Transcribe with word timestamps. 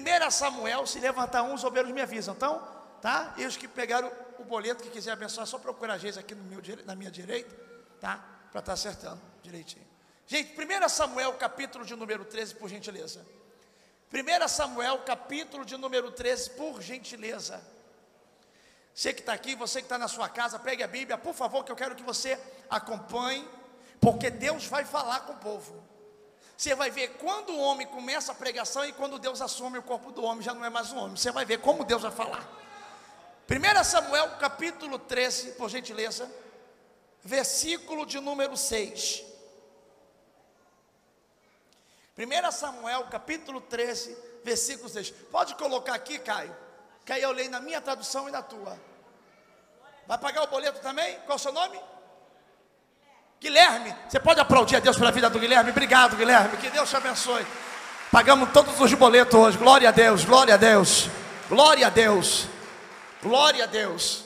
1 0.00 0.30
Samuel, 0.30 0.86
se 0.86 0.98
levantar 0.98 1.42
uns 1.42 1.64
obreiros 1.64 1.92
me 1.92 2.00
avisam, 2.00 2.34
então, 2.34 2.66
tá? 3.00 3.34
E 3.36 3.44
os 3.44 3.56
que 3.56 3.68
pegaram 3.68 4.10
o 4.38 4.44
boleto, 4.44 4.82
que 4.82 4.90
quiser 4.90 5.12
abençoar, 5.12 5.46
só 5.46 5.58
procurar 5.58 5.94
a 5.94 5.98
gente 5.98 6.18
aqui 6.18 6.34
no 6.34 6.42
meu, 6.44 6.60
na 6.84 6.94
minha 6.94 7.10
direita, 7.10 7.54
tá? 8.00 8.16
Para 8.50 8.60
estar 8.60 8.62
tá 8.62 8.72
acertando 8.72 9.20
direitinho. 9.42 9.86
Gente, 10.26 10.54
1 10.56 10.88
Samuel, 10.88 11.32
capítulo 11.34 11.84
de 11.84 11.94
número 11.96 12.24
13, 12.24 12.54
por 12.54 12.68
gentileza. 12.68 13.26
1 14.12 14.48
Samuel, 14.48 14.98
capítulo 14.98 15.64
de 15.64 15.76
número 15.76 16.10
13, 16.10 16.50
por 16.50 16.80
gentileza. 16.80 17.60
Você 18.94 19.12
que 19.12 19.20
está 19.20 19.32
aqui, 19.32 19.54
você 19.54 19.80
que 19.80 19.86
está 19.86 19.96
na 19.96 20.08
sua 20.08 20.28
casa, 20.28 20.58
pegue 20.58 20.82
a 20.82 20.88
Bíblia, 20.88 21.16
por 21.16 21.34
favor, 21.34 21.64
que 21.64 21.70
eu 21.70 21.76
quero 21.76 21.94
que 21.94 22.02
você 22.02 22.38
acompanhe, 22.68 23.48
porque 24.00 24.30
Deus 24.30 24.66
vai 24.66 24.84
falar 24.84 25.20
com 25.20 25.32
o 25.32 25.36
povo. 25.36 25.82
Você 26.60 26.74
vai 26.74 26.90
ver 26.90 27.16
quando 27.16 27.54
o 27.54 27.58
homem 27.58 27.86
começa 27.86 28.32
a 28.32 28.34
pregação 28.34 28.84
e 28.84 28.92
quando 28.92 29.18
Deus 29.18 29.40
assume 29.40 29.78
o 29.78 29.82
corpo 29.82 30.12
do 30.12 30.22
homem, 30.22 30.42
já 30.42 30.52
não 30.52 30.62
é 30.62 30.68
mais 30.68 30.92
um 30.92 30.98
homem. 30.98 31.16
Você 31.16 31.32
vai 31.32 31.42
ver 31.42 31.58
como 31.62 31.86
Deus 31.86 32.02
vai 32.02 32.10
falar. 32.10 32.46
1 33.48 33.82
Samuel 33.82 34.36
capítulo 34.36 34.98
13, 34.98 35.52
por 35.52 35.70
gentileza, 35.70 36.30
versículo 37.24 38.04
de 38.04 38.20
número 38.20 38.58
6. 38.58 39.24
1 42.18 42.52
Samuel 42.52 43.06
capítulo 43.06 43.62
13, 43.62 44.14
versículo 44.44 44.90
6. 44.90 45.12
Pode 45.32 45.54
colocar 45.54 45.94
aqui, 45.94 46.18
Caio, 46.18 46.54
que 47.06 47.12
aí 47.14 47.22
eu 47.22 47.32
leio 47.32 47.50
na 47.50 47.60
minha 47.60 47.80
tradução 47.80 48.28
e 48.28 48.30
na 48.30 48.42
tua. 48.42 48.78
Vai 50.06 50.18
pagar 50.18 50.42
o 50.42 50.48
boleto 50.48 50.80
também? 50.80 51.18
Qual 51.20 51.36
o 51.36 51.38
seu 51.38 51.52
nome? 51.52 51.80
Guilherme. 53.40 53.96
Você 54.06 54.20
pode 54.20 54.38
aplaudir 54.38 54.76
a 54.76 54.80
Deus 54.80 54.98
pela 54.98 55.10
vida 55.10 55.30
do 55.30 55.38
Guilherme? 55.40 55.70
Obrigado, 55.70 56.14
Guilherme. 56.14 56.58
Que 56.58 56.68
Deus 56.68 56.90
te 56.90 56.96
abençoe. 56.96 57.46
Pagamos 58.12 58.50
todos 58.52 58.78
os 58.78 58.92
boletos 58.92 59.34
hoje. 59.34 59.56
Glória 59.56 59.88
a 59.88 59.92
Deus, 59.92 60.24
glória 60.24 60.54
a 60.54 60.56
Deus, 60.58 61.08
glória 61.48 61.86
a 61.86 61.90
Deus, 61.90 62.46
glória 63.22 63.64
a 63.64 63.66
Deus. 63.66 64.24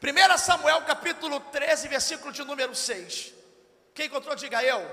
1 0.00 0.38
Samuel 0.38 0.82
capítulo 0.82 1.40
13, 1.40 1.88
versículo 1.88 2.32
de 2.32 2.44
número 2.44 2.74
6. 2.74 3.32
Quem 3.94 4.06
encontrou, 4.06 4.36
diga 4.36 4.62
eu. 4.62 4.84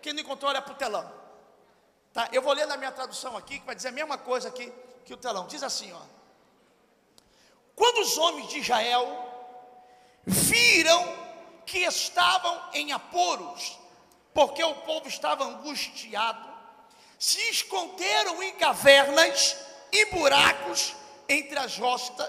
Quem 0.00 0.12
não 0.12 0.20
encontrou, 0.20 0.50
olha 0.50 0.62
para 0.62 0.72
o 0.72 0.76
telão. 0.76 1.10
Tá? 2.12 2.28
Eu 2.32 2.40
vou 2.40 2.52
ler 2.52 2.66
na 2.66 2.76
minha 2.76 2.92
tradução 2.92 3.36
aqui, 3.36 3.58
que 3.58 3.66
vai 3.66 3.74
dizer 3.74 3.88
a 3.88 3.92
mesma 3.92 4.16
coisa 4.16 4.48
aqui 4.48 4.72
que 5.04 5.12
o 5.12 5.16
telão. 5.16 5.46
Diz 5.46 5.62
assim, 5.62 5.92
ó. 5.92 6.00
Quando 7.74 7.98
os 7.98 8.16
homens 8.16 8.48
de 8.48 8.60
Israel 8.60 9.06
viram 10.24 11.15
que 11.66 11.80
estavam 11.80 12.70
em 12.72 12.92
apuros, 12.92 13.78
porque 14.32 14.62
o 14.62 14.74
povo 14.76 15.08
estava 15.08 15.44
angustiado, 15.44 16.48
se 17.18 17.40
esconderam 17.50 18.42
em 18.42 18.54
cavernas 18.54 19.56
e 19.90 20.06
buracos 20.06 20.94
entre 21.28 21.58
as 21.58 21.76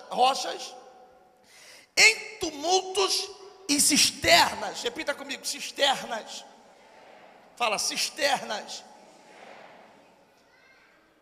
rochas, 0.09 0.75
em 1.95 2.37
tumultos 2.39 3.29
e 3.69 3.79
cisternas. 3.79 4.81
Repita 4.81 5.13
comigo: 5.13 5.45
cisternas. 5.45 6.43
Fala, 7.55 7.77
cisternas. 7.77 8.83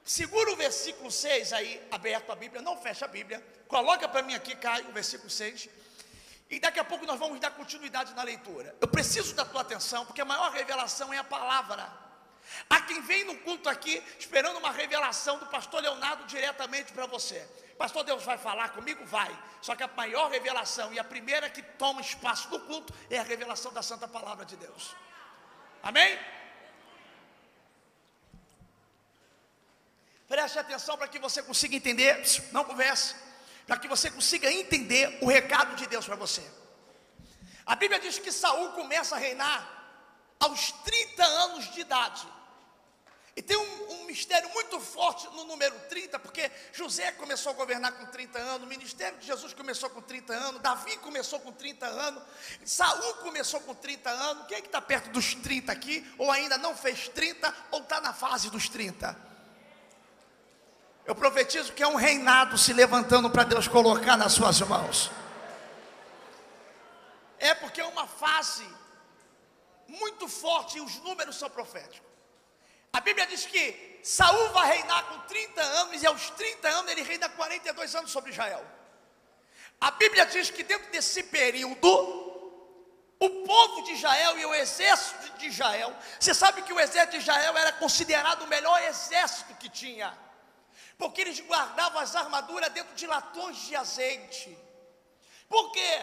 Segura 0.03 0.51
o 0.51 0.55
versículo 0.55 1.09
6 1.09 1.51
aí, 1.53 1.81
aberto 1.89 2.31
a 2.31 2.35
Bíblia, 2.35 2.61
não 2.61 2.77
fecha 2.77 3.05
a 3.05 3.07
Bíblia. 3.07 3.43
Coloca 3.67 4.07
para 4.07 4.21
mim 4.21 4.35
aqui, 4.35 4.55
Caio, 4.55 4.87
o 4.89 4.91
versículo 4.91 5.31
6. 5.31 5.67
E 6.49 6.59
daqui 6.59 6.79
a 6.79 6.83
pouco 6.83 7.05
nós 7.05 7.19
vamos 7.19 7.39
dar 7.39 7.51
continuidade 7.51 8.13
na 8.13 8.23
leitura. 8.23 8.75
Eu 8.79 8.87
preciso 8.87 9.33
da 9.33 9.43
tua 9.43 9.61
atenção, 9.61 10.05
porque 10.05 10.21
a 10.21 10.25
maior 10.25 10.51
revelação 10.51 11.11
é 11.13 11.17
a 11.17 11.23
palavra. 11.23 11.91
Há 12.69 12.81
quem 12.81 13.01
vem 13.01 13.23
no 13.23 13.35
culto 13.39 13.67
aqui 13.67 14.01
esperando 14.19 14.57
uma 14.57 14.71
revelação 14.71 15.39
do 15.39 15.47
pastor 15.47 15.81
Leonardo 15.81 16.25
diretamente 16.25 16.93
para 16.93 17.07
você. 17.07 17.47
Pastor, 17.77 18.03
Deus 18.03 18.23
vai 18.23 18.37
falar 18.37 18.69
comigo? 18.69 19.03
Vai. 19.05 19.35
Só 19.61 19.75
que 19.75 19.83
a 19.83 19.87
maior 19.87 20.29
revelação 20.29 20.93
e 20.93 20.99
a 20.99 21.03
primeira 21.03 21.49
que 21.49 21.61
toma 21.61 21.99
espaço 21.99 22.49
no 22.49 22.59
culto 22.59 22.93
é 23.09 23.17
a 23.17 23.23
revelação 23.23 23.73
da 23.73 23.81
Santa 23.81 24.07
Palavra 24.07 24.45
de 24.45 24.55
Deus. 24.55 24.95
Amém? 25.81 26.17
Preste 30.27 30.57
atenção 30.57 30.97
para 30.97 31.07
que 31.07 31.19
você 31.19 31.41
consiga 31.41 31.75
entender. 31.75 32.23
Não 32.51 32.63
converse 32.63 33.15
para 33.65 33.77
que 33.77 33.87
você 33.87 34.11
consiga 34.11 34.51
entender 34.51 35.17
o 35.21 35.27
recado 35.27 35.75
de 35.75 35.87
Deus 35.87 36.05
para 36.05 36.15
você. 36.15 36.43
A 37.65 37.75
Bíblia 37.75 37.99
diz 37.99 38.19
que 38.19 38.31
Saul 38.31 38.73
começa 38.73 39.15
a 39.15 39.17
reinar 39.17 39.75
aos 40.39 40.71
30 40.71 41.23
anos 41.23 41.73
de 41.73 41.81
idade. 41.81 42.27
E 43.35 43.41
tem 43.41 43.57
um, 43.57 43.91
um, 43.91 44.05
mistério 44.05 44.47
muito 44.53 44.79
forte 44.79 45.27
no 45.35 45.43
número 45.43 45.77
30, 45.89 46.17
porque 46.19 46.49
José 46.71 47.11
começou 47.13 47.51
a 47.51 47.55
governar 47.55 47.91
com 47.91 48.05
30 48.05 48.39
anos, 48.39 48.65
o 48.65 48.69
ministério 48.69 49.17
de 49.17 49.25
Jesus 49.25 49.53
começou 49.53 49.89
com 49.89 50.01
30 50.01 50.33
anos, 50.33 50.61
Davi 50.61 50.95
começou 50.97 51.41
com 51.41 51.51
30 51.51 51.85
anos, 51.85 52.23
Saul 52.63 53.15
começou 53.15 53.59
com 53.59 53.75
30 53.75 54.09
anos. 54.09 54.47
Quem 54.47 54.57
é 54.57 54.61
que 54.61 54.67
está 54.67 54.79
perto 54.79 55.09
dos 55.09 55.35
30 55.35 55.69
aqui, 55.69 56.09
ou 56.17 56.31
ainda 56.31 56.57
não 56.57 56.77
fez 56.77 57.09
30, 57.09 57.53
ou 57.71 57.81
está 57.81 57.99
na 57.99 58.13
fase 58.13 58.49
dos 58.49 58.69
30? 58.69 59.34
Eu 61.05 61.13
profetizo 61.13 61.71
que 61.73 61.83
é 61.83 61.87
um 61.87 61.95
reinado 61.95 62.57
se 62.57 62.73
levantando 62.73 63.29
para 63.29 63.43
Deus 63.43 63.67
colocar 63.67 64.17
nas 64.17 64.33
suas 64.33 64.59
mãos. 64.61 65.11
É 67.37 67.53
porque 67.53 67.79
é 67.79 67.85
uma 67.85 68.07
fase 68.07 68.67
muito 69.87 70.27
forte 70.27 70.79
e 70.79 70.81
os 70.81 70.95
números 71.01 71.35
são 71.35 71.49
proféticos. 71.49 72.09
A 72.91 72.99
Bíblia 73.01 73.27
diz 73.27 73.45
que 73.45 73.99
Saul 74.03 74.49
vai 74.49 74.77
reinar 74.77 75.03
com 75.05 75.19
30 75.27 75.61
anos 75.61 76.01
e 76.01 76.07
aos 76.07 76.29
30 76.31 76.67
anos 76.69 76.91
ele 76.91 77.03
reina 77.03 77.29
42 77.29 77.95
anos 77.95 78.11
sobre 78.11 78.31
Israel. 78.31 78.65
A 79.79 79.91
Bíblia 79.91 80.25
diz 80.25 80.49
que 80.49 80.63
dentro 80.63 80.91
desse 80.91 81.21
período 81.23 81.87
o 83.19 83.29
povo 83.45 83.83
de 83.83 83.91
Israel 83.91 84.39
e 84.39 84.45
o 84.45 84.55
exército 84.55 85.37
de 85.37 85.47
Israel, 85.47 85.95
você 86.19 86.33
sabe 86.33 86.63
que 86.63 86.73
o 86.73 86.79
exército 86.79 87.11
de 87.11 87.17
Israel 87.17 87.55
era 87.57 87.71
considerado 87.73 88.43
o 88.43 88.47
melhor 88.47 88.81
exército 88.83 89.53
que 89.55 89.69
tinha 89.69 90.24
porque 90.97 91.21
eles 91.21 91.39
guardavam 91.39 91.99
as 91.99 92.15
armaduras 92.15 92.71
dentro 92.71 92.95
de 92.95 93.05
latões 93.05 93.57
de 93.67 93.75
azeite. 93.75 94.57
Por 95.49 95.71
quê? 95.71 96.01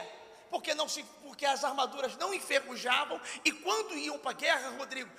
Porque, 0.50 0.74
não 0.74 0.88
se, 0.88 1.02
porque 1.22 1.46
as 1.46 1.64
armaduras 1.64 2.16
não 2.16 2.34
enferrujavam 2.34 3.20
e 3.44 3.50
quando 3.52 3.96
iam 3.96 4.18
para 4.18 4.32
a 4.32 4.34
guerra, 4.34 4.68
Rodrigo, 4.76 5.10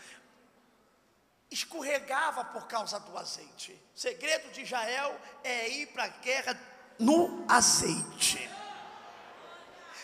escorregava 1.50 2.46
por 2.46 2.68
causa 2.68 3.00
do 3.00 3.18
azeite. 3.18 3.80
O 3.96 4.00
segredo 4.00 4.52
de 4.52 4.62
Israel 4.62 5.20
é 5.44 5.70
ir 5.70 5.88
para 5.88 6.06
a 6.06 6.08
guerra 6.08 6.60
no 7.00 7.46
azeite. 7.48 8.50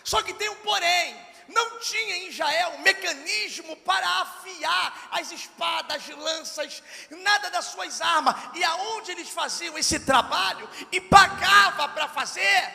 Só 0.04 0.22
que 0.24 0.34
tem 0.34 0.50
um 0.50 0.56
porém, 0.58 1.16
não 1.50 1.80
tinha 1.80 2.16
em 2.18 2.28
Israel 2.28 2.78
mecanismo 2.80 3.76
para 3.78 4.08
afiar 4.22 5.10
as 5.12 5.32
espadas, 5.32 5.98
as 5.98 6.18
lanças, 6.18 6.84
nada 7.10 7.50
das 7.50 7.66
suas 7.66 8.02
armas. 8.02 8.36
E 8.56 8.64
aonde 8.64 9.12
eles 9.12 9.30
faziam 9.30 9.78
esse 9.78 10.00
trabalho 10.00 10.70
e 10.92 11.02
pagava 11.02 11.90
para 11.90 12.08
fazer, 12.08 12.74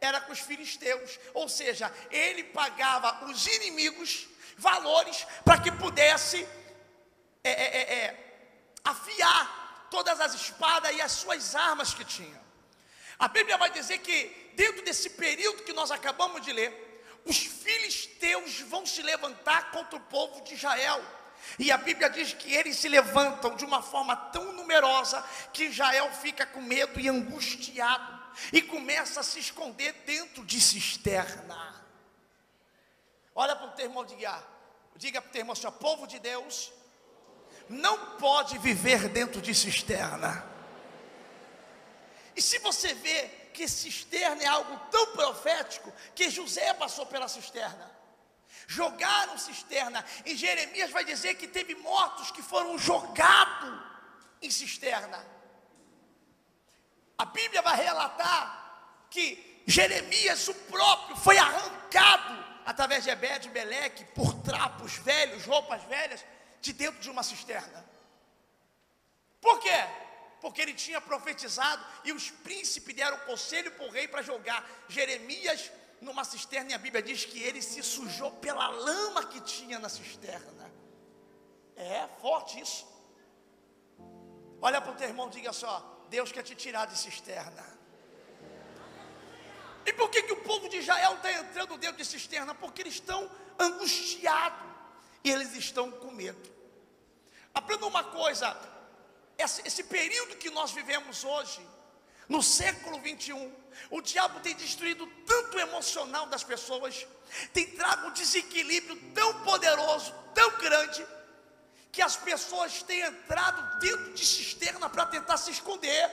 era 0.00 0.20
com 0.20 0.32
os 0.32 0.40
filisteus. 0.40 1.18
Ou 1.34 1.48
seja, 1.48 1.92
ele 2.10 2.44
pagava 2.44 3.26
os 3.26 3.46
inimigos 3.46 4.26
valores 4.56 5.26
para 5.44 5.60
que 5.60 5.70
pudesse 5.70 6.46
é, 7.44 7.50
é, 7.50 7.76
é, 7.76 7.94
é, 7.94 8.32
afiar 8.84 9.88
todas 9.90 10.20
as 10.20 10.34
espadas 10.34 10.94
e 10.96 11.00
as 11.00 11.12
suas 11.12 11.54
armas 11.54 11.94
que 11.94 12.04
tinha. 12.04 12.40
A 13.18 13.28
Bíblia 13.28 13.56
vai 13.56 13.70
dizer 13.70 13.98
que 13.98 14.52
dentro 14.54 14.82
desse 14.82 15.10
período 15.10 15.62
que 15.62 15.72
nós 15.72 15.90
acabamos 15.90 16.42
de 16.42 16.52
ler, 16.52 16.89
os 17.24 17.38
filisteus 17.38 18.60
vão 18.60 18.84
se 18.86 19.02
levantar 19.02 19.70
contra 19.70 19.96
o 19.96 20.02
povo 20.02 20.42
de 20.42 20.54
Israel. 20.54 21.02
E 21.58 21.72
a 21.72 21.76
Bíblia 21.76 22.10
diz 22.10 22.32
que 22.32 22.52
eles 22.54 22.76
se 22.76 22.88
levantam 22.88 23.56
de 23.56 23.64
uma 23.64 23.82
forma 23.82 24.14
tão 24.14 24.52
numerosa 24.52 25.22
que 25.52 25.64
Israel 25.64 26.10
fica 26.12 26.46
com 26.46 26.60
medo 26.60 27.00
e 27.00 27.08
angustiado 27.08 28.20
e 28.52 28.62
começa 28.62 29.20
a 29.20 29.22
se 29.22 29.38
esconder 29.38 29.92
dentro 30.06 30.44
de 30.44 30.60
cisterna. 30.60 31.84
Olha 33.34 33.56
para 33.56 33.66
o 33.66 33.72
teu 33.72 33.86
irmão 33.86 34.04
diga, 34.04 34.42
diga 34.96 35.20
para 35.20 35.28
o 35.28 35.32
teu 35.32 35.40
irmão 35.40 35.52
assim, 35.52 35.70
povo 35.78 36.06
de 36.06 36.18
Deus 36.18 36.72
não 37.68 38.16
pode 38.16 38.58
viver 38.58 39.08
dentro 39.08 39.40
de 39.40 39.54
cisterna. 39.54 40.44
E 42.34 42.42
se 42.42 42.58
você 42.58 42.94
vê 42.94 43.30
que 43.52 43.68
cisterna 43.68 44.42
é 44.42 44.46
algo 44.46 44.76
tão 44.90 45.06
profético 45.12 45.92
que 46.14 46.30
José 46.30 46.72
passou 46.74 47.06
pela 47.06 47.28
cisterna. 47.28 47.90
Jogaram 48.66 49.36
cisterna. 49.36 50.04
E 50.24 50.36
Jeremias 50.36 50.90
vai 50.90 51.04
dizer 51.04 51.34
que 51.34 51.46
teve 51.46 51.74
mortos 51.74 52.30
que 52.30 52.42
foram 52.42 52.78
jogados 52.78 53.80
em 54.40 54.50
cisterna. 54.50 55.26
A 57.18 57.24
Bíblia 57.24 57.62
vai 57.62 57.76
relatar 57.76 59.06
que 59.10 59.62
Jeremias, 59.66 60.48
o 60.48 60.54
próprio, 60.54 61.16
foi 61.16 61.36
arrancado 61.36 62.44
através 62.64 63.04
de 63.04 63.10
Ebed 63.10 63.46
e 63.46 63.50
Beleque 63.50 64.04
por 64.06 64.32
trapos 64.42 64.94
velhos, 64.98 65.44
roupas 65.44 65.82
velhas, 65.84 66.24
de 66.60 66.72
dentro 66.72 67.00
de 67.00 67.10
uma 67.10 67.22
cisterna. 67.22 67.84
Por 69.40 69.58
quê? 69.60 69.84
Porque 70.40 70.60
ele 70.60 70.74
tinha 70.74 71.00
profetizado 71.00 71.84
e 72.04 72.12
os 72.12 72.30
príncipes 72.30 72.94
deram 72.94 73.18
conselho 73.18 73.70
para 73.72 73.86
o 73.86 73.90
rei 73.90 74.08
para 74.08 74.22
jogar 74.22 74.68
Jeremias 74.88 75.70
numa 76.00 76.24
cisterna 76.24 76.70
e 76.70 76.74
a 76.74 76.78
Bíblia 76.78 77.02
diz 77.02 77.24
que 77.24 77.42
ele 77.42 77.60
se 77.60 77.82
sujou 77.82 78.30
pela 78.32 78.68
lama 78.68 79.26
que 79.26 79.40
tinha 79.40 79.78
na 79.78 79.88
cisterna. 79.88 80.72
É 81.76 82.08
forte 82.20 82.60
isso. 82.60 82.86
Olha 84.62 84.80
para 84.80 84.92
o 84.92 84.94
teu 84.94 85.08
irmão 85.08 85.28
e 85.28 85.30
diga 85.30 85.52
só: 85.52 86.04
Deus 86.08 86.32
quer 86.32 86.42
te 86.42 86.54
tirar 86.54 86.86
de 86.86 86.96
cisterna. 86.96 87.64
E 89.84 89.92
por 89.92 90.10
que, 90.10 90.22
que 90.22 90.32
o 90.32 90.42
povo 90.42 90.68
de 90.68 90.78
Israel 90.78 91.14
está 91.14 91.32
entrando 91.32 91.78
dentro 91.78 91.96
de 91.96 92.04
cisterna? 92.04 92.54
Porque 92.54 92.82
eles 92.82 92.94
estão 92.94 93.30
angustiados 93.58 94.68
e 95.24 95.30
eles 95.30 95.54
estão 95.54 95.90
com 95.90 96.10
medo. 96.10 96.50
Aprenda 97.54 97.86
uma 97.86 98.04
coisa: 98.04 98.54
esse, 99.40 99.62
esse 99.66 99.82
período 99.84 100.36
que 100.36 100.50
nós 100.50 100.70
vivemos 100.72 101.24
hoje, 101.24 101.60
no 102.28 102.42
século 102.42 103.00
21, 103.00 103.52
o 103.90 104.00
diabo 104.00 104.40
tem 104.40 104.54
destruído 104.54 105.06
tanto 105.26 105.56
o 105.56 105.60
emocional 105.60 106.26
das 106.26 106.44
pessoas, 106.44 107.06
tem 107.52 107.66
trago 107.72 108.08
um 108.08 108.12
desequilíbrio 108.12 108.96
tão 109.12 109.42
poderoso, 109.42 110.14
tão 110.34 110.50
grande, 110.58 111.04
que 111.90 112.00
as 112.00 112.16
pessoas 112.16 112.82
têm 112.84 113.00
entrado 113.00 113.80
dentro 113.80 114.12
de 114.12 114.24
cisterna 114.24 114.88
para 114.88 115.06
tentar 115.06 115.36
se 115.36 115.50
esconder. 115.50 116.08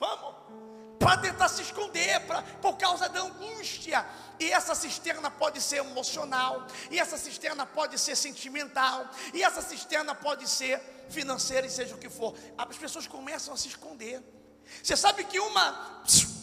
Vamos? 0.00 0.34
Para 0.98 1.18
tentar 1.18 1.48
se 1.48 1.62
esconder, 1.62 2.20
pra, 2.26 2.42
por 2.42 2.76
causa 2.76 3.08
da 3.08 3.20
angústia. 3.20 4.04
E 4.40 4.50
essa 4.50 4.74
cisterna 4.74 5.30
pode 5.30 5.60
ser 5.60 5.76
emocional, 5.76 6.66
e 6.90 6.98
essa 6.98 7.16
cisterna 7.16 7.64
pode 7.64 7.96
ser 7.98 8.16
sentimental, 8.16 9.08
e 9.32 9.42
essa 9.42 9.62
cisterna 9.62 10.14
pode 10.14 10.48
ser 10.48 10.80
financeira, 11.08 11.66
e 11.66 11.70
seja 11.70 11.94
o 11.94 11.98
que 11.98 12.08
for. 12.08 12.34
As 12.56 12.76
pessoas 12.76 13.06
começam 13.06 13.54
a 13.54 13.56
se 13.56 13.68
esconder. 13.68 14.22
Você 14.82 14.96
sabe 14.96 15.24
que 15.24 15.38
uma, 15.38 16.02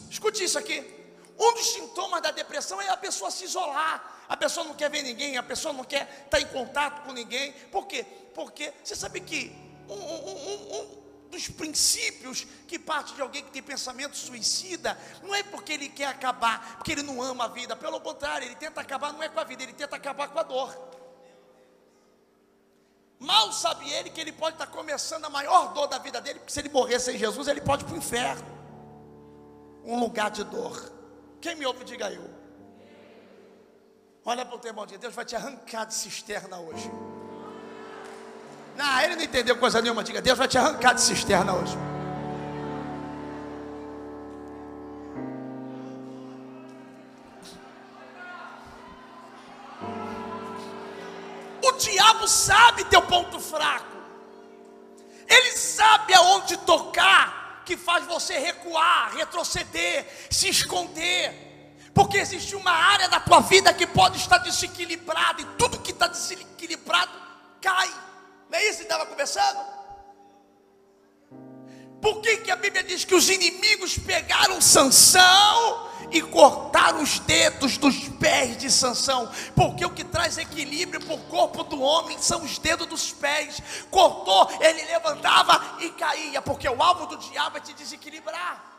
escute 0.09 0.43
isso 0.43 0.57
aqui, 0.57 1.01
um 1.37 1.53
dos 1.53 1.73
sintomas 1.73 2.21
da 2.21 2.31
depressão 2.31 2.79
é 2.79 2.89
a 2.89 2.97
pessoa 2.97 3.31
se 3.31 3.45
isolar. 3.45 4.25
A 4.29 4.37
pessoa 4.37 4.65
não 4.65 4.75
quer 4.75 4.89
ver 4.89 5.01
ninguém, 5.01 5.37
a 5.37 5.43
pessoa 5.43 5.73
não 5.73 5.83
quer 5.83 6.23
estar 6.25 6.39
em 6.39 6.45
contato 6.45 7.03
com 7.03 7.11
ninguém. 7.11 7.51
Por 7.71 7.87
quê? 7.87 8.05
Porque 8.33 8.71
você 8.83 8.95
sabe 8.95 9.21
que 9.21 9.51
um, 9.89 9.93
um, 9.93 10.79
um, 10.79 11.01
dos 11.29 11.47
princípios 11.47 12.45
que 12.67 12.77
parte 12.77 13.13
de 13.15 13.21
alguém 13.21 13.43
que 13.43 13.51
tem 13.51 13.63
pensamento 13.63 14.15
suicida 14.15 14.97
não 15.23 15.33
é 15.33 15.41
porque 15.41 15.73
ele 15.73 15.89
quer 15.89 16.05
acabar, 16.05 16.77
porque 16.77 16.91
ele 16.91 17.01
não 17.01 17.21
ama 17.21 17.45
a 17.45 17.47
vida. 17.47 17.75
Pelo 17.75 17.99
contrário, 17.99 18.47
ele 18.47 18.55
tenta 18.55 18.79
acabar 18.79 19.11
não 19.11 19.23
é 19.23 19.29
com 19.29 19.39
a 19.39 19.43
vida, 19.43 19.63
ele 19.63 19.73
tenta 19.73 19.95
acabar 19.95 20.29
com 20.29 20.37
a 20.37 20.43
dor. 20.43 21.00
Mal 23.21 23.51
sabe 23.53 23.88
ele 23.91 24.09
que 24.09 24.19
ele 24.19 24.31
pode 24.31 24.56
estar 24.56 24.65
começando 24.65 25.25
a 25.25 25.29
maior 25.29 25.73
dor 25.73 25.85
da 25.85 26.00
vida 26.00 26.19
dele, 26.19 26.39
porque 26.39 26.51
se 26.51 26.59
ele 26.59 26.69
morrer 26.69 27.00
sem 27.00 27.19
Jesus, 27.19 27.47
ele 27.47 27.62
pode 27.62 27.83
ir 27.83 27.85
para 27.85 27.94
o 27.94 27.97
inferno 27.97 28.44
um 29.85 30.00
lugar 30.00 30.31
de 30.31 30.44
dor. 30.44 30.91
Quem 31.39 31.56
me 31.56 31.63
ouve, 31.63 31.83
diga 31.83 32.12
eu. 32.12 32.27
Olha 34.25 34.44
para 34.44 34.56
o 34.56 34.59
teu 34.59 34.69
irmão, 34.69 34.88
Deus 34.88 35.13
vai 35.13 35.23
te 35.23 35.35
arrancar 35.35 35.85
de 35.85 35.94
cisterna 35.94 36.59
hoje. 36.59 36.91
Não, 38.75 39.00
ele 39.01 39.15
não 39.15 39.24
entendeu 39.24 39.56
coisa 39.56 39.79
nenhuma, 39.81 40.03
diga, 40.03 40.19
Deus 40.19 40.38
vai 40.38 40.47
te 40.47 40.57
arrancar 40.57 40.94
de 40.94 41.01
cisterna 41.01 41.53
hoje. 41.53 41.77
Diabo 51.81 52.27
sabe 52.27 52.85
teu 52.85 53.01
ponto 53.01 53.39
fraco. 53.39 53.97
Ele 55.27 55.51
sabe 55.57 56.13
aonde 56.13 56.57
tocar 56.57 57.63
que 57.65 57.77
faz 57.77 58.05
você 58.05 58.37
recuar, 58.37 59.15
retroceder, 59.15 60.05
se 60.29 60.49
esconder. 60.49 61.49
Porque 61.93 62.17
existe 62.17 62.55
uma 62.55 62.71
área 62.71 63.09
da 63.09 63.19
tua 63.19 63.41
vida 63.41 63.73
que 63.73 63.85
pode 63.85 64.17
estar 64.17 64.37
desequilibrada 64.39 65.41
e 65.41 65.45
tudo 65.57 65.79
que 65.79 65.91
está 65.91 66.07
desequilibrado 66.07 67.11
cai. 67.61 67.89
Não 68.49 68.57
é 68.57 68.63
isso 68.65 68.77
que 68.77 68.83
estava 68.83 69.05
conversando? 69.05 69.59
Por 72.01 72.19
que, 72.21 72.37
que 72.37 72.51
a 72.51 72.55
Bíblia 72.55 72.83
diz 72.83 73.05
que 73.05 73.13
os 73.13 73.29
inimigos 73.29 73.97
pegaram 73.97 74.59
Sansão 74.59 75.90
e 76.11 76.21
cortaram 76.21 77.01
os 77.01 77.19
dedos 77.19 77.77
dos 77.77 78.09
pés 78.09 78.57
de 78.57 78.69
Sansão, 78.69 79.31
porque 79.55 79.85
o 79.85 79.89
que 79.89 80.03
traz 80.03 80.37
equilíbrio 80.37 80.99
para 80.99 81.15
o 81.15 81.23
corpo 81.25 81.63
do 81.63 81.81
homem 81.81 82.17
são 82.19 82.43
os 82.43 82.57
dedos 82.57 82.87
dos 82.87 83.11
pés. 83.11 83.61
Cortou, 83.89 84.49
ele 84.59 84.83
levantava 84.83 85.77
e 85.79 85.89
caía, 85.91 86.41
porque 86.41 86.67
o 86.67 86.81
alvo 86.81 87.05
do 87.07 87.17
diabo 87.17 87.57
é 87.57 87.61
te 87.61 87.73
desequilibrar. 87.73 88.71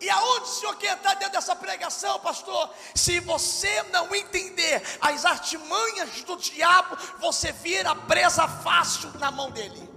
E 0.00 0.10
aonde 0.10 0.46
o 0.46 0.46
senhor 0.46 0.74
quer 0.78 0.94
entrar 0.94 1.14
dentro 1.14 1.34
dessa 1.34 1.54
pregação, 1.54 2.18
pastor? 2.18 2.70
Se 2.92 3.20
você 3.20 3.84
não 3.92 4.12
entender 4.12 4.82
as 5.00 5.24
artimanhas 5.24 6.22
do 6.22 6.36
diabo, 6.36 6.98
você 7.20 7.52
vira 7.52 7.94
presa 7.94 8.48
fácil 8.48 9.12
na 9.20 9.30
mão 9.30 9.48
dele. 9.52 9.91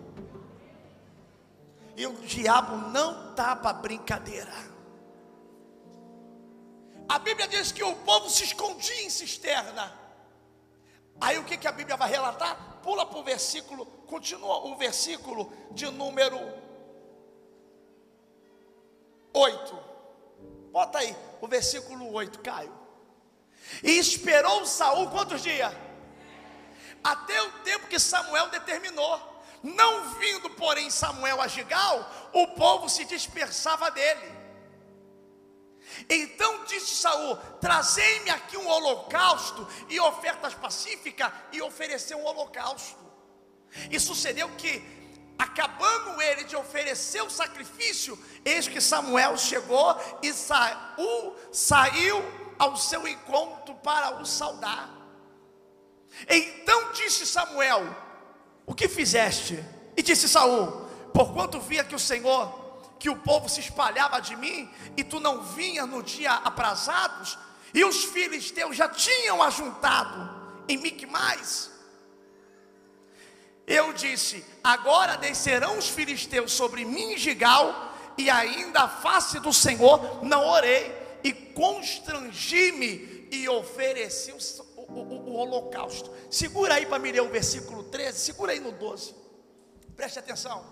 E 1.96 2.06
o 2.06 2.14
diabo 2.14 2.76
não 2.90 3.32
está 3.32 3.56
para 3.56 3.74
brincadeira. 3.74 4.54
A 7.08 7.20
Bíblia 7.20 7.48
diz 7.48 7.72
que 7.72 7.84
o 7.84 7.96
povo 7.98 8.30
se 8.30 8.44
escondia 8.44 9.04
em 9.04 9.10
cisterna. 9.10 9.94
Aí 11.22 11.38
o 11.38 11.46
que, 11.46 11.58
que 11.58 11.68
a 11.68 11.72
Bíblia 11.72 11.96
vai 11.96 12.10
relatar? 12.10 12.80
Pula 12.84 13.06
para 13.06 13.20
o 13.20 13.24
versículo, 13.24 13.86
continua 14.08 14.66
o 14.66 14.76
versículo 14.76 15.52
de 15.72 15.90
número 15.90 16.40
8. 19.34 19.80
Bota 20.72 21.00
aí, 21.00 21.16
o 21.40 21.48
versículo 21.48 22.12
8, 22.12 22.40
Caio. 22.40 22.74
E 23.84 23.98
esperou 23.98 24.66
Saul 24.66 25.10
quantos 25.10 25.42
dias? 25.42 25.74
Até 27.04 27.42
o 27.42 27.52
tempo 27.64 27.88
que 27.88 28.00
Samuel 28.00 28.50
determinou. 28.50 29.35
Não 29.66 30.14
vindo, 30.20 30.48
porém, 30.52 30.92
Samuel 30.92 31.42
a 31.42 31.48
Gigal, 31.48 32.30
o 32.32 32.50
povo 32.50 32.88
se 32.88 33.04
dispersava 33.04 33.90
dele. 33.90 34.32
Então 36.08 36.66
disse 36.66 36.96
Saul: 36.96 37.36
Trazei-me 37.60 38.30
aqui 38.30 38.58
um 38.58 38.68
holocausto 38.68 39.68
e 39.90 40.00
ofertas 40.00 40.54
pacíficas, 40.54 41.32
e 41.52 41.64
ofereceu 41.64 42.20
um 42.20 42.26
holocausto. 42.26 43.04
E 43.90 44.00
sucedeu 44.00 44.48
que, 44.56 44.84
acabando 45.36 46.22
ele 46.22 46.44
de 46.44 46.56
oferecer 46.56 47.24
o 47.24 47.30
sacrifício, 47.32 48.24
eis 48.46 48.68
que 48.68 48.80
Samuel 48.80 49.36
chegou 49.36 50.00
e 50.22 50.32
Saul 50.32 51.36
saiu 51.52 52.24
ao 52.60 52.78
seu 52.78 53.08
encontro 53.08 53.74
para 53.76 54.22
o 54.22 54.26
saudar. 54.28 54.92
Então 56.30 56.92
disse 56.92 57.26
Samuel: 57.26 58.05
o 58.66 58.74
que 58.74 58.88
fizeste? 58.88 59.64
E 59.96 60.02
disse 60.02 60.28
Saul: 60.28 60.88
Porquanto 61.14 61.60
via 61.60 61.84
que 61.84 61.96
o 61.96 62.00
Senhor, 62.00 62.66
que 63.00 63.10
o 63.10 63.18
povo 63.18 63.48
se 63.48 63.60
espalhava 63.60 64.20
de 64.20 64.36
mim, 64.36 64.70
e 64.98 65.04
tu 65.04 65.20
não 65.20 65.44
vinha 65.44 65.86
no 65.86 66.02
dia 66.02 66.32
aprazados, 66.32 67.38
e 67.74 67.84
os 67.84 68.06
filisteus 68.06 68.76
já 68.76 68.90
tinham 68.90 69.42
ajuntado 69.44 70.64
em 70.68 70.78
Micmais. 70.78 71.72
Eu 73.68 73.94
disse: 73.94 74.44
Agora 74.64 75.18
descerão 75.18 75.78
os 75.78 75.88
filisteus 75.88 76.52
sobre 76.52 76.86
mim, 76.86 77.18
Gigal, 77.18 77.94
e 78.18 78.30
ainda 78.30 78.82
a 78.82 78.88
face 78.88 79.40
do 79.40 79.54
Senhor 79.54 80.24
não 80.24 80.48
orei, 80.48 80.92
e 81.24 81.32
constrangi-me 81.34 83.28
e 83.32 83.50
ofereci 83.50 84.32
o 85.00 85.04
o, 85.04 85.30
o, 85.30 85.36
holocausto. 85.36 86.12
Segura 86.30 86.76
aí 86.76 86.86
para 86.86 87.00
me 87.00 87.12
ler 87.12 87.22
o 87.22 87.30
versículo 87.30 87.84
13, 87.84 88.20
segura 88.20 88.52
aí 88.52 88.60
no 88.60 88.72
12. 88.72 89.16
Preste 89.96 90.20
atenção. 90.20 90.66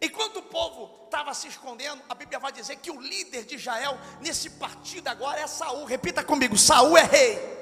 Enquanto 0.00 0.38
o 0.38 0.42
povo 0.42 1.04
estava 1.04 1.34
se 1.34 1.48
escondendo, 1.48 2.02
a 2.08 2.14
Bíblia 2.14 2.38
vai 2.38 2.52
dizer 2.52 2.76
que 2.76 2.90
o 2.90 3.00
líder 3.00 3.44
de 3.44 3.56
Israel 3.56 3.98
nesse 4.20 4.50
partido 4.50 5.08
agora 5.08 5.40
é 5.40 5.46
Saul. 5.46 5.84
Repita 5.84 6.22
comigo: 6.22 6.56
Saul 6.56 6.96
é 6.96 7.02
rei. 7.02 7.58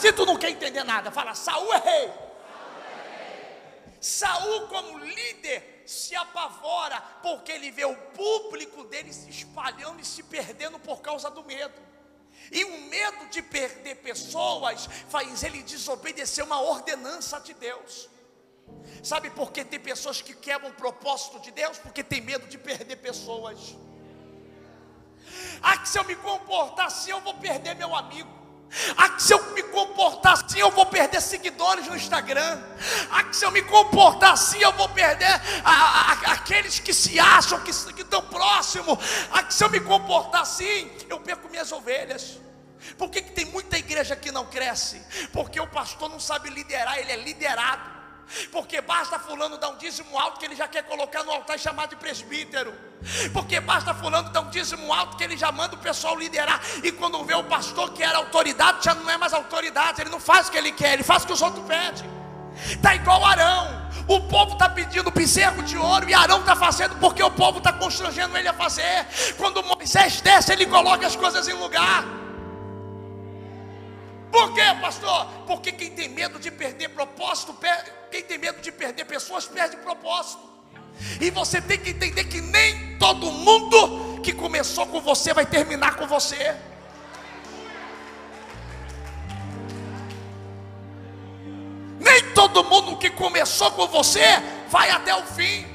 Se 0.00 0.12
tu 0.12 0.24
não 0.24 0.36
quer 0.36 0.50
entender 0.50 0.84
nada, 0.84 1.10
fala: 1.10 1.34
Saul 1.34 1.72
é 1.74 1.78
rei. 1.78 2.12
Saul, 4.00 4.68
como 4.68 4.98
líder, 4.98 5.82
se 5.84 6.14
apavora 6.14 7.00
porque 7.22 7.50
ele 7.50 7.72
vê 7.72 7.84
o 7.84 7.96
público 7.96 8.84
dele 8.84 9.12
se 9.12 9.28
espalhando 9.30 10.00
e 10.00 10.04
se 10.04 10.22
perdendo 10.22 10.78
por 10.78 11.00
causa 11.00 11.28
do 11.28 11.42
medo. 11.42 11.74
E 12.50 12.64
o 12.64 12.80
medo 12.82 13.26
de 13.28 13.42
perder 13.42 13.96
pessoas 13.96 14.88
faz 15.08 15.42
ele 15.42 15.62
desobedecer 15.62 16.44
uma 16.44 16.60
ordenança 16.60 17.40
de 17.40 17.54
Deus. 17.54 18.08
Sabe 19.02 19.30
por 19.30 19.52
que 19.52 19.64
tem 19.64 19.78
pessoas 19.78 20.20
que 20.20 20.34
quebram 20.34 20.70
o 20.70 20.74
propósito 20.74 21.38
de 21.40 21.50
Deus? 21.50 21.78
Porque 21.78 22.02
tem 22.02 22.20
medo 22.20 22.46
de 22.46 22.58
perder 22.58 22.96
pessoas. 22.96 23.76
Ah, 25.62 25.78
que 25.78 25.88
se 25.88 25.98
eu 25.98 26.04
me 26.04 26.16
comportar 26.16 26.86
assim, 26.86 27.10
eu 27.10 27.20
vou 27.20 27.34
perder 27.34 27.74
meu 27.74 27.94
amigo. 27.94 28.35
Ah, 28.96 29.18
se 29.18 29.32
eu 29.32 29.52
me 29.52 29.62
comportar 29.62 30.32
assim, 30.34 30.58
eu 30.58 30.70
vou 30.70 30.86
perder 30.86 31.20
seguidores 31.20 31.86
no 31.86 31.96
Instagram. 31.96 32.62
Ah, 33.10 33.32
se 33.32 33.44
eu 33.44 33.50
me 33.50 33.62
comportar 33.62 34.32
assim, 34.32 34.58
eu 34.58 34.72
vou 34.72 34.88
perder 34.88 35.40
a, 35.64 35.70
a, 35.70 36.12
aqueles 36.32 36.78
que 36.78 36.92
se 36.92 37.18
acham 37.18 37.60
que, 37.60 37.72
que 37.92 38.02
estão 38.02 38.22
próximos. 38.22 38.98
Ah, 39.32 39.48
se 39.50 39.64
eu 39.64 39.70
me 39.70 39.80
comportar 39.80 40.42
assim, 40.42 40.90
eu 41.08 41.20
perco 41.20 41.48
minhas 41.48 41.72
ovelhas. 41.72 42.38
Por 42.98 43.10
que, 43.10 43.22
que 43.22 43.32
tem 43.32 43.46
muita 43.46 43.78
igreja 43.78 44.14
que 44.14 44.30
não 44.30 44.46
cresce? 44.46 45.00
Porque 45.32 45.60
o 45.60 45.66
pastor 45.66 46.08
não 46.08 46.20
sabe 46.20 46.50
liderar, 46.50 46.98
ele 46.98 47.12
é 47.12 47.16
liderado. 47.16 47.96
Porque 48.50 48.80
basta 48.80 49.18
fulano 49.18 49.56
dar 49.56 49.68
um 49.70 49.76
dízimo 49.76 50.18
alto 50.18 50.38
que 50.38 50.46
ele 50.46 50.56
já 50.56 50.66
quer 50.66 50.82
colocar 50.84 51.22
no 51.22 51.30
altar 51.32 51.56
e 51.56 51.58
chamar 51.58 51.86
de 51.86 51.96
presbítero. 51.96 52.74
Porque 53.32 53.60
basta 53.60 53.94
fulano 53.94 54.30
dar 54.30 54.40
um 54.40 54.50
dízimo 54.50 54.92
alto 54.92 55.16
que 55.16 55.24
ele 55.24 55.36
já 55.36 55.52
manda 55.52 55.74
o 55.74 55.78
pessoal 55.78 56.18
liderar. 56.18 56.60
E 56.82 56.90
quando 56.92 57.22
vê 57.24 57.34
o 57.34 57.44
pastor 57.44 57.92
que 57.92 58.02
era 58.02 58.18
autoridade, 58.18 58.84
já 58.84 58.94
não 58.94 59.08
é 59.08 59.16
mais 59.16 59.32
autoridade. 59.32 60.00
Ele 60.00 60.10
não 60.10 60.20
faz 60.20 60.48
o 60.48 60.50
que 60.50 60.58
ele 60.58 60.72
quer, 60.72 60.94
ele 60.94 61.02
faz 61.02 61.22
o 61.22 61.26
que 61.26 61.32
os 61.32 61.42
outros 61.42 61.64
pedem. 61.66 62.10
Está 62.56 62.94
igual 62.94 63.24
Arão. 63.24 63.86
O 64.08 64.20
povo 64.20 64.52
está 64.52 64.68
pedindo 64.68 65.10
bezerro 65.10 65.62
de 65.62 65.76
ouro 65.76 66.08
e 66.08 66.14
Arão 66.14 66.40
está 66.40 66.54
fazendo 66.54 66.96
porque 66.96 67.22
o 67.22 67.30
povo 67.30 67.58
está 67.58 67.72
constrangendo 67.72 68.36
ele 68.36 68.48
a 68.48 68.54
fazer. 68.54 69.06
Quando 69.36 69.62
Moisés 69.62 70.20
desce, 70.20 70.52
ele 70.52 70.66
coloca 70.66 71.06
as 71.06 71.16
coisas 71.16 71.48
em 71.48 71.54
lugar. 71.54 72.04
Por 74.30 74.52
quê, 74.54 74.62
pastor? 74.80 75.26
Porque 75.46 75.72
quem 75.72 75.90
tem 75.90 76.08
medo 76.08 76.38
de 76.38 76.50
perder 76.50 76.88
propósito, 76.90 77.56
quem 78.10 78.22
tem 78.22 78.38
medo 78.38 78.60
de 78.60 78.70
perder 78.70 79.04
pessoas, 79.04 79.46
perde 79.46 79.76
propósito. 79.78 80.55
E 81.20 81.30
você 81.30 81.60
tem 81.60 81.78
que 81.78 81.90
entender 81.90 82.24
que 82.24 82.40
nem 82.40 82.98
todo 82.98 83.30
mundo 83.30 84.20
que 84.22 84.32
começou 84.32 84.86
com 84.86 85.00
você 85.00 85.32
vai 85.32 85.46
terminar 85.46 85.96
com 85.96 86.06
você. 86.06 86.56
Nem 92.00 92.32
todo 92.34 92.64
mundo 92.64 92.96
que 92.96 93.10
começou 93.10 93.70
com 93.72 93.86
você 93.86 94.20
vai 94.68 94.90
até 94.90 95.14
o 95.14 95.22
fim. 95.24 95.66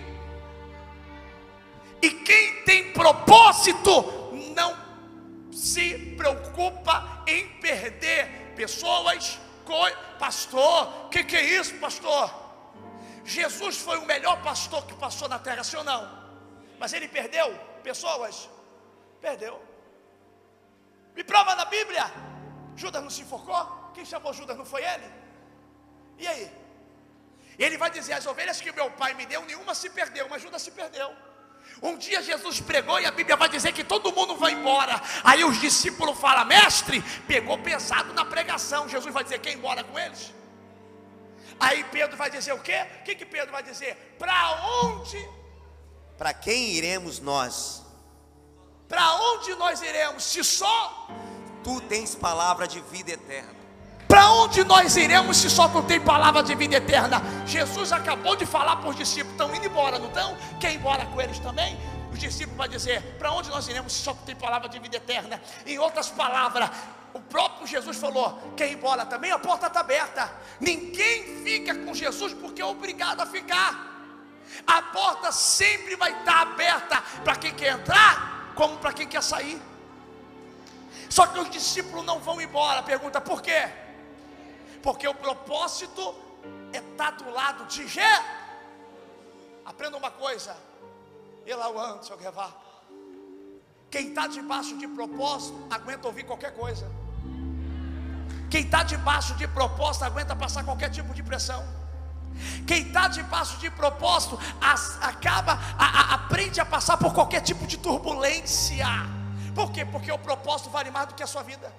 E 2.02 2.10
quem 2.10 2.64
tem 2.64 2.92
propósito 2.94 4.32
não 4.56 4.76
se 5.52 5.94
preocupa 6.18 7.24
em 7.28 7.48
perder 7.60 8.54
pessoas, 8.56 9.40
pastor, 10.20 11.06
o 11.06 11.10
que, 11.10 11.24
que 11.24 11.36
é 11.36 11.60
isso, 11.60 11.76
pastor? 11.76 12.41
Jesus 13.24 13.78
foi 13.78 13.98
o 13.98 14.06
melhor 14.06 14.42
pastor 14.42 14.86
que 14.86 14.94
passou 14.96 15.28
na 15.28 15.40
terra, 15.40 15.64
sim 15.64 15.78
ou 15.78 15.84
não? 15.84 16.02
Mas 16.80 16.94
ele 16.94 17.08
perdeu 17.08 17.54
pessoas? 17.84 18.50
Perdeu. 19.20 19.62
Me 21.16 21.24
prova 21.24 21.56
na 21.56 21.66
Bíblia. 21.66 22.06
Judas 22.76 23.04
não 23.04 23.10
se 23.10 23.22
enforcou? 23.22 23.92
Quem 23.94 24.06
chamou 24.06 24.34
Judas 24.34 24.58
não 24.58 24.66
foi 24.66 24.84
ele? 24.84 25.12
E 26.18 26.28
aí? 26.28 26.52
Ele 27.60 27.78
vai 27.78 27.90
dizer: 27.90 28.14
as 28.14 28.26
ovelhas 28.26 28.60
que 28.62 28.72
meu 28.72 28.90
pai 28.92 29.14
me 29.14 29.26
deu, 29.26 29.46
nenhuma 29.46 29.76
se 29.76 29.90
perdeu, 29.90 30.28
mas 30.30 30.42
Judas 30.42 30.62
se 30.62 30.72
perdeu. 30.72 31.14
Um 31.82 31.98
dia 31.98 32.22
Jesus 32.22 32.60
pregou 32.60 33.00
e 33.00 33.06
a 33.06 33.12
Bíblia 33.12 33.36
vai 33.36 33.50
dizer 33.50 33.72
que 33.72 33.84
todo 33.84 34.12
mundo 34.12 34.36
vai 34.36 34.54
embora. 34.54 35.00
Aí 35.24 35.44
os 35.44 35.60
discípulos 35.60 36.18
falam, 36.20 36.46
mestre, 36.46 37.02
pegou 37.28 37.58
pesado 37.60 38.14
na 38.14 38.26
pregação. 38.26 38.90
Jesus 38.90 39.14
vai 39.14 39.24
dizer, 39.24 39.40
quem 39.40 39.54
embora 39.54 39.84
com 39.84 39.98
eles? 39.98 40.34
Aí 41.60 41.84
Pedro 41.86 42.18
vai 42.18 42.30
dizer 42.30 42.54
o 42.54 42.60
quê? 42.60 42.86
O 43.00 43.04
que, 43.04 43.16
que 43.16 43.26
Pedro 43.26 43.52
vai 43.52 43.64
dizer? 43.64 44.16
Para 44.18 44.66
onde? 44.84 45.30
Para 46.18 46.34
quem 46.34 46.70
iremos 46.72 47.20
nós? 47.20 47.84
Para 48.88 49.14
onde 49.16 49.56
nós 49.56 49.82
iremos? 49.82 50.24
Se 50.24 50.44
só 50.44 51.08
tu 51.64 51.80
tens 51.82 52.16
palavra 52.16 52.68
de 52.68 52.82
vida 52.82 53.12
eterna. 53.12 53.62
Para 54.12 54.30
onde 54.32 54.62
nós 54.66 54.98
iremos 54.98 55.38
se 55.38 55.50
só 55.50 55.70
tu 55.70 55.82
tem 55.84 56.00
palavra 56.02 56.44
de 56.44 56.54
vida 56.54 56.76
eterna? 56.76 57.22
Jesus 57.46 57.94
acabou 57.94 58.36
de 58.36 58.46
falar 58.46 58.76
para 58.76 58.90
os 58.90 58.96
discípulos: 58.96 59.32
estão 59.32 59.56
indo 59.56 59.66
embora, 59.66 59.98
não 59.98 60.10
estão? 60.10 60.36
Quer 60.60 60.74
ir 60.74 60.76
embora 60.76 61.06
com 61.06 61.22
eles 61.22 61.40
também? 61.40 61.80
Os 62.12 62.20
discípulos 62.20 62.58
vão 62.58 62.68
dizer: 62.68 63.02
para 63.18 63.32
onde 63.32 63.50
nós 63.50 63.70
iremos 63.70 63.94
se 63.94 64.04
só 64.04 64.14
tu 64.14 64.24
tem 64.26 64.36
palavra 64.36 64.68
de 64.68 64.78
vida 64.80 64.98
eterna? 64.98 65.42
Em 65.66 65.80
outras 65.80 66.10
palavras, 66.10 66.70
o 67.14 67.20
próprio 67.20 67.68
Jesus 67.68 67.98
falou: 67.98 68.54
quer 68.56 68.70
ir 68.70 68.74
embora 68.74 69.06
também? 69.06 69.32
A 69.32 69.40
porta 69.40 69.68
está 69.68 69.82
aberta. 69.82 70.32
Ninguém 70.60 71.44
fica 71.44 71.76
com 71.76 71.94
Jesus 71.94 72.34
porque 72.34 72.62
é 72.62 72.66
obrigado 72.66 73.22
a 73.22 73.26
ficar. 73.26 73.90
A 74.68 74.82
porta 74.82 75.32
sempre 75.32 75.96
vai 75.96 76.12
estar 76.20 76.42
aberta 76.42 77.02
para 77.24 77.36
quem 77.36 77.54
quer 77.54 77.74
entrar, 77.74 78.54
como 78.56 78.78
para 78.78 78.94
quem 78.94 79.08
quer 79.08 79.24
sair. 79.24 79.62
Só 81.10 81.28
que 81.28 81.40
os 81.40 81.50
discípulos 81.50 82.06
não 82.06 82.20
vão 82.20 82.42
embora. 82.42 82.84
Pergunta 82.84 83.20
por 83.22 83.42
quê? 83.42 83.70
porque 84.82 85.08
o 85.08 85.14
propósito 85.14 86.16
é 86.74 86.78
estar 86.78 87.12
do 87.12 87.30
lado 87.30 87.66
de 87.66 87.88
G. 87.88 88.02
Aprenda 89.66 89.98
uma 89.98 90.12
coisa, 90.12 90.56
Elauan, 91.46 92.02
seu 92.02 92.18
Guevara. 92.18 92.54
Quem 93.90 94.10
está 94.10 94.28
debaixo 94.28 94.78
de 94.78 94.88
propósito 94.88 95.68
aguenta 95.70 96.08
ouvir 96.08 96.24
qualquer 96.24 96.56
coisa. 96.56 96.90
Quem 98.52 98.64
está 98.66 98.84
debaixo 98.84 99.34
de 99.36 99.48
propósito 99.48 100.04
aguenta 100.04 100.36
passar 100.36 100.66
qualquer 100.66 100.90
tipo 100.90 101.14
de 101.14 101.24
pressão. 101.24 101.66
Quem 102.68 102.82
está 102.88 103.08
debaixo 103.08 103.58
de 103.58 103.70
propósito 103.72 104.38
as, 104.60 105.02
acaba, 105.02 105.58
a, 105.78 105.86
a, 105.86 106.14
aprende 106.16 106.60
a 106.60 106.66
passar 106.66 106.98
por 106.98 107.14
qualquer 107.14 107.40
tipo 107.42 107.66
de 107.66 107.78
turbulência. 107.78 108.86
Por 109.56 109.72
quê? 109.72 109.86
Porque 109.86 110.12
o 110.12 110.20
propósito 110.20 110.70
vale 110.70 110.92
mais 110.92 111.08
do 111.08 111.14
que 111.14 111.24
a 111.24 111.28
sua 111.28 111.44
vida. 111.44 111.74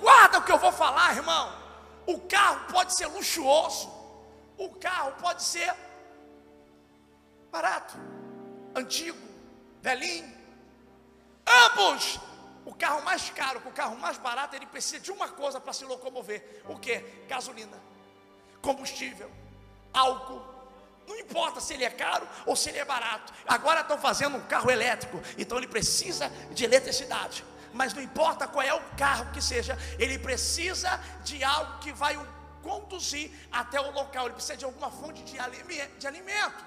Guarda 0.00 0.38
o 0.38 0.42
que 0.42 0.50
eu 0.50 0.58
vou 0.58 0.72
falar, 0.72 1.14
irmão. 1.14 1.52
O 2.04 2.18
carro 2.18 2.66
pode 2.72 2.94
ser 2.94 3.06
luxuoso, 3.06 3.88
o 4.58 4.70
carro 4.70 5.12
pode 5.20 5.40
ser 5.44 5.72
barato, 7.52 7.94
antigo, 8.74 9.18
velhinho. 9.80 10.32
Ambos, 11.46 12.18
o 12.64 12.74
carro 12.74 13.02
mais 13.02 13.30
caro 13.30 13.60
com 13.60 13.70
o 13.70 13.72
carro 13.72 13.96
mais 13.96 14.18
barato, 14.18 14.54
ele 14.56 14.66
precisa 14.66 15.00
de 15.00 15.10
uma 15.10 15.28
coisa 15.28 15.60
para 15.60 15.72
se 15.72 15.84
locomover: 15.84 16.62
o 16.68 16.78
que? 16.78 16.98
Gasolina, 17.28 17.80
combustível, 18.60 19.30
álcool. 19.92 20.50
Não 21.06 21.18
importa 21.18 21.60
se 21.60 21.74
ele 21.74 21.84
é 21.84 21.90
caro 21.90 22.26
ou 22.46 22.54
se 22.54 22.68
ele 22.68 22.78
é 22.78 22.84
barato. 22.84 23.32
Agora 23.46 23.80
estão 23.80 23.98
fazendo 23.98 24.36
um 24.36 24.46
carro 24.46 24.70
elétrico, 24.70 25.20
então 25.36 25.58
ele 25.58 25.66
precisa 25.66 26.28
de 26.52 26.64
eletricidade 26.64 27.44
mas 27.72 27.94
não 27.94 28.02
importa 28.02 28.46
qual 28.46 28.64
é 28.64 28.74
o 28.74 28.80
carro 28.96 29.32
que 29.32 29.40
seja, 29.40 29.76
ele 29.98 30.18
precisa 30.18 30.98
de 31.24 31.42
algo 31.42 31.78
que 31.78 31.92
vai 31.92 32.16
o 32.16 32.42
conduzir 32.62 33.30
até 33.50 33.80
o 33.80 33.90
local, 33.90 34.26
ele 34.26 34.34
precisa 34.34 34.56
de 34.56 34.64
alguma 34.64 34.90
fonte 34.90 35.22
de 35.24 35.38
alimento. 35.38 36.64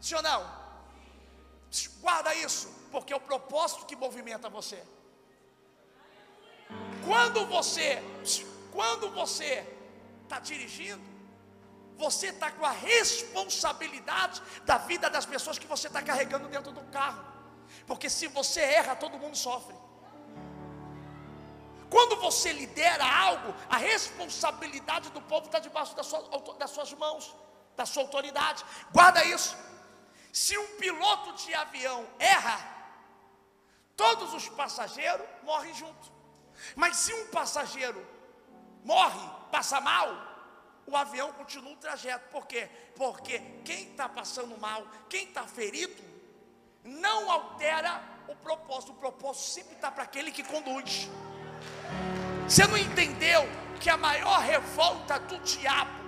Sim 0.00 0.14
ou 0.16 0.22
não? 0.22 0.62
Guarda 2.00 2.34
isso, 2.34 2.68
porque 2.90 3.12
é 3.12 3.16
o 3.16 3.20
propósito 3.20 3.86
que 3.86 3.96
movimenta 3.96 4.48
você. 4.48 4.82
Quando 7.22 7.46
você, 7.46 8.02
quando 8.72 9.08
você 9.10 9.64
está 10.24 10.40
dirigindo, 10.40 11.00
você 11.96 12.26
está 12.30 12.50
com 12.50 12.66
a 12.66 12.72
responsabilidade 12.72 14.42
da 14.64 14.76
vida 14.78 15.08
das 15.08 15.24
pessoas 15.24 15.56
que 15.56 15.68
você 15.68 15.86
está 15.86 16.02
carregando 16.02 16.48
dentro 16.48 16.72
do 16.72 16.80
carro. 16.90 17.24
Porque 17.86 18.10
se 18.10 18.26
você 18.26 18.60
erra, 18.60 18.96
todo 18.96 19.20
mundo 19.20 19.36
sofre. 19.36 19.76
Quando 21.88 22.16
você 22.16 22.52
lidera 22.52 23.04
algo, 23.04 23.54
a 23.70 23.76
responsabilidade 23.76 25.08
do 25.10 25.22
povo 25.22 25.46
está 25.46 25.60
debaixo 25.60 25.94
das 25.94 26.06
suas, 26.06 26.24
das 26.58 26.70
suas 26.70 26.92
mãos, 26.94 27.32
da 27.76 27.86
sua 27.86 28.02
autoridade. 28.02 28.64
Guarda 28.92 29.24
isso. 29.26 29.56
Se 30.32 30.58
um 30.58 30.66
piloto 30.76 31.34
de 31.34 31.54
avião 31.54 32.04
erra, 32.18 32.58
todos 33.96 34.34
os 34.34 34.48
passageiros 34.48 35.24
morrem 35.44 35.72
junto. 35.72 36.21
Mas 36.76 36.96
se 36.96 37.12
um 37.12 37.26
passageiro 37.28 38.04
morre, 38.84 39.28
passa 39.50 39.80
mal, 39.80 40.32
o 40.86 40.96
avião 40.96 41.32
continua 41.32 41.72
o 41.72 41.76
trajeto. 41.76 42.28
Por 42.30 42.46
quê? 42.46 42.68
Porque 42.96 43.38
quem 43.64 43.90
está 43.90 44.08
passando 44.08 44.58
mal, 44.58 44.86
quem 45.08 45.24
está 45.24 45.46
ferido, 45.46 46.02
não 46.84 47.30
altera 47.30 48.02
o 48.28 48.34
propósito. 48.36 48.92
O 48.92 48.96
propósito 48.96 49.44
sempre 49.46 49.74
está 49.74 49.90
para 49.90 50.04
aquele 50.04 50.30
que 50.30 50.42
conduz. 50.42 51.08
Você 52.48 52.66
não 52.66 52.76
entendeu 52.76 53.42
que 53.80 53.88
a 53.88 53.96
maior 53.96 54.40
revolta 54.40 55.18
do 55.18 55.38
diabo 55.40 56.01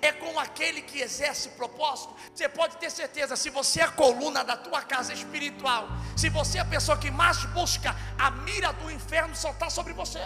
é 0.00 0.12
com 0.12 0.38
aquele 0.38 0.82
que 0.82 1.00
exerce 1.00 1.48
propósito. 1.50 2.14
Você 2.34 2.48
pode 2.48 2.76
ter 2.76 2.90
certeza, 2.90 3.36
se 3.36 3.50
você 3.50 3.80
é 3.80 3.84
a 3.84 3.90
coluna 3.90 4.44
da 4.44 4.56
tua 4.56 4.82
casa 4.82 5.12
espiritual, 5.12 5.88
se 6.16 6.28
você 6.28 6.58
é 6.58 6.60
a 6.60 6.64
pessoa 6.64 6.96
que 6.96 7.10
mais 7.10 7.44
busca, 7.46 7.94
a 8.18 8.30
mira 8.30 8.72
do 8.72 8.90
inferno 8.90 9.34
só 9.34 9.50
está 9.50 9.68
sobre 9.70 9.92
você. 9.92 10.20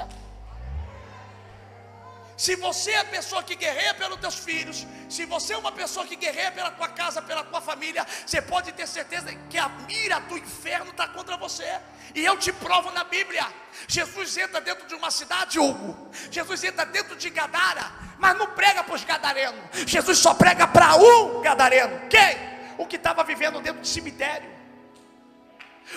Se 2.39 2.55
você 2.55 2.93
é 2.93 2.99
a 2.99 3.05
pessoa 3.05 3.43
que 3.43 3.57
guerreia 3.57 3.93
pelos 3.95 4.21
teus 4.21 4.37
filhos, 4.37 4.87
se 5.09 5.25
você 5.25 5.55
é 5.55 5.59
uma 5.59 5.73
pessoa 5.73 6.07
que 6.07 6.15
guerreia 6.15 6.53
pela 6.53 6.71
tua 6.71 6.87
casa, 6.87 7.21
pela 7.21 7.43
tua 7.43 7.61
família, 7.61 8.07
você 8.25 8.41
pode 8.41 8.71
ter 8.71 8.87
certeza 8.87 9.35
que 9.51 9.59
a 9.59 9.69
mira 9.69 10.21
do 10.21 10.39
inferno 10.39 10.93
está 10.93 11.09
contra 11.09 11.37
você. 11.37 11.69
E 12.15 12.25
eu 12.25 12.39
te 12.39 12.53
provo 12.53 12.93
na 12.93 13.03
Bíblia. 13.03 13.45
Jesus 13.89 14.39
entra 14.39 14.61
dentro 14.61 14.87
de 14.87 14.95
uma 14.95 15.11
cidade, 15.11 15.59
Hugo. 15.59 16.09
Jesus 16.31 16.63
entra 16.63 16.87
dentro 16.87 17.17
de 17.17 17.29
Gadara, 17.29 17.91
mas 18.21 18.39
não 18.39 18.47
prega 18.55 18.85
para 18.85 18.95
os 18.95 19.03
gadarenos. 19.03 19.61
Jesus 19.85 20.19
só 20.19 20.33
prega 20.33 20.69
para 20.69 20.95
um 20.95 21.43
gadareno. 21.43 22.09
Quem? 22.09 22.37
O 22.79 22.87
que 22.87 22.95
estava 22.95 23.25
vivendo 23.25 23.61
dentro 23.61 23.83
de 23.83 23.89
cemitério. 23.89 24.49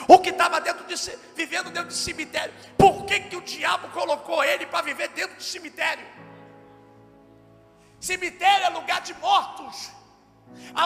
O 0.08 0.18
que 0.18 0.30
estava 0.30 0.60
dentro 0.60 0.86
de 0.88 0.96
vivendo 1.36 1.70
dentro 1.70 1.90
de 1.90 1.94
cemitério. 1.94 2.52
Por 2.76 3.06
que, 3.06 3.20
que 3.20 3.36
o 3.36 3.42
diabo 3.42 3.90
colocou 3.90 4.44
ele 4.44 4.66
para 4.66 4.82
viver 4.82 5.10
dentro 5.10 5.38
de 5.38 5.44
cemitério? 5.44 6.21
Cemitério 8.02 8.66
é 8.66 8.70
lugar 8.70 9.00
de 9.02 9.14
mortos, 9.14 9.92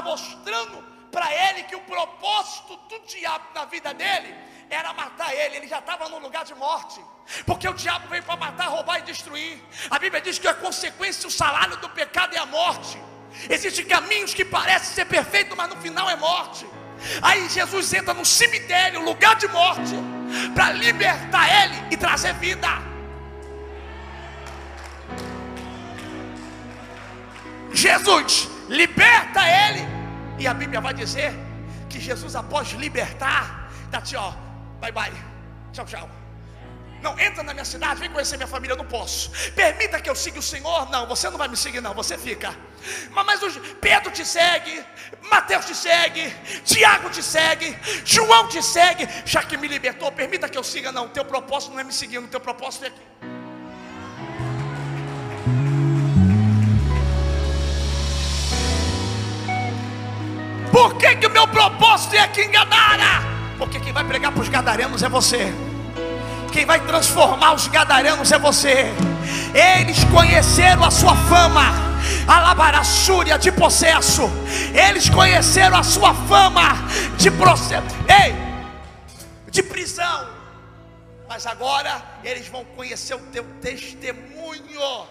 mostrando 0.04 0.84
para 1.10 1.34
ele 1.34 1.64
que 1.64 1.76
o 1.76 1.80
propósito 1.82 2.76
do 2.90 3.00
diabo 3.08 3.46
na 3.56 3.64
vida 3.64 3.94
dele 3.94 4.36
era 4.70 4.92
matar 4.94 5.34
ele, 5.34 5.56
ele 5.56 5.68
já 5.68 5.80
estava 5.80 6.10
no 6.10 6.20
lugar 6.20 6.44
de 6.44 6.54
morte. 6.56 7.00
Porque 7.46 7.70
o 7.70 7.74
diabo 7.74 8.10
veio 8.10 8.22
para 8.24 8.36
matar, 8.36 8.68
roubar 8.68 9.00
e 9.00 9.04
destruir. 9.04 9.64
A 9.90 9.98
Bíblia 9.98 10.22
diz 10.22 10.38
que 10.38 10.48
a 10.48 10.54
consequência, 10.54 11.26
o 11.26 11.32
salário 11.32 11.78
do 11.78 11.88
pecado 11.88 12.36
é 12.36 12.38
a 12.38 12.46
morte. 12.46 13.02
Existem 13.50 13.86
caminhos 13.86 14.34
que 14.34 14.44
parecem 14.44 14.94
ser 14.94 15.06
perfeitos, 15.06 15.56
mas 15.56 15.70
no 15.70 15.78
final 15.78 16.10
é 16.10 16.18
morte. 16.18 16.68
Aí 17.22 17.48
Jesus 17.48 17.94
entra 17.94 18.14
no 18.14 18.26
cemitério, 18.26 19.02
lugar 19.02 19.38
de 19.38 19.48
morte, 19.48 19.96
para 20.54 20.74
libertar 20.74 21.48
ele 21.64 21.76
e 21.92 21.98
trazer 21.98 22.34
vida. 22.34 22.95
Jesus 27.76 28.48
liberta 28.70 29.42
ele, 29.48 29.86
e 30.40 30.48
a 30.48 30.54
Bíblia 30.54 30.80
vai 30.80 30.94
dizer 30.94 31.34
que 31.90 32.00
Jesus, 32.00 32.36
após 32.36 32.70
libertar, 32.70 33.70
está 33.86 34.00
assim: 34.00 34.16
ó, 34.16 34.32
bye 34.80 34.92
bye, 34.92 35.12
tchau, 35.74 35.86
tchau. 35.86 36.10
Não, 37.02 37.20
entra 37.20 37.44
na 37.44 37.54
minha 37.54 37.66
cidade, 37.66 38.00
vem 38.00 38.10
conhecer 38.10 38.36
minha 38.36 38.48
família, 38.48 38.76
não 38.76 38.86
posso. 38.86 39.30
Permita 39.52 40.02
que 40.02 40.10
eu 40.10 40.16
siga 40.16 40.40
o 40.40 40.42
Senhor. 40.42 40.90
Não, 40.90 41.06
você 41.06 41.30
não 41.30 41.38
vai 41.38 41.48
me 41.48 41.56
seguir, 41.56 41.80
não, 41.80 41.94
você 41.94 42.18
fica. 42.18 42.56
Mas, 43.12 43.26
mas 43.26 43.58
Pedro 43.80 44.10
te 44.12 44.26
segue, 44.26 44.84
Mateus 45.30 45.66
te 45.66 45.76
segue, 45.76 46.34
Tiago 46.64 47.12
te 47.12 47.22
segue, 47.22 47.78
João 48.04 48.48
te 48.48 48.64
segue. 48.64 49.08
Já 49.24 49.44
que 49.44 49.56
me 49.56 49.68
libertou, 49.68 50.12
permita 50.12 50.50
que 50.50 50.58
eu 50.58 50.64
siga. 50.64 50.92
Não, 50.92 51.06
o 51.06 51.10
teu 51.10 51.26
propósito 51.26 51.74
não 51.74 51.80
é 51.80 51.84
me 51.84 51.94
seguir, 51.94 52.18
o 52.18 52.28
teu 52.28 52.40
propósito 52.40 52.86
é 52.86 52.88
aqui. 52.88 53.35
Por 60.76 60.96
que, 60.96 61.16
que 61.16 61.26
o 61.26 61.30
meu 61.30 61.48
propósito 61.48 62.18
é 62.18 62.20
aqui 62.20 62.42
em 62.42 62.52
Gadara? 62.52 63.24
Porque 63.58 63.80
quem 63.80 63.94
vai 63.94 64.04
pregar 64.04 64.34
para 64.34 64.42
os 64.42 64.50
gadarenos 64.50 65.02
é 65.02 65.08
você. 65.08 65.54
Quem 66.52 66.66
vai 66.66 66.82
transformar 66.82 67.54
os 67.54 67.70
gadarenos 67.70 68.30
é 68.30 68.38
você. 68.38 68.92
Eles 69.54 70.04
conheceram 70.04 70.84
a 70.84 70.92
sua 70.92 71.16
fama, 71.16 71.72
a 72.28 72.40
labaraçúria 72.42 73.40
de 73.40 73.54
processo. 73.54 74.24
Eles 74.74 75.08
conheceram 75.08 75.78
a 75.78 75.84
sua 75.84 76.14
fama 76.14 76.74
de 77.16 77.32
processo. 77.32 77.96
Ei, 78.10 78.36
de 79.50 79.64
prisão. 79.64 80.28
Mas 81.26 81.48
agora 81.48 82.04
eles 82.22 82.50
vão 82.50 82.66
conhecer 82.76 83.14
o 83.14 83.20
teu 83.32 83.46
testemunho. 83.62 85.08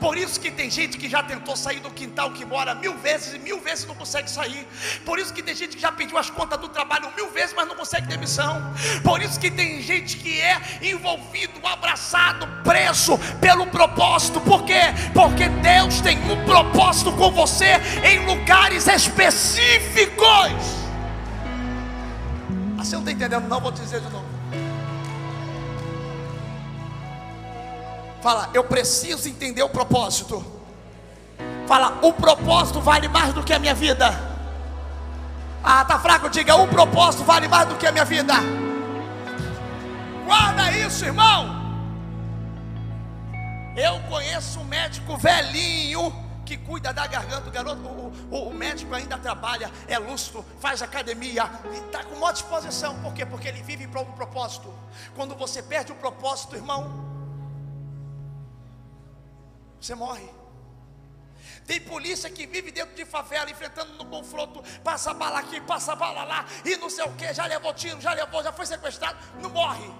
Por 0.00 0.16
isso 0.16 0.38
que 0.38 0.50
tem 0.50 0.70
gente 0.70 0.98
que 0.98 1.08
já 1.08 1.22
tentou 1.22 1.56
sair 1.56 1.80
do 1.80 1.90
quintal 1.90 2.30
que 2.32 2.44
mora 2.44 2.74
mil 2.74 2.96
vezes 2.98 3.34
e 3.34 3.38
mil 3.38 3.60
vezes 3.60 3.86
não 3.86 3.94
consegue 3.94 4.30
sair. 4.30 4.66
Por 5.04 5.18
isso 5.18 5.32
que 5.32 5.42
tem 5.42 5.54
gente 5.54 5.76
que 5.76 5.82
já 5.82 5.90
pediu 5.90 6.18
as 6.18 6.28
contas 6.28 6.58
do 6.58 6.68
trabalho 6.68 7.10
mil 7.16 7.30
vezes, 7.30 7.54
mas 7.54 7.66
não 7.66 7.74
consegue 7.74 8.06
demissão. 8.06 8.72
Por 9.02 9.22
isso 9.22 9.40
que 9.40 9.50
tem 9.50 9.80
gente 9.80 10.16
que 10.18 10.40
é 10.40 10.60
envolvido, 10.82 11.66
abraçado, 11.66 12.46
preso 12.62 13.18
pelo 13.40 13.66
propósito. 13.66 14.40
Por 14.40 14.64
quê? 14.64 14.82
Porque 15.14 15.48
Deus 15.48 16.00
tem 16.00 16.18
um 16.30 16.44
propósito 16.44 17.12
com 17.12 17.30
você 17.30 17.80
em 18.04 18.26
lugares 18.26 18.86
específicos. 18.86 20.26
Ah, 22.78 22.84
você 22.84 22.94
não 22.94 23.00
está 23.00 23.12
entendendo, 23.12 23.48
não? 23.48 23.60
Vou 23.60 23.72
te 23.72 23.80
dizer 23.80 24.00
de 24.00 24.10
novo. 24.10 24.25
Fala, 28.26 28.50
eu 28.52 28.64
preciso 28.64 29.28
entender 29.28 29.62
o 29.62 29.68
propósito. 29.68 30.44
Fala, 31.64 32.00
o 32.02 32.12
propósito 32.12 32.80
vale 32.80 33.06
mais 33.06 33.32
do 33.32 33.40
que 33.40 33.52
a 33.52 33.58
minha 33.60 33.72
vida. 33.72 34.10
Ah, 35.62 35.84
tá 35.84 35.96
fraco? 36.00 36.28
Diga, 36.28 36.56
o 36.56 36.66
propósito 36.66 37.22
vale 37.22 37.46
mais 37.46 37.68
do 37.68 37.76
que 37.76 37.86
a 37.86 37.92
minha 37.92 38.04
vida. 38.04 38.34
Guarda 40.24 40.72
isso, 40.72 41.04
irmão. 41.04 41.54
Eu 43.76 44.00
conheço 44.08 44.58
um 44.58 44.64
médico 44.64 45.16
velhinho 45.16 46.12
que 46.44 46.56
cuida 46.56 46.92
da 46.92 47.06
garganta. 47.06 47.48
O 47.48 47.52
garoto, 47.52 47.80
o, 47.80 48.12
o, 48.28 48.48
o 48.48 48.52
médico 48.52 48.92
ainda 48.92 49.16
trabalha, 49.18 49.70
é 49.86 50.00
lúcido, 50.00 50.44
faz 50.58 50.82
academia, 50.82 51.48
está 51.72 52.02
com 52.02 52.16
uma 52.16 52.32
disposição. 52.32 53.00
Por 53.02 53.14
quê? 53.14 53.24
Porque 53.24 53.46
ele 53.46 53.62
vive 53.62 53.86
para 53.86 54.00
um 54.00 54.04
propósito. 54.06 54.68
Quando 55.14 55.36
você 55.36 55.62
perde 55.62 55.92
o 55.92 55.94
propósito, 55.94 56.56
irmão, 56.56 57.05
você 59.86 59.94
morre. 59.94 60.28
Tem 61.66 61.80
polícia 61.80 62.30
que 62.30 62.46
vive 62.46 62.70
dentro 62.70 62.94
de 62.94 63.04
favela, 63.04 63.50
enfrentando 63.50 63.92
no 63.94 64.04
confronto, 64.06 64.62
passa 64.82 65.12
bala 65.14 65.40
aqui, 65.40 65.60
passa 65.60 65.94
bala 65.96 66.22
lá, 66.24 66.44
e 66.64 66.76
não 66.76 66.88
sei 66.88 67.04
o 67.04 67.12
que, 67.14 67.32
já 67.32 67.46
levou 67.46 67.74
tiro, 67.74 68.00
já 68.00 68.12
levou, 68.12 68.42
já 68.42 68.52
foi 68.52 68.66
sequestrado, 68.66 69.18
não 69.40 69.50
morre. 69.50 69.92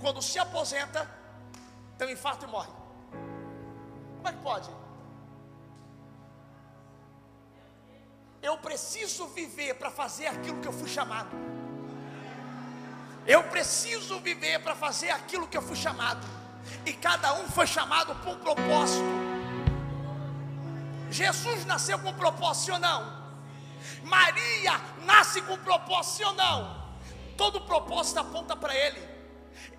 Quando 0.00 0.20
se 0.20 0.38
aposenta, 0.38 1.08
tem 1.96 2.08
um 2.08 2.10
infarto 2.10 2.44
e 2.44 2.48
morre. 2.48 2.70
Como 4.16 4.28
é 4.28 4.32
que 4.32 4.38
pode? 4.38 4.70
Eu 8.42 8.58
preciso 8.58 9.26
viver 9.28 9.74
para 9.74 9.90
fazer 9.90 10.26
aquilo 10.26 10.60
que 10.60 10.68
eu 10.68 10.72
fui 10.72 10.88
chamado. 10.88 11.30
Eu 13.26 13.42
preciso 13.44 14.20
viver 14.20 14.62
para 14.62 14.74
fazer 14.74 15.10
aquilo 15.10 15.48
que 15.48 15.56
eu 15.56 15.62
fui 15.62 15.76
chamado. 15.76 16.26
E 16.84 16.92
cada 16.92 17.34
um 17.34 17.48
foi 17.48 17.66
chamado 17.66 18.14
por 18.16 18.34
um 18.34 18.38
propósito. 18.38 19.23
Jesus 21.14 21.64
nasceu 21.64 21.96
com 22.00 22.12
propósito 22.12 22.72
ou 22.72 22.78
não? 22.80 23.24
Maria 24.02 24.80
nasce 25.04 25.40
com 25.42 25.56
propósito 25.58 26.26
ou 26.26 26.34
não? 26.34 26.84
Todo 27.36 27.60
propósito 27.60 28.18
aponta 28.18 28.56
para 28.56 28.74
ele. 28.74 29.13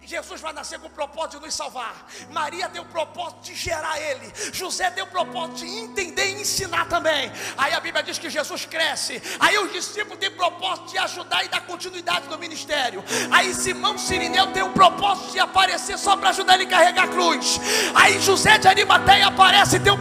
Jesus 0.05 0.39
vai 0.39 0.53
nascer 0.53 0.79
com 0.79 0.87
o 0.87 0.89
propósito 0.89 1.39
de 1.39 1.45
nos 1.45 1.55
salvar. 1.55 2.07
Maria 2.31 2.69
deu 2.69 2.83
o 2.83 2.85
propósito 2.85 3.41
de 3.41 3.55
gerar 3.55 3.99
ele. 3.99 4.31
José 4.53 4.91
deu 4.91 5.05
o 5.05 5.07
propósito 5.07 5.57
de 5.57 5.67
entender 5.67 6.27
e 6.27 6.41
ensinar 6.41 6.85
também. 6.85 7.31
Aí 7.57 7.73
a 7.73 7.79
Bíblia 7.79 8.03
diz 8.03 8.17
que 8.17 8.29
Jesus 8.29 8.65
cresce. 8.65 9.21
Aí 9.39 9.57
os 9.57 9.71
discípulos 9.71 10.19
têm 10.19 10.29
o 10.29 10.35
propósito 10.35 10.89
de 10.89 10.97
ajudar 10.97 11.43
e 11.43 11.47
dar 11.47 11.61
continuidade 11.61 12.27
no 12.27 12.37
ministério. 12.37 13.03
Aí 13.31 13.53
Simão 13.53 13.97
Sirineu 13.97 14.51
tem 14.53 14.63
o 14.63 14.69
propósito 14.69 15.31
de 15.31 15.39
aparecer 15.39 15.97
só 15.97 16.15
para 16.15 16.29
ajudar 16.29 16.55
ele 16.55 16.65
a 16.65 16.69
carregar 16.69 17.05
a 17.05 17.07
cruz. 17.07 17.59
Aí 17.95 18.21
José 18.21 18.57
de 18.57 18.67
Arimateia 18.67 19.27
aparece 19.27 19.77
e 19.77 19.79
tem 19.79 19.91
o, 19.91 19.97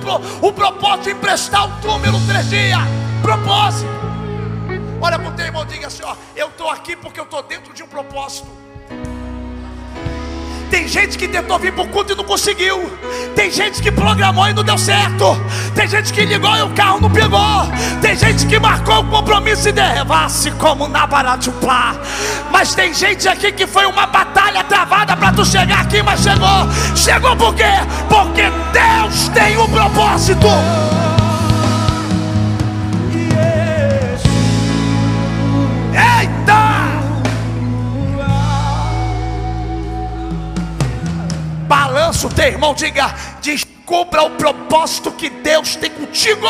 o 0.46 0.52
propósito 0.52 1.04
de 1.04 1.10
emprestar 1.12 1.66
o 1.66 1.80
túmulo 1.80 2.18
três 2.26 2.48
dias. 2.48 2.80
Propósito. 3.22 3.88
Olha 5.00 5.18
para 5.18 5.28
o 5.28 5.32
teu 5.34 5.44
irmão 5.44 5.64
diga 5.66 5.86
assim: 5.86 6.02
ó, 6.02 6.16
eu 6.34 6.48
estou 6.48 6.68
aqui 6.68 6.96
porque 6.96 7.20
eu 7.20 7.24
estou 7.24 7.42
dentro 7.42 7.72
de 7.72 7.82
um 7.82 7.86
propósito. 7.86 8.63
Tem 10.74 10.88
gente 10.88 11.16
que 11.16 11.28
tentou 11.28 11.56
vir 11.56 11.72
para 11.72 11.84
o 11.84 11.88
culto 11.88 12.14
e 12.14 12.16
não 12.16 12.24
conseguiu. 12.24 12.92
Tem 13.36 13.48
gente 13.48 13.80
que 13.80 13.92
programou 13.92 14.48
e 14.48 14.52
não 14.52 14.64
deu 14.64 14.76
certo. 14.76 15.40
Tem 15.72 15.86
gente 15.86 16.12
que 16.12 16.24
ligou 16.24 16.52
e 16.56 16.62
o 16.62 16.70
carro 16.70 17.00
não 17.00 17.08
pegou. 17.08 17.40
Tem 18.02 18.16
gente 18.16 18.44
que 18.44 18.58
marcou 18.58 18.98
o 18.98 19.04
compromisso 19.04 19.68
e 19.68 19.72
derrevasse 19.72 20.50
como 20.50 20.88
na 20.88 21.06
Baratuplá. 21.06 21.94
Mas 22.50 22.74
tem 22.74 22.92
gente 22.92 23.28
aqui 23.28 23.52
que 23.52 23.68
foi 23.68 23.86
uma 23.86 24.06
batalha 24.06 24.64
travada 24.64 25.16
para 25.16 25.32
tu 25.32 25.44
chegar 25.44 25.82
aqui, 25.82 26.02
mas 26.02 26.20
chegou. 26.20 26.68
Chegou 26.96 27.36
por 27.36 27.54
quê? 27.54 27.70
Porque 28.08 28.42
Deus 28.72 29.28
tem 29.28 29.56
um 29.56 29.68
propósito. 29.68 30.48
Balança 42.04 42.26
o 42.26 42.30
teu 42.30 42.44
irmão, 42.44 42.74
diga: 42.74 43.14
descubra 43.40 44.22
o 44.24 44.30
propósito 44.30 45.10
que 45.10 45.30
Deus 45.30 45.74
tem 45.74 45.90
contigo. 45.90 46.46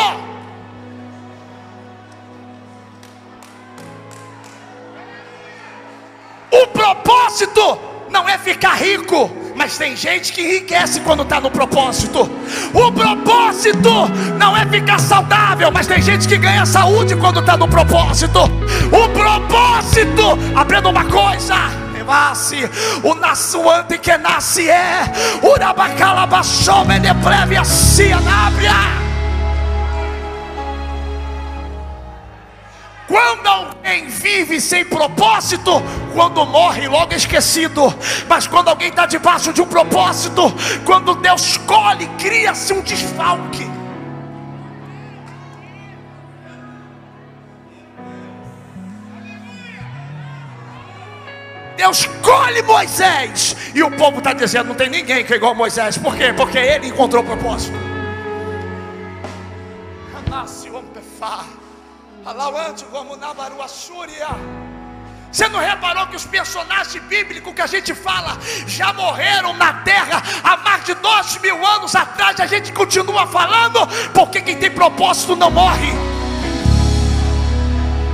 O 6.50 6.66
propósito 6.68 7.78
não 8.10 8.28
é 8.28 8.36
ficar 8.36 8.74
rico, 8.74 9.30
mas 9.54 9.78
tem 9.78 9.94
gente 9.94 10.32
que 10.32 10.42
enriquece 10.42 10.98
quando 11.00 11.22
está 11.22 11.40
no 11.40 11.52
propósito. 11.52 12.28
O 12.72 12.90
propósito 12.90 14.08
não 14.36 14.56
é 14.56 14.66
ficar 14.66 14.98
saudável, 14.98 15.70
mas 15.70 15.86
tem 15.86 16.02
gente 16.02 16.26
que 16.26 16.36
ganha 16.36 16.66
saúde 16.66 17.14
quando 17.14 17.38
está 17.38 17.56
no 17.56 17.68
propósito. 17.68 18.40
O 18.40 19.08
propósito, 19.10 20.36
aprenda 20.56 20.88
uma 20.88 21.04
coisa. 21.04 21.83
Nasce, 22.04 22.70
o 23.02 23.14
nasce 23.14 23.58
que 24.00 24.16
nasce 24.18 24.68
é, 24.68 25.12
urabacala 25.42 26.26
baixou, 26.26 26.84
meneprevia, 26.84 27.64
cianábria. 27.64 29.04
Quando 33.06 33.46
alguém 33.46 34.08
vive 34.08 34.60
sem 34.60 34.84
propósito, 34.84 35.82
quando 36.12 36.44
morre, 36.46 36.88
logo 36.88 37.12
é 37.12 37.16
esquecido. 37.16 37.94
Mas 38.28 38.46
quando 38.46 38.68
alguém 38.68 38.88
está 38.88 39.06
debaixo 39.06 39.52
de 39.52 39.60
um 39.60 39.66
propósito, 39.66 40.52
quando 40.84 41.14
Deus 41.14 41.42
escolhe, 41.42 42.06
cria-se 42.18 42.72
um 42.72 42.80
desfalque. 42.80 43.73
Deus 51.76 52.00
escolhe 52.00 52.62
Moisés. 52.62 53.56
E 53.74 53.82
o 53.82 53.90
povo 53.90 54.18
está 54.18 54.32
dizendo: 54.32 54.68
não 54.68 54.74
tem 54.74 54.88
ninguém 54.88 55.24
que 55.24 55.32
é 55.32 55.36
igual 55.36 55.52
a 55.52 55.54
Moisés. 55.54 55.98
Por 55.98 56.16
quê? 56.16 56.32
Porque 56.32 56.58
ele 56.58 56.88
encontrou 56.88 57.22
propósito. 57.22 57.76
O 62.24 62.86
como 62.90 63.18
Você 65.30 65.48
não 65.48 65.58
reparou 65.58 66.06
que 66.06 66.16
os 66.16 66.24
personagens 66.24 67.02
bíblicos 67.04 67.52
que 67.52 67.60
a 67.60 67.66
gente 67.66 67.94
fala 67.94 68.38
já 68.66 68.92
morreram 68.92 69.52
na 69.54 69.72
terra 69.82 70.22
há 70.42 70.56
mais 70.58 70.84
de 70.84 70.94
dois 70.94 71.38
mil 71.38 71.66
anos 71.66 71.94
atrás? 71.94 72.38
A 72.40 72.46
gente 72.46 72.72
continua 72.72 73.26
falando, 73.26 73.86
porque 74.14 74.40
quem 74.40 74.56
tem 74.56 74.70
propósito 74.70 75.34
não 75.34 75.50
morre. 75.50 75.92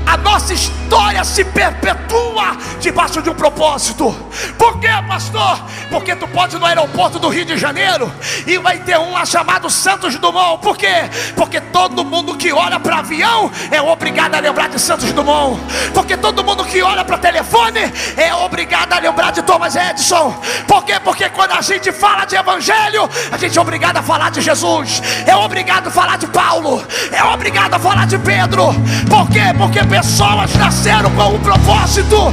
A 0.07 0.17
nossa 0.17 0.55
história 0.55 0.80
se 1.25 1.45
perpetua 1.45 2.57
debaixo 2.81 3.23
de 3.23 3.31
um 3.31 3.35
propósito. 3.35 4.15
Por 4.59 4.79
quê, 4.81 4.89
pastor? 5.07 5.61
Porque 5.91 6.17
tu 6.17 6.27
pode 6.29 6.57
ir 6.57 6.59
no 6.59 6.67
aeroporto 6.67 7.19
do 7.19 7.29
Rio 7.29 7.45
de 7.45 7.57
Janeiro 7.57 8.13
e 8.47 8.59
vai 8.59 8.79
ter 8.79 8.99
um 8.99 9.13
lá 9.13 9.25
chamado 9.25 9.71
Santos 9.71 10.17
Dumont. 10.17 10.61
Por 10.63 10.77
quê? 10.77 11.09
Porque 11.37 11.61
todo 11.61 12.05
mundo 12.05 12.37
que 12.37 12.53
olha 12.53 12.81
para 12.81 12.99
avião 12.99 13.51
é 13.71 13.81
obrigado 13.81 14.35
a 14.35 14.41
lembrar 14.41 14.69
de 14.69 14.79
Santos 14.79 15.13
Dumont. 15.13 15.61
Porque 15.95 16.17
todo 16.17 16.43
mundo 16.43 16.65
que 16.65 16.83
olha 16.83 17.05
para 17.05 17.19
telefone 17.19 17.81
é 18.17 18.35
obrigado 18.35 18.93
a 18.93 18.99
lembrar 18.99 19.31
de 19.31 19.43
Thomas 19.43 19.77
Edison. 19.77 20.35
Por 20.67 20.85
quê? 20.85 20.99
Porque 21.03 21.29
quando 21.31 21.53
a 21.53 21.61
gente 21.61 21.93
fala 21.93 22.25
de 22.25 22.37
evangelho, 22.37 23.09
a 23.31 23.37
gente 23.37 23.57
é 23.57 23.61
obrigado 23.61 23.99
a 23.99 24.03
falar 24.03 24.31
de 24.31 24.41
Jesus. 24.41 25.03
É 25.27 25.37
obrigado 25.37 25.89
a 25.89 25.91
falar 25.91 26.19
de 26.19 26.27
Paulo. 26.27 26.85
É 27.13 27.23
obrigado 27.25 27.75
a 27.75 27.79
falar 27.79 28.07
de 28.07 28.19
Pedro. 28.19 28.75
Por 29.09 29.29
quê? 29.31 29.55
Porque 29.57 29.85
pessoas 29.85 30.53
nasceram 30.55 30.80
com 31.15 31.35
um 31.35 31.41
propósito. 31.41 32.33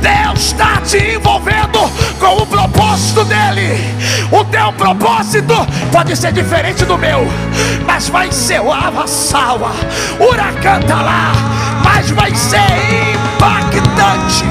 Deus 0.00 0.38
está 0.38 0.80
te 0.82 1.16
envolvendo 1.16 1.80
com 2.20 2.42
o 2.42 2.46
propósito 2.46 3.24
dele. 3.24 3.76
O 4.30 4.44
teu 4.44 4.72
propósito 4.74 5.54
pode 5.90 6.16
ser 6.16 6.32
diferente 6.32 6.84
do 6.84 6.96
meu, 6.96 7.26
mas 7.84 8.08
vai 8.08 8.30
ser 8.30 8.60
o 8.60 8.72
avassawa, 8.72 9.72
huracão 10.20 10.80
tá 10.82 11.02
lá, 11.02 11.32
mas 11.82 12.10
vai 12.10 12.32
ser 12.34 12.58
impactante. 13.34 14.44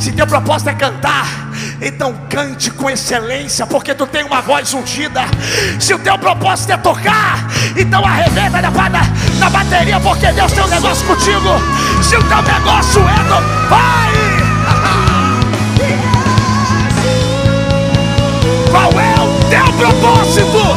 Se 0.00 0.10
teu 0.10 0.26
propósito 0.26 0.70
é 0.70 0.74
cantar, 0.74 1.39
então 1.80 2.14
cante 2.28 2.70
com 2.70 2.90
excelência, 2.90 3.66
porque 3.66 3.94
tu 3.94 4.06
tem 4.06 4.22
uma 4.22 4.42
voz 4.42 4.74
ungida. 4.74 5.22
Se 5.78 5.94
o 5.94 5.98
teu 5.98 6.18
propósito 6.18 6.72
é 6.72 6.76
tocar, 6.76 7.46
então 7.76 8.04
arrebenta 8.04 8.60
na, 8.60 8.70
na, 8.70 9.00
na 9.38 9.50
bateria, 9.50 9.98
porque 10.00 10.30
Deus 10.32 10.52
tem 10.52 10.62
um 10.62 10.68
negócio 10.68 11.06
contigo. 11.06 11.48
Se 12.02 12.16
o 12.16 12.22
teu 12.24 12.42
negócio 12.42 13.00
é 13.00 13.24
do. 13.24 13.40
Vai! 13.68 14.10
Qual 18.70 18.92
é 19.00 19.14
o 19.20 19.32
teu 19.48 19.72
propósito? 19.74 20.76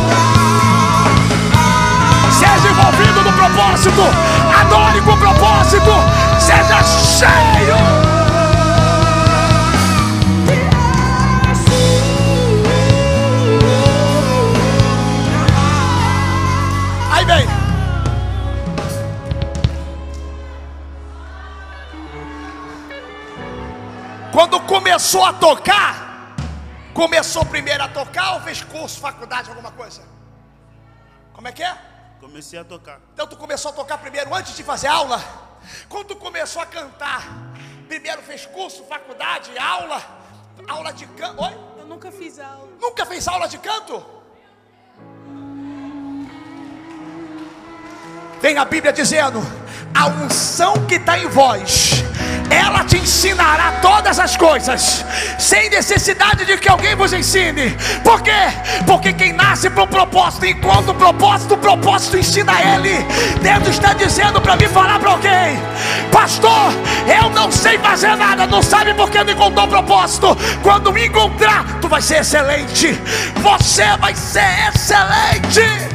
Seja 2.32 2.70
envolvido 2.70 3.24
no 3.24 3.34
propósito, 3.34 4.04
adore 4.60 5.02
com 5.02 5.18
propósito, 5.18 5.92
seja 6.40 6.84
cheio. 6.84 8.13
Quando 24.34 24.60
começou 24.62 25.24
a 25.24 25.32
tocar, 25.32 26.36
começou 26.92 27.46
primeiro 27.46 27.84
a 27.84 27.88
tocar 27.88 28.34
ou 28.34 28.42
fez 28.42 28.64
curso, 28.64 29.00
faculdade, 29.00 29.48
alguma 29.48 29.72
coisa? 29.72 30.02
Como 31.34 31.48
é 31.48 31.52
que 31.52 31.62
é? 31.62 31.78
Comecei 32.20 32.58
a 32.58 32.64
tocar. 32.64 33.00
Então 33.14 33.28
tu 33.28 33.38
começou 33.38 33.70
a 33.70 33.76
tocar 33.76 34.00
primeiro 34.00 34.34
antes 34.34 34.56
de 34.58 34.64
fazer 34.64 34.88
aula? 34.88 35.24
Quando 35.88 36.08
tu 36.08 36.16
começou 36.16 36.64
a 36.64 36.66
cantar, 36.66 37.22
primeiro 37.88 38.24
fez 38.24 38.44
curso, 38.48 38.84
faculdade, 38.86 39.56
aula, 39.56 40.02
aula 40.68 40.92
de 40.92 41.06
canto. 41.06 41.40
Oi? 41.40 41.54
Eu 41.78 41.86
nunca 41.86 42.12
fiz 42.12 42.40
aula. 42.40 42.70
Nunca 42.82 43.06
fez 43.06 43.28
aula 43.28 43.48
de 43.48 43.60
canto? 43.60 44.04
Vem 48.42 48.58
a 48.58 48.66
Bíblia 48.66 48.92
dizendo: 48.92 49.40
a 49.94 50.08
unção 50.08 50.74
que 50.88 50.96
está 50.96 51.18
em 51.18 51.28
vós 51.28 52.04
ela 52.54 52.84
te 52.84 52.98
ensinará 52.98 53.74
todas 53.82 54.20
as 54.20 54.38
coisas, 54.38 55.04
sem 55.40 55.70
necessidade 55.70 56.46
de 56.46 56.58
que 56.58 56.70
alguém 56.70 56.96
vos 56.96 57.12
ensine. 57.12 57.76
Por 58.04 58.22
quê? 58.22 58.32
Porque 58.86 59.12
quem 59.12 59.34
nasce 59.34 59.70
para 59.70 59.84
um 59.84 59.88
propósito, 59.88 60.46
enquanto 60.46 60.90
o 60.90 60.96
propósito, 60.96 61.56
o 61.56 61.58
propósito 61.58 62.18
ensina 62.18 62.54
ele. 62.62 63.06
Deus 63.42 63.68
está 63.68 63.94
dizendo 63.94 64.40
para 64.40 64.56
mim 64.56 64.68
falar 64.68 65.00
para 65.00 65.12
alguém, 65.12 65.60
pastor, 66.12 66.72
eu 67.08 67.30
não 67.32 67.52
sei 67.52 67.78
fazer 67.80 68.16
nada, 68.16 68.46
não 68.46 68.62
sabe 68.62 68.94
porque 68.94 69.24
não 69.24 69.34
encontrou 69.34 69.68
propósito. 69.68 70.38
Quando 70.62 70.92
me 70.92 71.08
encontrar, 71.08 71.66
tu 71.82 71.88
vai 71.88 72.02
ser 72.02 72.22
excelente. 72.22 72.94
Você 73.42 73.86
vai 73.98 74.16
ser 74.16 74.70
excelente. 74.70 75.93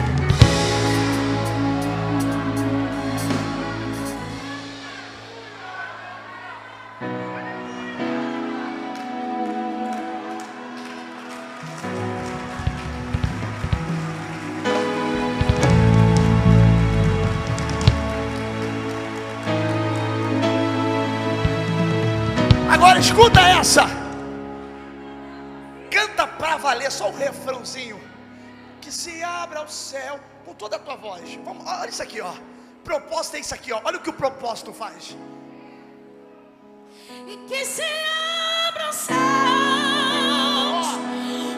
Escuta 22.99 23.41
essa. 23.41 23.87
Canta 25.91 26.27
para 26.27 26.57
valer 26.57 26.91
só 26.91 27.09
o 27.09 27.17
refrãozinho. 27.17 28.01
Que 28.81 28.91
se 28.93 29.23
abra 29.23 29.63
o 29.63 29.69
céu 29.69 30.19
com 30.45 30.55
toda 30.55 30.77
a 30.77 30.79
tua 30.79 30.97
voz. 30.97 31.39
Vamos, 31.45 31.67
olha 31.67 31.89
isso 31.89 32.03
aqui, 32.03 32.21
ó. 32.21 32.33
Propósito 32.85 33.37
é 33.37 33.41
isso 33.41 33.55
aqui, 33.55 33.73
ó. 33.73 33.81
Olha 33.85 33.99
o 33.99 34.01
que 34.01 34.11
o 34.11 34.15
propósito 34.15 34.73
faz. 34.73 35.17
E 37.27 37.37
que 37.49 37.65
se 37.65 37.83
abra 38.69 38.89
o 38.89 38.93
céu, 38.93 39.17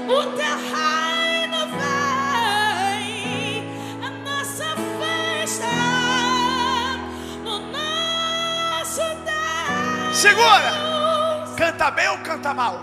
o 0.08 0.22
teu 0.36 0.56
reino 0.74 1.66
vem, 1.78 3.64
a 4.04 4.10
nossa 4.24 4.76
festa, 4.98 5.66
no 7.44 7.58
nosso 7.72 9.02
Deus. 9.24 10.16
Segura! 10.16 10.79
Canta 11.60 11.90
bem 11.90 12.08
ou 12.08 12.18
canta 12.20 12.54
mal? 12.54 12.74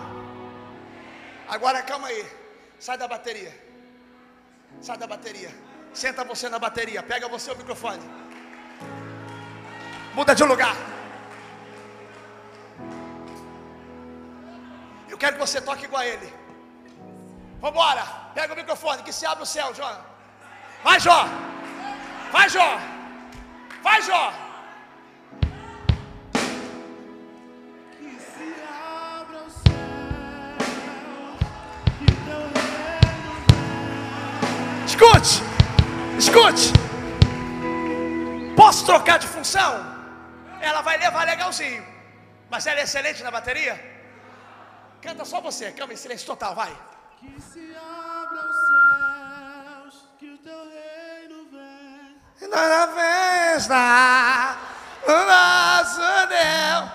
Agora 1.50 1.82
calma 1.82 2.10
aí. 2.10 2.24
Sai 2.78 2.96
da 2.96 3.08
bateria. 3.08 3.52
Sai 4.80 4.96
da 5.00 5.08
bateria. 5.08 5.52
Senta 5.92 6.24
você 6.24 6.48
na 6.48 6.60
bateria. 6.60 7.02
Pega 7.02 7.28
você 7.28 7.50
o 7.52 7.58
microfone. 7.58 8.04
Muda 10.14 10.36
de 10.36 10.44
lugar. 10.44 10.76
Eu 15.10 15.18
quero 15.18 15.34
que 15.34 15.40
você 15.40 15.60
toque 15.60 15.86
igual 15.86 16.04
a 16.04 16.06
ele. 16.06 16.32
Vambora. 17.60 18.06
Pega 18.36 18.54
o 18.54 18.56
microfone. 18.56 19.02
Que 19.02 19.12
se 19.12 19.26
abre 19.26 19.42
o 19.42 19.48
céu, 19.48 19.74
Jó. 19.74 19.90
Vai, 20.84 21.00
Jó. 21.00 21.26
Vai, 22.32 22.48
Jó. 22.48 22.80
Vai, 23.82 24.02
Jó. 24.04 24.47
Escute, 34.98 35.44
escute. 36.18 36.74
Posso 38.56 38.84
trocar 38.84 39.20
de 39.20 39.28
função? 39.28 39.72
Ela 40.60 40.82
vai 40.82 40.98
levar 40.98 41.24
legalzinho. 41.24 41.86
Mas 42.50 42.66
ela 42.66 42.80
é 42.80 42.84
excelente 42.84 43.22
na 43.22 43.30
bateria? 43.30 43.76
Canta 45.00 45.24
só 45.24 45.40
você, 45.40 45.72
cama 45.72 45.94
em 45.94 45.96
silêncio 45.96 46.26
total, 46.26 46.56
vai. 46.56 46.76
Que 47.20 47.40
se 47.40 47.76
abra 47.76 48.42
os 48.50 48.56
céus, 49.94 50.10
que 50.18 50.32
o 50.32 50.38
teu 50.40 50.64
reino 50.68 51.48
vem. 51.52 52.50
Na 52.50 52.88
festa, 52.88 54.58
o 55.06 55.18
nosso 55.32 56.28
Deus. 56.28 56.92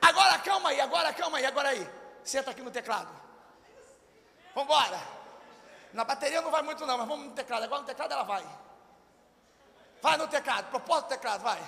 Agora 0.00 0.38
calma 0.38 0.68
aí, 0.68 0.80
agora 0.80 1.12
calma 1.12 1.38
aí, 1.38 1.44
agora 1.44 1.68
aí. 1.70 1.90
Senta 2.22 2.52
aqui 2.52 2.62
no 2.62 2.70
teclado. 2.70 3.10
Vambora. 4.54 5.21
Na 5.92 6.04
bateria 6.04 6.40
não 6.40 6.50
vai 6.50 6.62
muito 6.62 6.86
não, 6.86 6.96
mas 6.96 7.06
vamos 7.06 7.26
no 7.26 7.32
teclado. 7.32 7.64
Agora 7.64 7.82
no 7.82 7.86
teclado 7.86 8.12
ela 8.12 8.22
vai. 8.22 8.44
Vai 10.00 10.16
no 10.16 10.26
teclado, 10.26 10.70
propósito 10.70 11.04
do 11.04 11.08
teclado, 11.10 11.42
vai. 11.42 11.60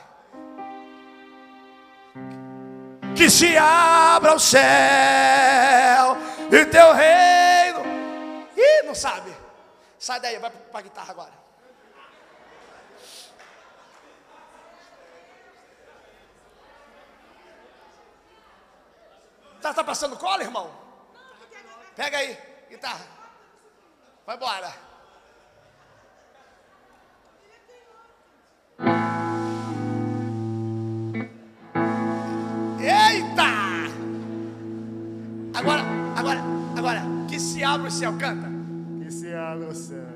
Que 3.17 3.31
se 3.31 3.57
abra 3.57 4.35
o 4.35 4.41
céu 4.41 6.17
e 6.51 6.67
teu 6.67 6.93
reino. 6.93 7.81
Ih, 8.57 8.83
não 8.85 8.95
sabe. 8.95 9.35
Sai 9.99 10.19
daí, 10.21 10.39
vai 10.39 10.51
para 10.51 10.81
guitarra 10.81 11.11
agora. 11.13 11.45
Tá, 19.61 19.73
tá 19.73 19.85
passando 19.85 20.17
cola, 20.17 20.43
irmão? 20.43 20.71
Pega 21.95 22.19
aí, 22.19 22.37
guitarra. 22.69 23.14
Vai 24.27 24.37
embora. 24.37 24.73
Eita! 32.81 33.45
Agora, 35.59 35.83
agora, 36.17 36.41
agora, 36.77 37.03
que 37.29 37.39
se 37.39 37.63
abre 37.63 37.89
o 37.89 37.91
céu, 37.91 38.17
canta. 38.19 38.49
Que 39.03 39.11
se 39.11 39.35
abra 39.35 39.69
o 39.69 39.75
céu. 39.75 40.07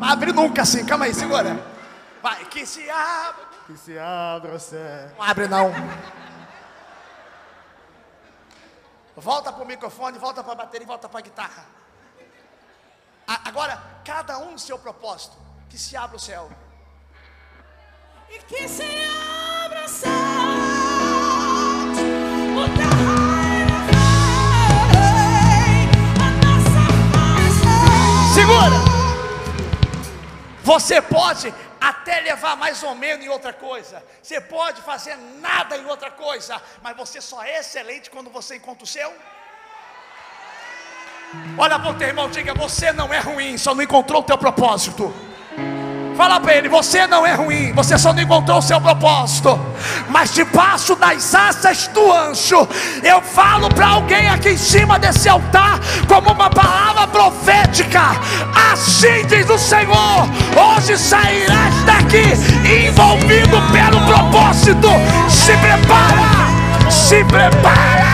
Abre 0.00 0.32
nunca 0.32 0.62
assim, 0.62 0.86
calma 0.86 1.06
aí, 1.06 1.14
segura. 1.14 1.60
Vai, 2.22 2.44
que 2.44 2.64
se 2.64 2.88
abre. 2.88 3.44
Que 3.66 3.76
se 3.76 3.98
abra 3.98 4.54
o 4.54 4.60
céu. 4.60 5.10
Não 5.18 5.22
abre 5.24 5.48
não. 5.48 5.74
Volta 9.16 9.52
para 9.52 9.64
o 9.64 9.66
microfone, 9.66 10.16
volta 10.16 10.44
para 10.44 10.52
a 10.52 10.56
bateria, 10.56 10.86
volta 10.86 11.08
para 11.08 11.18
a 11.18 11.22
guitarra. 11.22 11.64
Agora, 13.28 13.82
cada 14.04 14.38
um 14.38 14.52
no 14.52 14.58
seu 14.58 14.78
propósito. 14.78 15.36
Que 15.68 15.78
se 15.78 15.94
abra 15.94 16.16
o 16.16 16.20
céu. 16.20 16.50
E 18.30 18.38
que 18.40 18.66
se 18.66 18.82
abra 18.82 19.84
o 19.84 19.88
festa. 19.88 20.08
Segura! 28.34 28.76
Você 30.62 31.00
pode 31.00 31.52
até 31.80 32.20
levar 32.20 32.56
mais 32.56 32.82
ou 32.82 32.94
menos 32.94 33.24
em 33.24 33.28
outra 33.28 33.52
coisa. 33.52 34.02
Você 34.22 34.40
pode 34.40 34.82
fazer 34.82 35.16
nada 35.16 35.76
em 35.76 35.86
outra 35.86 36.10
coisa. 36.10 36.60
Mas 36.82 36.96
você 36.96 37.20
só 37.20 37.42
é 37.42 37.58
excelente 37.58 38.10
quando 38.10 38.30
você 38.30 38.56
encontra 38.56 38.84
o 38.84 38.86
seu. 38.86 39.12
Olha 41.56 41.78
para 41.78 41.90
o 41.90 41.94
teu 41.94 42.08
irmão, 42.08 42.28
diga: 42.30 42.54
Você 42.54 42.92
não 42.92 43.12
é 43.12 43.18
ruim, 43.18 43.58
só 43.58 43.74
não 43.74 43.82
encontrou 43.82 44.20
o 44.20 44.24
teu 44.24 44.38
propósito. 44.38 45.12
Fala 46.16 46.40
para 46.40 46.56
ele, 46.56 46.68
você 46.68 47.06
não 47.06 47.24
é 47.24 47.34
ruim, 47.34 47.72
você 47.72 47.96
só 47.96 48.12
não 48.12 48.20
encontrou 48.20 48.58
o 48.58 48.62
seu 48.62 48.80
propósito. 48.80 49.56
Mas 50.08 50.34
debaixo 50.34 50.96
das 50.96 51.32
asas 51.32 51.86
do 51.88 52.12
anjo, 52.12 52.66
eu 53.04 53.22
falo 53.22 53.68
para 53.68 53.86
alguém 53.86 54.28
aqui 54.28 54.50
em 54.50 54.56
cima 54.56 54.98
desse 54.98 55.28
altar, 55.28 55.78
como 56.08 56.32
uma 56.32 56.50
palavra 56.50 57.06
profética. 57.06 58.02
Assim 58.72 59.24
diz 59.28 59.48
o 59.48 59.58
Senhor: 59.58 60.26
hoje 60.56 60.98
sairás 60.98 61.84
daqui 61.84 62.24
envolvido 62.66 63.60
pelo 63.70 64.04
propósito. 64.06 64.88
Se 65.28 65.56
prepara, 65.58 66.90
se 66.90 67.24
prepara. 67.26 68.08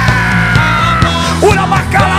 Urabacalabachã. 1.40 2.13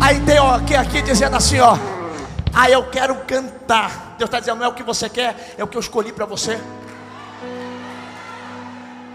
Aí 0.00 0.20
tem 0.20 0.38
aqui, 0.38 0.74
aqui 0.74 1.02
dizendo 1.02 1.36
assim, 1.36 1.58
ó. 1.60 1.76
Ah, 2.54 2.70
eu 2.70 2.88
quero 2.90 3.14
cantar. 3.26 4.14
Deus 4.18 4.28
está 4.28 4.40
dizendo, 4.40 4.58
não 4.58 4.66
é 4.66 4.68
o 4.68 4.72
que 4.72 4.82
você 4.82 5.08
quer, 5.08 5.54
é 5.58 5.64
o 5.64 5.66
que 5.66 5.76
eu 5.76 5.80
escolhi 5.80 6.12
para 6.12 6.24
você. 6.24 6.60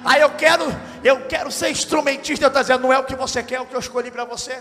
Ah, 0.03 0.19
eu 0.19 0.29
quero, 0.31 0.65
eu 1.03 1.25
quero 1.27 1.51
ser 1.51 1.69
instrumentista. 1.71 2.49
Deus 2.49 2.51
está 2.51 2.61
dizendo, 2.61 2.81
não 2.81 2.93
é 2.93 2.99
o 2.99 3.03
que 3.03 3.15
você 3.15 3.41
quer, 3.41 3.55
é 3.55 3.61
o 3.61 3.65
que 3.65 3.75
eu 3.75 3.79
escolhi 3.79 4.11
para 4.11 4.25
você. 4.25 4.57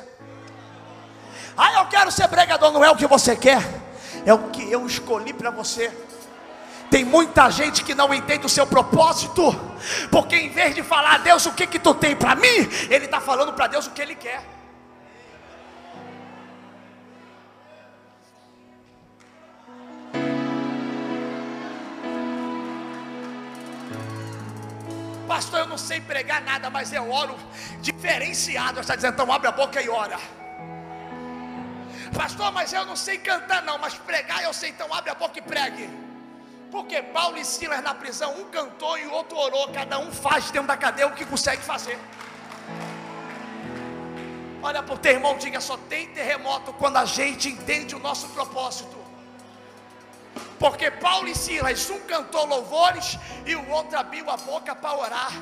Ah, 1.57 1.81
eu 1.81 1.87
quero 1.87 2.11
ser 2.11 2.29
pregador, 2.29 2.72
não 2.72 2.85
é 2.85 2.90
o 2.90 2.96
que 2.96 3.07
você 3.07 3.37
quer, 3.37 3.62
é 4.24 4.35
o 4.35 4.50
que 4.50 4.70
eu 4.70 4.87
escolhi 4.87 5.33
para 5.33 5.50
você. 5.50 5.90
Tem 6.90 7.04
muita 7.04 7.48
gente 7.50 7.85
que 7.85 7.94
não 7.94 8.12
entende 8.12 8.44
o 8.46 8.48
seu 8.48 8.66
propósito, 8.66 9.54
porque 10.11 10.35
em 10.35 10.50
vez 10.50 10.74
de 10.74 10.83
falar 10.83 11.14
a 11.14 11.18
Deus 11.18 11.46
o 11.46 11.52
que 11.52 11.66
que 11.66 11.78
tu 11.78 11.94
tem 11.94 12.16
para 12.16 12.35
mim, 12.35 12.68
ele 12.90 13.04
está 13.04 13.20
falando 13.20 13.52
para 13.52 13.68
Deus 13.68 13.87
o 13.87 13.90
que 13.90 14.02
ele 14.02 14.16
quer. 14.16 14.42
Pastor, 25.28 25.61
eu 25.61 25.66
não 25.68 25.78
sei 25.78 26.00
pregar 26.00 26.42
nada, 26.42 26.68
mas 26.68 26.92
eu 26.92 27.09
oro 27.09 27.37
diferenciado. 27.80 28.80
Está 28.80 28.96
dizendo, 28.96 29.14
então 29.14 29.33
abre 29.33 29.46
a 29.46 29.52
boca 29.52 29.80
e 29.80 29.88
ora. 29.88 30.18
Pastor, 32.14 32.50
mas 32.52 32.72
eu 32.72 32.84
não 32.84 32.96
sei 32.96 33.18
cantar 33.18 33.62
não, 33.62 33.78
mas 33.78 33.94
pregar 33.94 34.42
eu 34.42 34.52
sei, 34.52 34.70
então 34.70 34.92
abre 34.92 35.10
a 35.10 35.14
boca 35.14 35.38
e 35.38 35.42
pregue. 35.42 35.88
Porque 36.70 37.02
Paulo 37.02 37.38
e 37.38 37.44
Silas 37.44 37.82
na 37.82 37.94
prisão, 37.94 38.34
um 38.40 38.44
cantou 38.50 38.96
e 38.98 39.06
o 39.06 39.12
outro 39.12 39.36
orou, 39.36 39.68
cada 39.68 39.98
um 39.98 40.12
faz 40.12 40.50
dentro 40.50 40.68
da 40.68 40.76
cadeia 40.76 41.06
o 41.06 41.12
que 41.12 41.24
consegue 41.24 41.62
fazer. 41.62 41.98
Olha 44.62 44.82
para 44.82 44.94
o 44.94 44.98
teu 44.98 45.12
irmão, 45.12 45.38
diga 45.38 45.60
só 45.60 45.76
tem 45.76 46.08
terremoto 46.08 46.72
quando 46.74 46.98
a 46.98 47.04
gente 47.04 47.48
entende 47.48 47.94
o 47.94 47.98
nosso 47.98 48.28
propósito. 48.28 48.98
Porque 50.58 50.90
Paulo 50.90 51.28
e 51.28 51.34
Silas, 51.34 51.88
um 51.88 52.00
cantou 52.00 52.44
louvores 52.44 53.18
e 53.46 53.54
o 53.56 53.70
outro 53.70 53.98
abriu 53.98 54.28
a 54.28 54.36
boca 54.36 54.74
para 54.74 54.96
orar. 54.96 55.32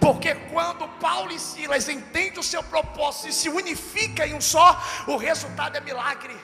Porque 0.00 0.34
quando 0.52 0.88
Paulo 1.00 1.32
e 1.32 1.38
Silas 1.38 1.88
entendem 1.88 2.38
o 2.38 2.42
seu 2.42 2.62
propósito 2.62 3.28
e 3.28 3.32
se 3.32 3.48
unificam 3.48 4.26
em 4.26 4.34
um 4.34 4.40
só, 4.40 4.80
o 5.06 5.16
resultado 5.16 5.76
é 5.76 5.80
milagre. 5.80 6.36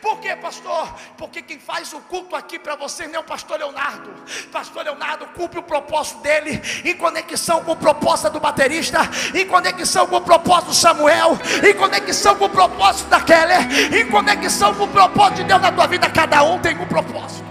Por 0.00 0.18
quê, 0.18 0.34
pastor? 0.36 0.92
Porque 1.16 1.42
quem 1.42 1.58
faz 1.58 1.92
o 1.92 2.00
culto 2.00 2.34
aqui 2.34 2.58
para 2.58 2.76
você 2.76 3.06
não 3.06 3.16
é 3.16 3.18
o 3.18 3.24
pastor 3.24 3.58
Leonardo. 3.58 4.12
Pastor 4.50 4.84
Leonardo 4.84 5.26
cumpre 5.28 5.58
o 5.58 5.62
propósito 5.62 6.20
dele 6.20 6.60
em 6.84 6.96
conexão 6.96 7.62
com 7.64 7.72
o 7.72 7.76
propósito 7.76 8.30
do 8.30 8.40
baterista, 8.40 8.98
em 9.34 9.46
conexão 9.46 10.06
com 10.06 10.16
o 10.16 10.20
propósito 10.20 10.68
do 10.68 10.74
Samuel, 10.74 11.38
em 11.66 11.74
conexão 11.74 12.36
com 12.36 12.46
o 12.46 12.50
propósito 12.50 13.08
da 13.08 13.20
Keller, 13.20 13.94
em 13.94 14.08
conexão 14.08 14.74
com 14.74 14.84
o 14.84 14.88
propósito 14.88 15.36
de 15.36 15.44
Deus 15.44 15.60
na 15.60 15.72
tua 15.72 15.86
vida. 15.86 16.10
Cada 16.10 16.42
um 16.42 16.58
tem 16.58 16.76
um 16.78 16.86
propósito. 16.86 17.49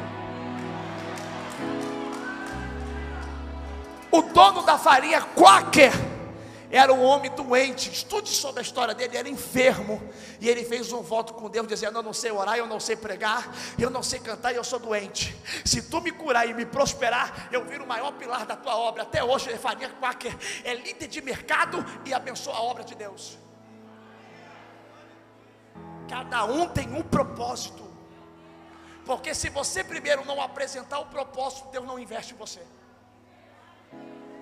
O 4.11 4.21
dono 4.21 4.63
da 4.63 4.77
farinha 4.77 5.21
Quaker 5.21 5.91
era 6.71 6.93
um 6.93 7.03
homem 7.03 7.31
doente. 7.31 7.91
Estude 7.91 8.29
sobre 8.29 8.59
a 8.59 8.61
história 8.61 8.93
dele, 8.93 9.09
ele 9.11 9.17
era 9.17 9.29
enfermo. 9.29 10.01
E 10.39 10.47
ele 10.47 10.63
fez 10.63 10.91
um 10.93 11.01
voto 11.01 11.33
com 11.33 11.49
Deus, 11.49 11.67
dizendo: 11.67 11.97
Eu 11.97 12.03
não 12.03 12.13
sei 12.13 12.31
orar, 12.31 12.57
eu 12.57 12.67
não 12.67 12.79
sei 12.79 12.95
pregar, 12.95 13.51
eu 13.77 13.89
não 13.89 14.03
sei 14.03 14.19
cantar 14.19 14.53
e 14.53 14.55
eu 14.55 14.63
sou 14.63 14.79
doente. 14.79 15.35
Se 15.65 15.81
tu 15.81 16.01
me 16.01 16.11
curar 16.11 16.47
e 16.47 16.53
me 16.53 16.65
prosperar, 16.65 17.49
eu 17.51 17.65
viro 17.65 17.83
o 17.83 17.87
maior 17.87 18.11
pilar 18.13 18.45
da 18.45 18.55
tua 18.55 18.75
obra. 18.75 19.03
Até 19.03 19.23
hoje, 19.23 19.55
farinha 19.57 19.89
Quaker 19.99 20.35
é 20.63 20.73
líder 20.75 21.07
de 21.07 21.21
mercado 21.21 21.83
e 22.05 22.13
abençoa 22.13 22.55
a 22.55 22.61
obra 22.61 22.83
de 22.83 22.95
Deus. 22.95 23.37
Cada 26.07 26.45
um 26.45 26.67
tem 26.67 26.91
um 26.93 27.03
propósito. 27.03 27.87
Porque 29.05 29.33
se 29.33 29.49
você 29.49 29.83
primeiro 29.83 30.23
não 30.25 30.39
apresentar 30.39 30.99
o 30.99 31.05
propósito, 31.05 31.69
Deus 31.71 31.85
não 31.85 31.97
investe 31.97 32.33
em 32.33 32.37
você. 32.37 32.61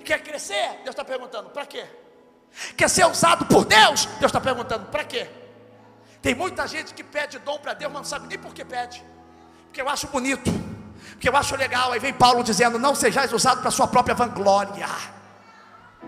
Quer 0.07 0.23
crescer? 0.23 0.69
Deus 0.85 0.91
está 0.95 1.03
perguntando, 1.03 1.49
para 1.49 1.65
quê? 1.65 1.85
Quer 2.77 2.89
ser 2.89 3.05
usado 3.05 3.45
por 3.45 3.65
Deus? 3.65 4.05
Deus 4.05 4.29
está 4.29 4.39
perguntando, 4.39 4.85
para 4.85 5.03
quê? 5.03 5.29
Tem 6.21 6.33
muita 6.33 6.65
gente 6.65 6.93
que 6.93 7.03
pede 7.03 7.37
dom 7.39 7.57
para 7.59 7.73
Deus, 7.73 7.91
mas 7.91 8.03
não 8.03 8.09
sabe 8.09 8.25
nem 8.27 8.39
por 8.39 8.53
que 8.53 8.63
pede. 8.63 9.03
Porque 9.65 9.81
eu 9.81 9.89
acho 9.89 10.07
bonito, 10.07 10.49
Porque 11.11 11.27
eu 11.27 11.35
acho 11.35 11.57
legal, 11.57 11.91
aí 11.91 11.99
vem 11.99 12.13
Paulo 12.13 12.41
dizendo: 12.41 12.79
Não 12.79 12.95
sejais 12.95 13.33
usado 13.33 13.61
para 13.61 13.69
sua 13.69 13.87
própria 13.87 14.15
vanglória. 14.15 14.87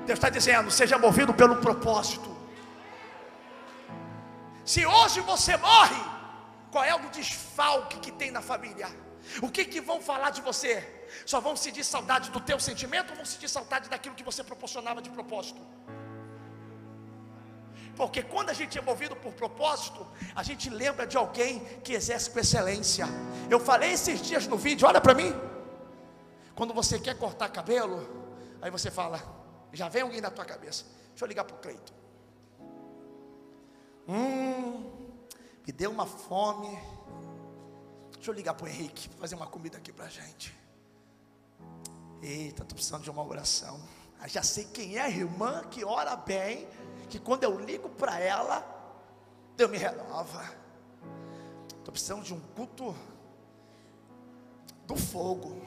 Deus 0.05 0.17
está 0.17 0.29
dizendo: 0.29 0.71
Seja 0.71 0.97
movido 0.97 1.33
pelo 1.33 1.57
propósito. 1.57 2.38
Se 4.63 4.85
hoje 4.85 5.19
você 5.21 5.57
morre, 5.57 6.01
qual 6.71 6.85
é 6.85 6.95
o 6.95 7.09
desfalque 7.09 7.99
que 7.99 8.12
tem 8.13 8.31
na 8.31 8.41
família? 8.41 8.88
O 9.41 9.49
que, 9.49 9.65
que 9.65 9.81
vão 9.81 9.99
falar 9.99 10.29
de 10.29 10.41
você? 10.41 10.98
Só 11.26 11.39
vão 11.39 11.56
sentir 11.56 11.84
saudade 11.84 12.30
do 12.32 12.39
teu 12.39 12.60
sentimento 12.60 13.12
ou 13.12 13.15
vão 13.15 13.26
sentir 13.26 13.50
saudade 13.50 13.89
daquilo 13.89 14.15
que 14.15 14.24
você 14.24 14.43
proporcionava 14.43 15.02
de 15.02 15.10
propósito? 15.10 15.62
Porque 17.95 18.24
quando 18.24 18.50
a 18.50 18.54
gente 18.54 18.78
é 18.78 18.82
movido 18.82 19.15
por 19.15 19.34
propósito, 19.34 20.08
a 20.34 20.41
gente 20.41 20.69
lembra 20.69 21.06
de 21.06 21.17
alguém 21.17 21.60
que 21.84 21.91
exerce 21.93 22.30
com 22.30 22.39
excelência. 22.39 23.06
Eu 23.50 23.60
falei 23.60 23.91
esses 23.91 24.22
dias 24.22 24.48
no 24.48 24.58
vídeo, 24.58 24.88
olha 24.88 25.02
para 25.02 25.13
mim. 25.13 25.34
Quando 26.56 26.74
você 26.74 26.98
quer 26.98 27.17
cortar 27.17 27.50
cabelo, 27.50 27.98
aí 28.62 28.72
você 28.72 28.89
fala, 28.89 29.22
já 29.74 29.89
vem 29.89 30.02
alguém 30.02 30.22
na 30.22 30.32
tua 30.32 30.45
cabeça. 30.45 30.86
Deixa 31.10 31.26
eu 31.26 31.28
ligar 31.28 31.43
para 31.43 31.56
o 31.56 31.60
Cleito. 31.60 31.93
Hum, 34.08 34.91
me 35.65 35.72
deu 35.72 35.91
uma 35.91 36.06
fome. 36.06 36.80
Deixa 38.13 38.32
eu 38.32 38.34
ligar 38.34 38.54
para 38.54 38.65
o 38.65 38.67
Henrique, 38.67 39.10
fazer 39.19 39.36
uma 39.36 39.48
comida 39.48 39.78
aqui 39.78 39.93
para 39.93 40.06
a 40.06 40.10
gente. 40.10 40.58
Eita, 42.22 42.63
estou 42.63 42.76
precisando 42.76 43.04
de 43.04 43.10
uma 43.10 43.24
oração. 43.24 43.80
Ah, 44.19 44.28
já 44.28 44.43
sei 44.43 44.65
quem 44.65 44.98
é 44.98 45.02
a 45.02 45.10
irmã 45.10 45.63
que 45.69 45.86
ora 45.86 46.15
bem 46.15 46.67
que 47.10 47.17
quando 47.17 47.43
eu 47.43 47.60
ligo 47.60 47.89
para 47.89 48.19
ela, 48.19 48.63
Deus 49.56 49.72
me 49.72 49.78
renova. 49.78 50.43
Estou 51.78 51.91
precisando 51.91 52.24
de 52.24 52.34
um 52.34 52.39
culto 52.39 52.95
do 54.86 54.95
fogo. 54.95 55.62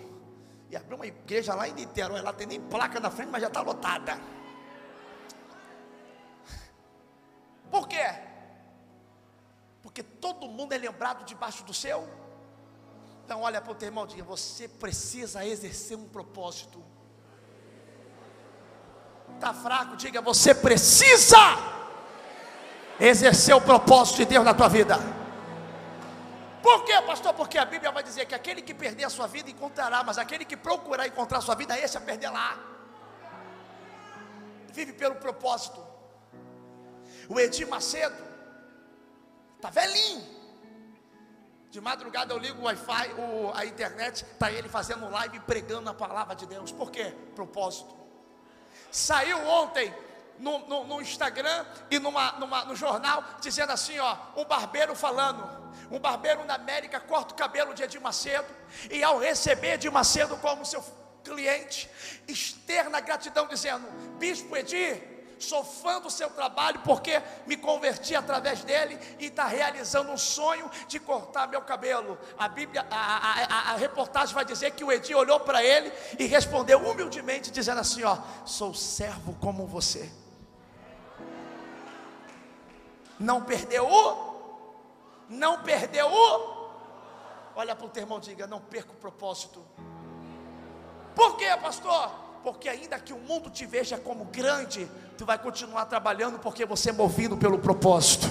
E 0.71 0.77
abriu 0.77 0.97
uma 0.97 1.07
igreja 1.07 1.55
lá 1.55 1.69
em 1.69 1.73
Niterói, 1.73 2.21
lá 2.21 2.33
tem 2.33 2.47
nem 2.47 2.61
placa 2.61 3.01
na 3.01 3.11
frente, 3.11 3.31
mas 3.31 3.43
já 3.43 3.49
está 3.49 3.61
lotada. 3.61 4.19
Por 7.71 7.89
quê? 7.89 8.05
Porque 9.83 10.03
todo 10.03 10.47
mundo 10.49 10.73
é 10.73 10.79
lembrado 10.79 11.25
debaixo 11.25 11.65
do 11.65 11.75
seu. 11.75 12.09
Então 13.25 13.41
olha 13.43 13.61
para 13.61 13.73
o 13.73 13.75
teu 13.75 13.89
irmão 13.89 14.07
diga, 14.07 14.25
você 14.25 14.69
precisa 14.69 15.45
exercer 15.45 15.97
um 15.97 16.09
propósito. 16.09 16.83
Está 19.35 19.55
fraco, 19.55 19.97
diga: 19.97 20.21
você 20.21 20.55
precisa 20.55 21.39
exercer 23.01 23.55
o 23.55 23.61
propósito 23.61 24.19
de 24.19 24.25
Deus 24.27 24.45
na 24.45 24.55
tua 24.55 24.69
vida. 24.69 24.97
Por 26.63 26.85
quê, 26.85 27.01
pastor? 27.03 27.35
Porque 27.35 27.59
a 27.59 27.65
Bíblia 27.65 27.91
vai 27.91 28.05
dizer 28.05 28.25
que 28.27 28.35
aquele 28.35 28.63
que 28.63 28.73
perder 28.73 29.05
a 29.05 29.11
sua 29.11 29.27
vida 29.27 29.51
encontrará, 29.51 30.05
mas 30.05 30.17
aquele 30.17 30.45
que 30.45 30.57
procurar 30.57 31.09
encontrar 31.09 31.39
a 31.39 31.41
sua 31.41 31.57
vida, 31.57 31.77
esse 31.77 31.99
a 31.99 32.01
perder 32.01 32.31
lá. 32.31 32.57
Vive 34.73 34.93
pelo 34.93 35.17
propósito. 35.17 35.85
O 37.29 37.39
Edir 37.39 37.69
Macedo 37.69 38.17
está 39.57 39.71
velhinho. 39.71 40.42
De 41.73 41.81
madrugada 41.81 42.35
eu 42.35 42.39
ligo 42.39 42.61
o 42.61 42.65
Wi-Fi, 42.65 43.15
a 43.55 43.65
internet, 43.65 44.27
está 44.31 44.53
ele 44.53 44.69
fazendo 44.69 45.09
live 45.09 45.41
pregando 45.41 45.89
a 45.89 45.95
palavra 45.95 46.37
de 46.37 46.45
Deus. 46.45 46.71
Por 46.71 46.91
quê? 46.91 47.15
Propósito. 47.35 47.97
Saiu 48.91 49.39
ontem 49.49 49.91
no, 50.39 50.59
no, 50.69 50.85
no 50.85 51.01
Instagram 51.01 51.65
e 51.91 51.99
numa, 51.99 52.33
numa, 52.33 52.67
no 52.67 52.77
jornal 52.77 53.25
dizendo 53.41 53.73
assim: 53.73 53.99
ó, 53.99 54.19
um 54.37 54.45
barbeiro 54.45 54.95
falando. 54.95 55.43
Um 55.91 55.99
barbeiro 55.99 56.45
na 56.45 56.57
América 56.57 57.01
corta 57.01 57.33
o 57.33 57.37
cabelo 57.39 57.73
de 57.73 57.83
Edir 57.83 58.03
Macedo 58.03 58.55
e 58.91 59.03
ao 59.03 59.19
receber 59.19 59.73
Edir 59.73 59.91
Macedo 59.91 60.37
como 60.37 60.67
seu 60.67 60.85
cliente, 61.25 61.89
externa 62.29 63.01
gratidão 63.01 63.47
dizendo: 63.47 63.89
Bispo 64.19 64.55
Edir, 64.55 65.12
sou 65.43 65.65
fã 65.65 66.01
do 66.01 66.11
seu 66.11 66.31
trabalho 66.31 66.81
porque 66.85 67.21
me 67.47 67.57
converti 67.57 68.15
através 68.15 68.65
dele 68.65 68.99
e 69.19 69.27
está 69.27 69.47
realizando 69.47 70.11
um 70.11 70.17
sonho 70.17 70.71
de 70.87 70.99
cortar 71.01 71.49
meu 71.49 71.63
cabelo. 71.63 72.19
A 72.39 72.49
Bíblia, 72.49 72.87
a, 72.91 72.97
a, 72.97 73.73
a, 73.73 73.77
reportagem 73.77 74.35
vai 74.35 74.45
dizer 74.45 74.71
que 74.73 74.85
o 74.85 74.93
Edi 74.93 75.15
olhou 75.15 75.41
para 75.41 75.63
ele 75.63 75.93
e 76.19 76.27
respondeu 76.27 76.79
humildemente, 76.79 77.51
dizendo 77.51 77.81
assim: 77.81 78.03
ó, 78.05 78.17
sou 78.45 78.73
servo 78.73 79.35
como 79.41 79.67
você. 79.67 80.11
Não 83.19 83.45
perdeu 83.45 83.87
o, 83.87 85.25
não 85.29 85.63
perdeu 85.63 86.07
o. 86.11 86.63
Olha 87.55 87.77
para 87.77 87.87
o 87.87 87.89
teu 87.89 88.03
irmão 88.03 88.19
e 88.19 88.23
diga: 88.23 88.47
não 88.47 88.61
perca 88.61 88.93
o 88.93 88.97
propósito. 88.97 89.65
Por 91.15 91.37
quê, 91.37 91.57
pastor? 91.61 92.22
Porque 92.43 92.69
ainda 92.69 92.99
que 92.99 93.13
o 93.13 93.19
mundo 93.19 93.51
te 93.51 93.65
veja 93.65 93.97
como 93.97 94.25
grande, 94.27 94.89
tu 95.17 95.25
vai 95.25 95.39
continuar 95.39 95.87
trabalhando 95.87 96.39
porque 96.39 96.65
você 96.65 96.91
é 96.91 96.93
movido 96.93 97.37
pelo 97.37 97.59
propósito. 97.59 98.27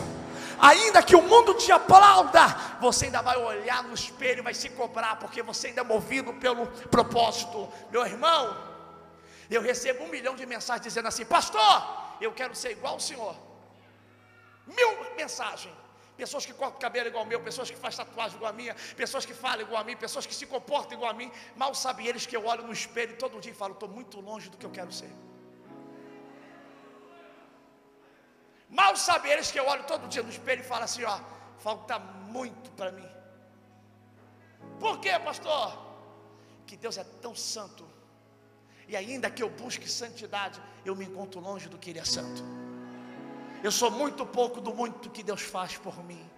Ainda 0.60 1.02
que 1.02 1.16
o 1.16 1.22
mundo 1.22 1.56
te 1.56 1.72
aplauda, 1.72 2.46
você 2.80 3.06
ainda 3.06 3.22
vai 3.22 3.36
olhar 3.38 3.84
no 3.84 3.94
espelho 3.94 4.40
e 4.40 4.44
vai 4.44 4.54
se 4.54 4.70
cobrar, 4.70 5.16
porque 5.16 5.42
você 5.42 5.68
ainda 5.68 5.82
é 5.82 5.84
movido 5.84 6.34
pelo 6.34 6.68
propósito. 6.90 7.68
Meu 7.90 8.06
irmão, 8.06 8.56
eu 9.50 9.62
recebo 9.62 10.04
um 10.04 10.08
milhão 10.08 10.36
de 10.36 10.46
mensagens 10.46 10.84
dizendo 10.84 11.08
assim: 11.08 11.26
Pastor, 11.26 12.16
eu 12.22 12.32
quero 12.32 12.56
ser 12.56 12.72
igual 12.72 12.94
ao 12.94 13.00
senhor. 13.00 13.36
Mil 14.68 15.16
mensagens. 15.18 15.74
Pessoas 16.18 16.46
que 16.46 16.54
cortam 16.54 16.80
cabelo 16.80 17.08
igual 17.08 17.24
ao 17.24 17.30
meu, 17.30 17.42
pessoas 17.42 17.70
que 17.72 17.78
fazem 17.78 18.06
tatuagem 18.06 18.36
igual 18.38 18.52
a 18.52 18.54
minha, 18.54 18.76
pessoas 18.96 19.26
que 19.26 19.34
falam 19.34 19.62
igual 19.62 19.82
a 19.82 19.84
mim, 19.84 19.96
pessoas 19.96 20.26
que 20.26 20.36
se 20.36 20.46
comportam 20.46 20.94
igual 20.98 21.12
a 21.12 21.14
mim. 21.14 21.32
Mal 21.56 21.74
sabem 21.74 22.06
eles 22.08 22.26
que 22.26 22.36
eu 22.36 22.46
olho 22.46 22.64
no 22.64 22.74
espelho 22.74 23.18
todo 23.18 23.40
dia 23.40 23.52
e 23.52 23.56
falo: 23.56 23.74
Estou 23.74 23.90
muito 23.90 24.20
longe 24.20 24.50
do 24.50 24.58
que 24.58 24.66
eu 24.66 24.72
quero 24.72 24.92
ser. 24.92 25.12
Mal 28.70 28.96
sabem 28.96 29.32
eles 29.34 29.52
que 29.52 29.60
eu 29.60 29.68
olho 29.68 29.84
todo 29.84 30.08
dia 30.08 30.24
no 30.24 30.30
espelho 30.30 30.62
e 30.62 30.64
falo 30.64 30.84
assim: 30.84 31.04
ó, 31.04 31.20
falta 31.60 32.00
muito 32.00 32.72
para 32.72 32.92
mim. 32.92 33.10
Por 34.80 35.00
quê, 35.00 35.18
pastor? 35.20 35.78
Que 36.66 36.78
Deus 36.78 36.98
é 36.98 37.04
tão 37.04 37.36
santo. 37.36 37.86
E 38.88 38.96
ainda 38.96 39.30
que 39.30 39.44
eu 39.44 39.50
busque 39.50 39.90
santidade, 39.90 40.62
eu 40.86 40.96
me 40.96 41.06
encontro 41.06 41.40
longe 41.40 41.68
do 41.68 41.78
que 41.78 41.90
Ele 41.90 42.00
é 42.00 42.06
santo. 42.06 42.61
Eu 43.64 43.72
sou 43.72 43.92
muito 43.92 44.26
pouco 44.26 44.60
do 44.60 44.74
muito 44.74 45.10
que 45.10 45.22
Deus 45.22 45.42
faz 45.42 45.78
por 45.78 46.04
mim. 46.04 46.30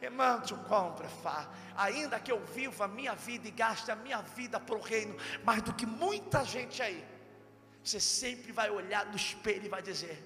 Remante 0.00 0.54
o 0.54 0.56
compra, 0.64 1.08
fá. 1.08 1.48
Ainda 1.76 2.18
que 2.18 2.32
eu 2.32 2.40
viva 2.46 2.86
a 2.86 2.88
minha 2.88 3.14
vida 3.14 3.46
e 3.46 3.50
gaste 3.50 3.90
a 3.90 3.96
minha 3.96 4.22
vida 4.22 4.58
para 4.58 4.74
o 4.74 4.80
reino, 4.80 5.14
mais 5.44 5.62
do 5.62 5.74
que 5.74 5.84
muita 5.84 6.42
gente 6.44 6.82
aí, 6.82 7.04
você 7.84 8.00
sempre 8.00 8.50
vai 8.50 8.70
olhar 8.70 9.04
no 9.06 9.16
espelho 9.16 9.66
e 9.66 9.68
vai 9.68 9.82
dizer: 9.82 10.22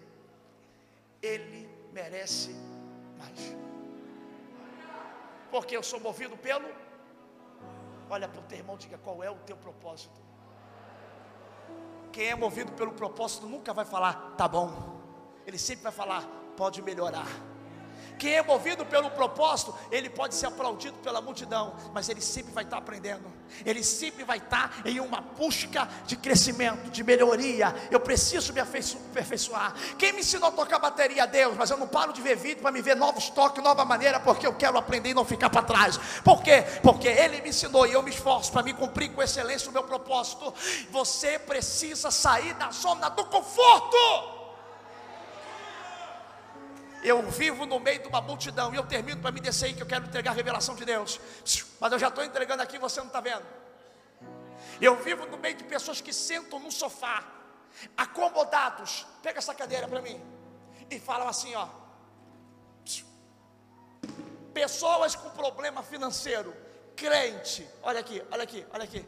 ele 1.21 1.69
merece 1.93 2.55
mais. 3.19 3.57
Porque 5.51 5.77
eu 5.77 5.83
sou 5.83 5.99
movido 5.99 6.37
pelo. 6.37 6.69
Olha 8.09 8.29
para 8.29 8.41
o 8.41 8.45
teu 8.45 8.59
irmão, 8.59 8.77
diga 8.77 8.99
qual 8.99 9.23
é 9.25 9.31
o 9.31 9.39
teu 9.39 9.57
propósito. 9.57 10.23
Quem 12.13 12.29
é 12.29 12.35
movido 12.37 12.71
pelo 12.73 12.93
propósito 12.93 13.47
nunca 13.49 13.73
vai 13.73 13.85
falar, 13.85 14.35
tá 14.37 14.47
bom. 14.47 14.94
Ele 15.47 15.59
sempre 15.59 15.85
vai 15.85 15.93
falar, 15.93 16.23
pode 16.57 16.81
melhorar. 16.83 17.27
Quem 18.19 18.35
é 18.35 18.43
movido 18.43 18.87
pelo 18.87 19.11
propósito, 19.11 19.75
ele 19.91 20.09
pode 20.09 20.35
ser 20.35 20.47
aplaudido 20.47 20.97
pela 20.99 21.21
multidão, 21.21 21.75
mas 21.93 22.09
ele 22.09 22.21
sempre 22.21 22.53
vai 22.53 22.65
estar 22.65 22.79
aprendendo. 22.79 23.33
Ele 23.65 23.83
sempre 23.83 24.25
vai 24.25 24.39
estar 24.39 24.83
em 24.85 25.01
uma 25.01 25.21
busca 25.21 25.89
de 26.07 26.17
crescimento, 26.17 26.91
de 26.91 27.03
melhoria. 27.03 27.75
Eu 27.91 28.01
preciso 28.01 28.53
me 28.53 28.61
aperfeiçoar. 28.61 29.75
Quem 29.99 30.13
me 30.13 30.21
ensinou 30.21 30.49
a 30.49 30.53
tocar 30.53 30.79
bateria? 30.79 31.27
Deus, 31.27 31.57
mas 31.57 31.71
eu 31.71 31.77
não 31.77 31.89
paro 31.89 32.13
de 32.13 32.23
ver 32.23 32.37
vídeo 32.37 32.63
para 32.63 32.71
me 32.71 32.81
ver 32.81 32.95
novos 32.95 33.31
toques, 33.31 33.63
nova 33.63 33.85
maneira, 33.85 34.21
porque 34.21 34.47
eu 34.47 34.55
quero 34.55 34.79
aprender 34.79 35.11
e 35.11 35.15
não 35.15 35.25
ficar 35.25 35.51
para 35.51 35.63
trás. 35.63 35.99
Por 36.23 36.43
quê? 36.43 36.65
Porque 36.83 37.09
ele 37.09 37.41
me 37.41 37.49
ensinou 37.49 37.87
e 37.87 37.93
eu 37.93 38.03
me 38.03 38.11
esforço 38.11 38.53
para 38.53 38.63
me 38.63 38.73
cumprir 38.73 39.13
com 39.13 39.23
excelência 39.23 39.69
o 39.69 39.73
meu 39.73 39.83
propósito. 39.83 40.55
Você 40.91 41.39
precisa 41.39 42.11
sair 42.11 42.55
da 42.55 42.71
zona 42.71 43.09
do 43.09 43.25
conforto 43.25 44.34
eu 47.05 47.23
vivo 47.31 47.67
no 47.67 47.79
meio 47.79 48.01
de 48.01 48.09
uma 48.09 48.23
multidão 48.23 48.73
e 48.73 48.77
eu 48.77 48.87
termino 48.87 49.21
para 49.21 49.31
me 49.31 49.39
descer 49.39 49.67
aí 49.67 49.75
que 49.75 49.83
eu 49.83 49.87
quero 49.87 50.07
entregar 50.07 50.31
a 50.31 50.35
revelação 50.35 50.75
de 50.75 50.87
Deus. 50.87 51.21
Mas 51.79 51.93
eu 51.93 51.99
já 51.99 52.09
estou 52.09 52.25
entregando 52.25 52.63
aqui, 52.63 52.79
você 52.79 52.99
não 52.99 53.09
está 53.09 53.21
vendo. 53.21 53.45
Eu 54.81 54.97
vivo 55.03 55.27
no 55.27 55.37
meio 55.37 55.55
de 55.55 55.65
pessoas 55.65 56.01
que 56.01 56.15
sentam 56.15 56.59
no 56.59 56.73
sofá, 56.73 57.23
acomodados. 57.95 59.07
Pega 59.23 59.39
essa 59.39 59.55
cadeira 59.55 59.87
para 59.87 60.01
mim 60.01 60.19
e 60.91 60.99
falam 60.99 61.29
assim, 61.29 61.55
ó. 61.55 61.69
Pessoas 64.55 65.15
com 65.15 65.29
problema 65.31 65.83
financeiro, 65.83 66.57
crente. 66.97 67.69
Olha 67.83 68.01
aqui, 68.01 68.25
olha 68.31 68.45
aqui, 68.45 68.67
olha 68.73 68.85
aqui. 68.85 69.07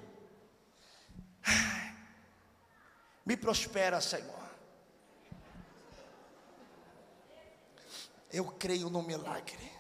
Me 3.25 3.37
prospera, 3.39 4.01
Senhor. 4.03 4.46
Eu 8.33 8.45
creio 8.47 8.91
no 8.91 9.03
milagre. 9.03 9.73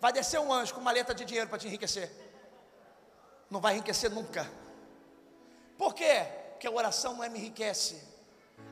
Vai 0.00 0.12
descer 0.12 0.38
um 0.38 0.52
anjo 0.52 0.74
com 0.74 0.80
uma 0.80 0.90
letra 0.90 1.14
de 1.14 1.24
dinheiro 1.24 1.48
para 1.48 1.58
te 1.58 1.66
enriquecer. 1.66 2.10
não 3.50 3.60
vai 3.60 3.74
enriquecer 3.74 4.10
nunca. 4.10 4.50
Por 5.78 5.94
quê? 5.94 6.26
Porque 6.50 6.66
a 6.66 6.70
oração 6.70 7.14
não 7.16 7.24
é 7.24 7.28
me 7.28 7.38
enriquece. 7.38 8.02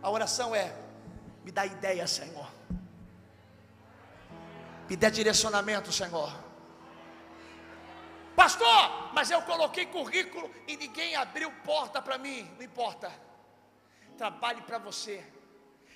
A 0.03 0.11
oração 0.11 0.55
é 0.55 0.75
me 1.45 1.53
dá 1.53 1.67
ideia, 1.67 2.07
Senhor. 2.07 2.49
Me 4.89 4.97
dê 4.97 5.11
direcionamento, 5.11 5.93
Senhor. 5.93 6.33
Pastor, 8.35 9.13
mas 9.13 9.31
eu 9.31 9.41
coloquei 9.43 9.87
currículo 9.87 10.51
e 10.67 10.77
ninguém 10.77 11.15
abriu 11.15 11.51
porta 11.65 12.03
para 12.03 12.19
mim. 12.19 12.51
Não 12.57 12.65
importa. 12.65 13.13
Trabalhe 14.17 14.63
para 14.63 14.79
você. 14.79 15.25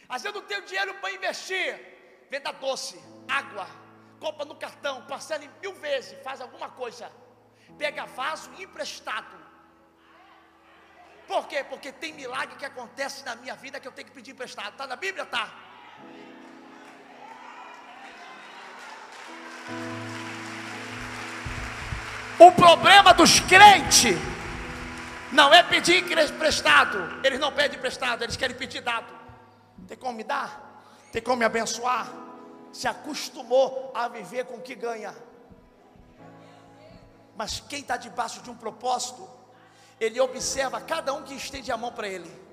Às 0.08 0.22
vezes 0.22 0.34
não 0.38 0.46
tenho 0.46 0.62
dinheiro 0.62 0.94
para 0.94 1.12
investir. 1.12 1.78
Venda 2.30 2.52
doce, 2.52 2.98
água, 3.28 3.66
compra 4.18 4.44
no 4.44 4.54
cartão, 4.54 5.02
parcela 5.06 5.44
em 5.44 5.50
mil 5.60 5.74
vezes, 5.74 6.18
faz 6.22 6.40
alguma 6.40 6.70
coisa. 6.70 7.10
Pega 7.76 8.06
vaso 8.06 8.50
emprestado. 8.58 9.36
Por 11.26 11.46
quê? 11.46 11.62
Porque 11.62 11.92
tem 11.92 12.14
milagre 12.14 12.56
que 12.56 12.64
acontece 12.64 13.22
na 13.24 13.36
minha 13.36 13.54
vida 13.54 13.78
que 13.78 13.86
eu 13.86 13.92
tenho 13.92 14.08
que 14.08 14.14
pedir 14.14 14.30
emprestado. 14.30 14.72
Está 14.72 14.86
na 14.86 14.96
Bíblia? 14.96 15.26
Tá. 15.26 15.52
O 22.38 22.50
problema 22.52 23.12
dos 23.12 23.40
crentes 23.40 24.16
não 25.30 25.52
é 25.52 25.62
pedir 25.62 26.02
emprestado. 26.10 27.20
Eles 27.22 27.38
não 27.38 27.52
pedem 27.52 27.76
emprestado, 27.78 28.22
eles 28.22 28.36
querem 28.36 28.56
pedir 28.56 28.80
dado. 28.80 29.17
Tem 29.86 29.96
como 29.96 30.12
me 30.12 30.24
dar? 30.24 30.82
Tem 31.12 31.22
como 31.22 31.36
me 31.36 31.44
abençoar? 31.44 32.10
Se 32.72 32.86
acostumou 32.86 33.92
a 33.94 34.08
viver 34.08 34.44
com 34.44 34.56
o 34.56 34.60
que 34.60 34.74
ganha. 34.74 35.14
Mas 37.36 37.60
quem 37.60 37.80
está 37.80 37.96
debaixo 37.96 38.42
de 38.42 38.50
um 38.50 38.56
propósito, 38.56 39.28
ele 40.00 40.20
observa 40.20 40.80
cada 40.80 41.12
um 41.14 41.22
que 41.22 41.34
estende 41.34 41.70
a 41.70 41.76
mão 41.76 41.92
para 41.92 42.08
ele. 42.08 42.48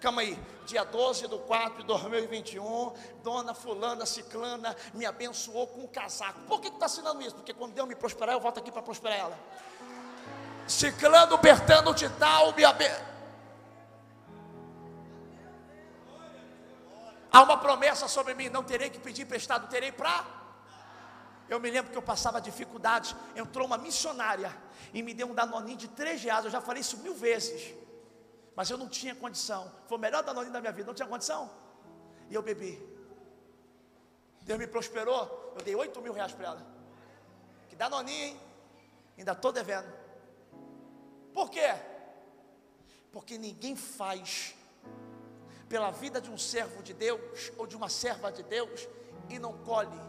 Calma 0.00 0.22
aí, 0.22 0.38
dia 0.64 0.82
12 0.82 1.26
do 1.26 1.38
4 1.40 1.82
de 1.82 1.84
2021, 1.84 2.92
dona 3.22 3.52
fulana, 3.52 4.06
ciclana, 4.06 4.74
me 4.94 5.04
abençoou 5.04 5.66
com 5.66 5.82
um 5.82 5.86
casaco. 5.86 6.40
Por 6.48 6.58
que 6.58 6.68
está 6.68 6.86
assinando 6.86 7.20
isso? 7.20 7.34
Porque 7.34 7.52
quando 7.52 7.74
Deus 7.74 7.86
me 7.86 7.94
prosperar, 7.94 8.34
eu 8.34 8.40
volto 8.40 8.58
aqui 8.58 8.72
para 8.72 8.80
prosperar 8.80 9.18
ela. 9.18 9.38
Ciclano, 10.66 11.36
Bertano 11.36 11.94
de 11.94 12.08
tal, 12.08 12.54
me 12.54 12.64
abençoou. 12.64 13.10
Há 17.32 17.42
uma 17.42 17.56
promessa 17.58 18.08
sobre 18.08 18.34
mim, 18.34 18.48
não 18.48 18.64
terei 18.64 18.90
que 18.90 18.98
pedir 18.98 19.22
emprestado, 19.22 19.68
terei 19.68 19.92
para. 19.92 20.24
Eu 21.48 21.58
me 21.60 21.70
lembro 21.70 21.90
que 21.90 21.98
eu 21.98 22.02
passava 22.02 22.40
dificuldades. 22.40 23.14
Entrou 23.34 23.66
uma 23.66 23.78
missionária 23.78 24.56
e 24.92 25.02
me 25.02 25.14
deu 25.14 25.28
um 25.28 25.34
danoninho 25.34 25.76
de 25.76 25.88
três 25.88 26.22
reais. 26.22 26.44
Eu 26.44 26.50
já 26.50 26.60
falei 26.60 26.80
isso 26.80 26.98
mil 26.98 27.14
vezes, 27.14 27.74
mas 28.54 28.70
eu 28.70 28.78
não 28.78 28.88
tinha 28.88 29.14
condição. 29.14 29.72
Foi 29.88 29.98
o 29.98 30.00
melhor 30.00 30.22
danoninho 30.22 30.52
da 30.52 30.60
minha 30.60 30.72
vida, 30.72 30.86
não 30.86 30.94
tinha 30.94 31.08
condição. 31.08 31.50
E 32.28 32.34
eu 32.34 32.42
bebi. 32.42 32.80
Deus 34.42 34.58
me 34.58 34.66
prosperou. 34.66 35.54
Eu 35.56 35.62
dei 35.62 35.74
oito 35.74 36.00
mil 36.00 36.12
reais 36.12 36.32
para 36.32 36.46
ela. 36.46 36.66
Que 37.68 37.76
danoninho, 37.76 38.26
hein? 38.26 38.40
Ainda 39.18 39.32
estou 39.32 39.52
devendo. 39.52 39.92
Por 41.32 41.50
quê? 41.50 41.74
Porque 43.12 43.36
ninguém 43.36 43.76
faz 43.76 44.54
pela 45.70 45.92
vida 45.92 46.20
de 46.20 46.28
um 46.28 46.36
servo 46.36 46.82
de 46.82 46.92
Deus 46.92 47.52
ou 47.56 47.64
de 47.64 47.76
uma 47.76 47.88
serva 47.88 48.32
de 48.32 48.42
Deus 48.42 48.88
e 49.28 49.38
não 49.38 49.52
colhe, 49.58 50.00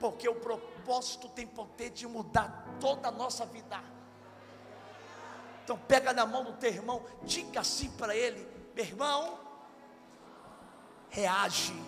porque 0.00 0.28
o 0.28 0.34
propósito 0.34 1.28
tem 1.28 1.46
poder 1.46 1.90
de 1.90 2.04
mudar 2.04 2.66
toda 2.80 3.06
a 3.06 3.12
nossa 3.12 3.46
vida. 3.46 3.80
Então 5.62 5.78
pega 5.86 6.12
na 6.12 6.26
mão 6.26 6.42
do 6.42 6.52
teu 6.54 6.70
irmão, 6.70 7.04
diga 7.22 7.60
assim 7.60 7.88
para 7.92 8.16
ele, 8.16 8.44
meu 8.74 8.84
irmão, 8.84 9.38
reage, 11.10 11.80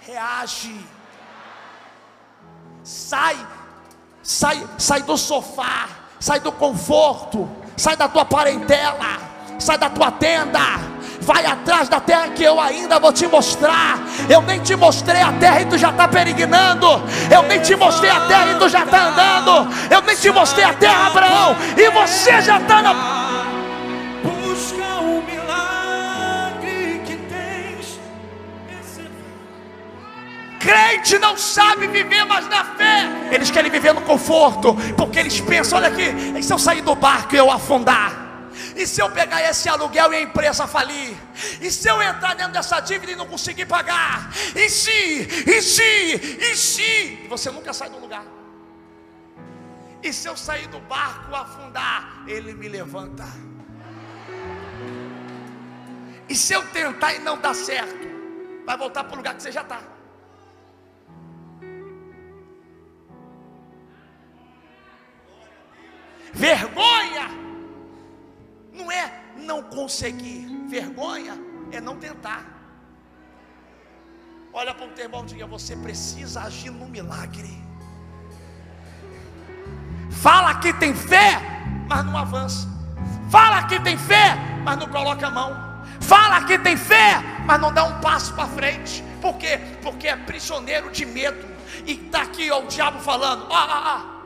reage, 0.00 0.78
sai, 2.84 3.36
sai, 4.22 4.58
sai 4.78 5.02
do 5.04 5.16
sofá, 5.16 5.88
sai 6.20 6.38
do 6.38 6.52
conforto, 6.52 7.48
sai 7.78 7.96
da 7.96 8.10
tua 8.10 8.26
parentela, 8.26 9.18
sai 9.58 9.78
da 9.78 9.88
tua 9.88 10.12
tenda 10.12 10.91
Vai 11.22 11.46
atrás 11.46 11.88
da 11.88 12.00
terra 12.00 12.28
que 12.28 12.42
eu 12.42 12.60
ainda 12.60 12.98
vou 12.98 13.12
te 13.12 13.28
mostrar. 13.28 14.00
Eu 14.28 14.42
nem 14.42 14.58
te 14.60 14.74
mostrei 14.74 15.22
a 15.22 15.32
terra 15.32 15.60
e 15.60 15.66
tu 15.66 15.78
já 15.78 15.90
está 15.90 16.08
peregrinando. 16.08 16.88
Eu 17.30 17.44
nem 17.44 17.60
te 17.60 17.76
mostrei 17.76 18.10
a 18.10 18.20
terra 18.22 18.50
e 18.50 18.54
tu 18.56 18.68
já 18.68 18.82
está 18.82 19.04
andando. 19.04 19.68
Eu 19.88 20.02
nem 20.02 20.16
te 20.16 20.30
mostrei 20.32 20.64
a 20.64 20.74
terra, 20.74 21.06
Abraão, 21.06 21.56
e 21.76 21.90
você 21.90 22.42
já 22.42 22.58
está 22.58 22.82
na. 22.82 22.92
Busca 24.24 24.84
o 25.00 25.22
milagre 25.22 27.02
que 27.06 27.14
tens. 27.14 28.00
Crente 30.58 31.18
não 31.20 31.38
sabe 31.38 31.86
viver 31.86 32.24
mais 32.24 32.48
na 32.48 32.64
fé. 32.64 33.08
Eles 33.30 33.48
querem 33.48 33.70
viver 33.70 33.94
no 33.94 34.00
conforto, 34.00 34.74
porque 34.96 35.20
eles 35.20 35.40
pensam: 35.40 35.78
olha 35.78 35.86
aqui, 35.86 36.34
e 36.36 36.42
se 36.42 36.52
eu 36.52 36.58
sair 36.58 36.82
do 36.82 36.96
barco 36.96 37.32
e 37.36 37.38
eu 37.38 37.48
afundar? 37.48 38.21
E 38.74 38.86
se 38.86 39.00
eu 39.00 39.10
pegar 39.10 39.42
esse 39.42 39.68
aluguel 39.68 40.12
e 40.12 40.16
a 40.16 40.20
empresa 40.22 40.66
falir? 40.66 41.16
E 41.60 41.70
se 41.70 41.88
eu 41.88 42.02
entrar 42.02 42.34
dentro 42.34 42.52
dessa 42.52 42.80
dívida 42.80 43.12
e 43.12 43.16
não 43.16 43.26
conseguir 43.26 43.66
pagar? 43.66 44.30
E 44.54 44.68
se, 44.68 44.90
e 44.90 45.62
se, 45.62 45.82
e 45.82 46.56
se? 46.56 47.26
Você 47.28 47.50
nunca 47.50 47.72
sai 47.72 47.90
do 47.90 47.98
lugar. 47.98 48.24
E 50.02 50.12
se 50.12 50.28
eu 50.28 50.36
sair 50.36 50.66
do 50.68 50.80
barco 50.80 51.34
afundar, 51.34 52.24
ele 52.26 52.54
me 52.54 52.68
levanta. 52.68 53.24
E 56.28 56.34
se 56.34 56.52
eu 56.52 56.66
tentar 56.68 57.14
e 57.14 57.18
não 57.18 57.38
dar 57.38 57.54
certo, 57.54 58.08
vai 58.64 58.76
voltar 58.76 59.04
para 59.04 59.14
o 59.14 59.16
lugar 59.16 59.34
que 59.34 59.42
você 59.42 59.52
já 59.52 59.62
está. 59.62 59.80
Vergonha 66.32 67.42
não 68.82 68.90
é 68.90 69.12
não 69.36 69.62
conseguir, 69.62 70.46
vergonha 70.68 71.38
é 71.70 71.80
não 71.80 71.96
tentar. 71.96 72.44
Olha 74.52 74.74
para 74.74 74.86
o 74.86 74.90
teu 74.90 75.04
irmão 75.04 75.22
e 75.22 75.28
diga: 75.28 75.46
você 75.46 75.76
precisa 75.76 76.42
agir 76.42 76.70
no 76.70 76.86
milagre. 76.88 77.62
Fala 80.10 80.56
que 80.56 80.72
tem 80.74 80.94
fé, 80.94 81.40
mas 81.88 82.04
não 82.04 82.16
avança. 82.16 82.68
Fala 83.30 83.62
que 83.66 83.80
tem 83.80 83.96
fé, 83.96 84.36
mas 84.62 84.76
não 84.76 84.88
coloca 84.88 85.26
a 85.26 85.30
mão. 85.30 85.72
Fala 86.00 86.44
que 86.44 86.58
tem 86.58 86.76
fé, 86.76 87.22
mas 87.46 87.60
não 87.60 87.72
dá 87.72 87.84
um 87.84 88.00
passo 88.00 88.34
para 88.34 88.46
frente. 88.48 89.02
Por 89.22 89.38
quê? 89.38 89.58
Porque 89.82 90.08
é 90.08 90.16
prisioneiro 90.16 90.90
de 90.90 91.06
medo. 91.06 91.50
E 91.86 91.92
está 91.92 92.22
aqui 92.22 92.50
ó, 92.50 92.60
o 92.60 92.66
diabo 92.66 92.98
falando: 92.98 93.46
ah, 93.50 93.66
ah, 93.70 93.96
ah, 93.96 94.22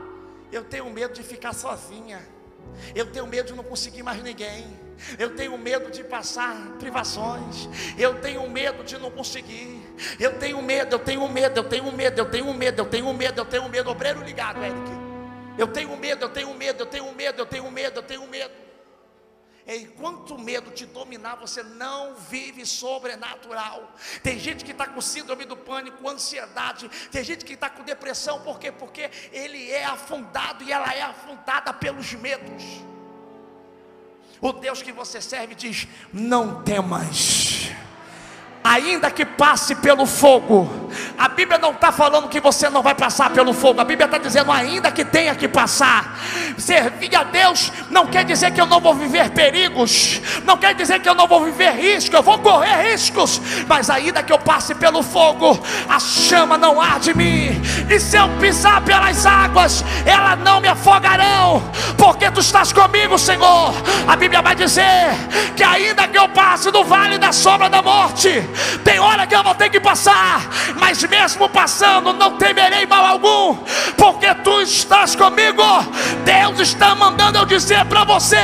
eu 0.50 0.64
tenho 0.64 0.90
medo 0.90 1.14
de 1.14 1.22
ficar 1.22 1.52
sozinha. 1.52 2.35
Eu 2.94 3.06
tenho 3.06 3.26
medo 3.26 3.48
de 3.48 3.54
não 3.54 3.64
conseguir 3.64 4.02
mais 4.02 4.22
ninguém. 4.22 4.66
Eu 5.18 5.34
tenho 5.34 5.56
medo 5.58 5.90
de 5.90 6.02
passar 6.04 6.56
privações. 6.78 7.68
Eu 7.98 8.14
tenho 8.20 8.48
medo 8.48 8.82
de 8.84 8.96
não 8.98 9.10
conseguir. 9.10 9.82
Eu 10.18 10.38
tenho 10.38 10.60
medo, 10.62 10.94
eu 10.94 10.98
tenho 10.98 11.28
medo, 11.28 11.58
eu 11.58 11.64
tenho 11.64 11.92
medo, 11.92 12.18
eu 12.18 12.26
tenho 12.26 12.54
medo, 12.54 12.80
eu 12.80 12.86
tenho 12.86 13.12
medo, 13.12 13.40
eu 13.40 13.44
tenho 13.44 13.68
medo. 13.68 13.90
Obreiro 13.90 14.22
ligado, 14.22 14.62
Eric. 14.62 14.90
Eu 15.58 15.68
tenho 15.68 15.96
medo, 15.96 16.24
eu 16.24 16.28
tenho 16.28 16.54
medo, 16.54 16.82
eu 16.82 16.86
tenho 16.86 17.14
medo, 17.14 17.40
eu 17.40 17.46
tenho 17.46 17.70
medo, 17.70 17.98
eu 17.98 18.02
tenho 18.02 18.26
medo. 18.26 18.65
Enquanto 19.66 20.36
o 20.36 20.40
medo 20.40 20.70
te 20.70 20.86
dominar, 20.86 21.34
você 21.34 21.60
não 21.62 22.14
vive 22.14 22.64
sobrenatural. 22.64 23.92
Tem 24.22 24.38
gente 24.38 24.64
que 24.64 24.70
está 24.70 24.86
com 24.86 25.00
síndrome 25.00 25.44
do 25.44 25.56
pânico, 25.56 26.08
ansiedade. 26.08 26.88
Tem 27.10 27.24
gente 27.24 27.44
que 27.44 27.54
está 27.54 27.68
com 27.68 27.82
depressão, 27.82 28.40
por 28.42 28.60
quê? 28.60 28.70
Porque 28.70 29.10
ele 29.32 29.70
é 29.70 29.84
afundado 29.84 30.62
e 30.62 30.72
ela 30.72 30.94
é 30.94 31.02
afundada 31.02 31.72
pelos 31.72 32.12
medos. 32.14 32.62
O 34.40 34.52
Deus 34.52 34.82
que 34.82 34.92
você 34.92 35.20
serve 35.20 35.56
diz: 35.56 35.88
Não 36.12 36.62
temas 36.62 37.56
ainda 38.66 39.10
que 39.10 39.24
passe 39.24 39.76
pelo 39.76 40.06
fogo. 40.06 40.90
A 41.16 41.28
Bíblia 41.28 41.58
não 41.58 41.70
está 41.70 41.92
falando 41.92 42.28
que 42.28 42.40
você 42.40 42.68
não 42.68 42.82
vai 42.82 42.94
passar 42.94 43.30
pelo 43.30 43.52
fogo, 43.52 43.80
a 43.80 43.84
Bíblia 43.84 44.06
está 44.06 44.18
dizendo, 44.18 44.50
ainda 44.50 44.90
que 44.90 45.04
tenha 45.04 45.34
que 45.34 45.46
passar. 45.46 46.18
Servir 46.96 47.14
a 47.14 47.24
Deus 47.24 47.70
não 47.90 48.06
quer 48.06 48.24
dizer 48.24 48.50
que 48.52 48.60
eu 48.60 48.64
não 48.64 48.80
vou 48.80 48.94
viver 48.94 49.28
perigos, 49.30 50.18
não 50.44 50.56
quer 50.56 50.74
dizer 50.74 50.98
que 51.00 51.08
eu 51.08 51.14
não 51.14 51.26
vou 51.26 51.44
viver 51.44 51.72
risco, 51.72 52.16
eu 52.16 52.22
vou 52.22 52.38
correr 52.38 52.90
riscos, 52.90 53.38
mas 53.68 53.90
ainda 53.90 54.22
que 54.22 54.32
eu 54.32 54.38
passe 54.38 54.74
pelo 54.74 55.02
fogo, 55.02 55.62
a 55.88 56.00
chama 56.00 56.56
não 56.56 56.80
arde 56.80 57.10
em 57.10 57.14
mim, 57.14 57.62
e 57.90 58.00
se 58.00 58.16
eu 58.16 58.28
pisar 58.40 58.80
pelas 58.82 59.26
águas, 59.26 59.84
elas 60.06 60.38
não 60.38 60.58
me 60.58 60.68
afogarão, 60.68 61.62
porque 61.98 62.30
tu 62.30 62.40
estás 62.40 62.72
comigo, 62.72 63.18
Senhor. 63.18 63.74
A 64.08 64.16
Bíblia 64.16 64.40
vai 64.40 64.54
dizer 64.54 65.10
que 65.54 65.62
ainda 65.62 66.08
que 66.08 66.18
eu 66.18 66.28
passe 66.30 66.70
no 66.70 66.82
vale 66.82 67.18
da 67.18 67.32
sombra 67.32 67.68
da 67.68 67.82
morte, 67.82 68.42
tem 68.84 68.98
hora 68.98 69.26
que 69.26 69.34
eu 69.34 69.42
vou 69.42 69.54
ter 69.54 69.68
que 69.68 69.80
passar, 69.80 70.40
mas 70.76 71.02
mesmo 71.04 71.46
passando, 71.48 72.14
não 72.14 72.38
temerei 72.38 72.86
mal 72.86 73.04
algum, 73.04 73.56
porque 73.98 74.34
tu 74.36 74.62
estás 74.62 75.14
comigo. 75.14 75.62
Deus 76.24 76.60
está 76.60 76.85
mandando 76.94 77.38
eu 77.38 77.44
dizer 77.44 77.84
para 77.86 78.04
você: 78.04 78.36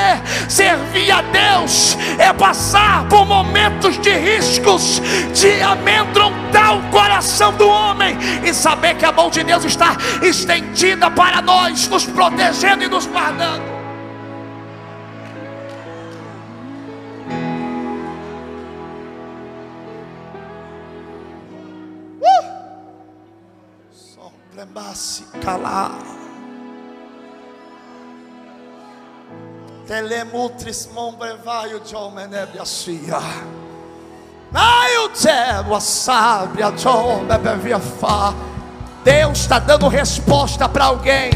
servir 0.49 1.11
a 1.11 1.23
Deus 1.23 1.97
é 2.19 2.33
passar 2.33 3.07
por 3.09 3.25
momentos 3.25 3.99
de 4.01 4.11
riscos, 4.11 5.01
de 5.35 5.63
amedrontar 5.63 6.77
o 6.77 6.91
coração 6.91 7.53
do 7.55 7.69
homem 7.69 8.17
e 8.45 8.53
saber 8.53 8.97
que 8.97 9.05
a 9.05 9.13
mão 9.13 9.31
de 9.31 9.43
Deus 9.43 9.65
está 9.65 9.97
estendida 10.23 11.11
para 11.11 11.41
nós, 11.43 11.89
nos 11.89 12.05
protegendo 12.05 12.85
e 12.85 12.89
nos 12.89 13.07
guardando. 13.07 13.63
Sombremassi 23.93 25.25
calar. 25.43 26.32
Telemutris 29.87 30.89
mombrevaio. 30.95 31.81
Ai, 34.55 34.99
o 34.99 35.11
céu, 35.15 35.75
a 35.75 35.81
sábia, 35.81 36.73
bebevia 37.27 37.79
fá. 37.79 38.35
Deus 39.03 39.41
está 39.41 39.59
dando 39.59 39.89
resposta 39.89 40.69
para 40.69 40.85
alguém. 40.85 41.31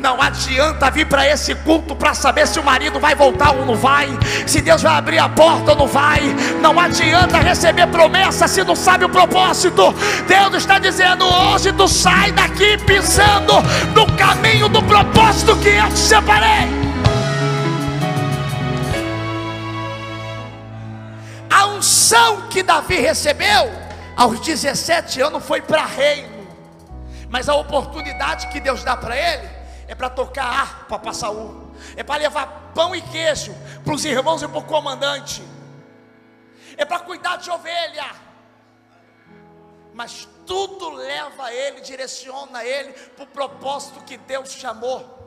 Não 0.00 0.20
adianta 0.20 0.90
vir 0.90 1.06
para 1.06 1.26
esse 1.26 1.54
culto 1.54 1.96
para 1.96 2.12
saber 2.12 2.46
se 2.46 2.58
o 2.58 2.64
marido 2.64 3.00
vai 3.00 3.14
voltar 3.14 3.54
ou 3.54 3.64
não 3.64 3.74
vai, 3.74 4.08
se 4.46 4.60
Deus 4.60 4.82
vai 4.82 4.92
abrir 4.92 5.18
a 5.18 5.28
porta 5.28 5.72
ou 5.72 5.78
não 5.78 5.86
vai. 5.86 6.20
Não 6.60 6.78
adianta 6.78 7.38
receber 7.38 7.86
promessa 7.86 8.46
se 8.46 8.62
não 8.62 8.76
sabe 8.76 9.04
o 9.04 9.08
propósito. 9.08 9.94
Deus 10.26 10.54
está 10.54 10.78
dizendo: 10.78 11.24
hoje 11.24 11.72
tu 11.72 11.88
sai 11.88 12.32
daqui 12.32 12.76
pisando 12.78 13.54
no 13.94 14.06
caminho 14.16 14.68
do 14.68 14.82
propósito 14.82 15.56
que 15.56 15.68
eu 15.68 15.88
te 15.88 15.98
separei. 15.98 16.85
Unção 21.76 22.48
que 22.48 22.62
Davi 22.62 22.96
recebeu 22.96 23.70
aos 24.16 24.40
17 24.40 25.20
anos 25.20 25.44
foi 25.44 25.60
para 25.60 25.84
reino. 25.84 26.46
Mas 27.28 27.48
a 27.48 27.54
oportunidade 27.54 28.48
que 28.48 28.60
Deus 28.60 28.82
dá 28.82 28.96
para 28.96 29.16
ele 29.16 29.48
é 29.88 29.94
para 29.94 30.08
tocar 30.08 30.46
harpa 30.46 30.98
para 30.98 31.12
Saul, 31.12 31.72
é 31.96 32.02
para 32.02 32.20
levar 32.20 32.72
pão 32.74 32.94
e 32.94 33.00
queijo 33.00 33.54
para 33.84 33.94
os 33.94 34.04
irmãos 34.04 34.42
e 34.42 34.48
para 34.48 34.58
o 34.58 34.64
comandante, 34.64 35.42
é 36.76 36.84
para 36.84 37.00
cuidar 37.00 37.36
de 37.36 37.50
ovelha. 37.50 38.26
Mas 39.92 40.28
tudo 40.44 40.90
leva 40.90 41.52
ele, 41.52 41.80
direciona 41.80 42.64
ele 42.64 42.92
para 42.92 43.24
o 43.24 43.28
propósito 43.28 44.04
que 44.04 44.16
Deus 44.16 44.50
chamou. 44.50 45.25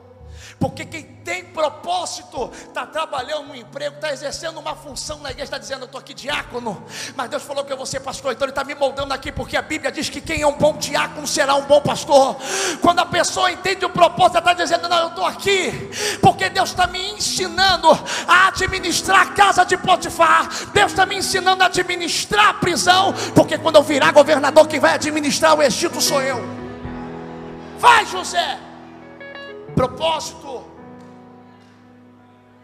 Porque 0.58 0.84
quem 0.84 1.02
tem 1.02 1.44
propósito, 1.44 2.50
está 2.66 2.86
trabalhando 2.86 3.48
no 3.48 3.56
emprego, 3.56 3.96
está 3.96 4.12
exercendo 4.12 4.58
uma 4.58 4.74
função 4.74 5.18
na 5.18 5.30
igreja, 5.30 5.44
está 5.44 5.58
dizendo, 5.58 5.82
eu 5.82 5.86
estou 5.86 5.98
aqui 5.98 6.12
diácono, 6.12 6.84
mas 7.14 7.30
Deus 7.30 7.42
falou 7.42 7.64
que 7.64 7.72
eu 7.72 7.76
vou 7.76 7.86
ser 7.86 8.00
pastor, 8.00 8.32
então 8.32 8.44
Ele 8.44 8.52
está 8.52 8.64
me 8.64 8.74
moldando 8.74 9.14
aqui, 9.14 9.30
porque 9.30 9.56
a 9.56 9.62
Bíblia 9.62 9.92
diz 9.92 10.08
que 10.08 10.20
quem 10.20 10.42
é 10.42 10.46
um 10.46 10.56
bom 10.56 10.76
diácono 10.76 11.26
será 11.26 11.54
um 11.54 11.62
bom 11.62 11.80
pastor. 11.80 12.36
Quando 12.80 12.98
a 12.98 13.06
pessoa 13.06 13.50
entende 13.50 13.84
o 13.84 13.90
propósito, 13.90 14.38
ela 14.38 14.52
está 14.52 14.64
dizendo, 14.64 14.88
não, 14.88 14.98
eu 14.98 15.08
estou 15.08 15.24
aqui, 15.24 15.90
porque 16.20 16.48
Deus 16.48 16.70
está 16.70 16.86
me 16.86 17.12
ensinando 17.12 17.88
a 18.26 18.48
administrar 18.48 19.20
a 19.20 19.30
casa 19.32 19.64
de 19.64 19.76
Potifar, 19.76 20.48
Deus 20.72 20.92
está 20.92 21.06
me 21.06 21.16
ensinando 21.16 21.62
a 21.62 21.66
administrar 21.66 22.48
a 22.48 22.54
prisão, 22.54 23.14
porque 23.34 23.56
quando 23.56 23.76
eu 23.76 23.82
virar 23.82 24.12
governador, 24.12 24.66
quem 24.66 24.80
vai 24.80 24.94
administrar 24.94 25.56
o 25.56 25.62
Egito 25.62 26.00
sou 26.00 26.20
eu. 26.20 26.42
Vai, 27.78 28.04
José 28.06 28.69
propósito. 29.70 30.64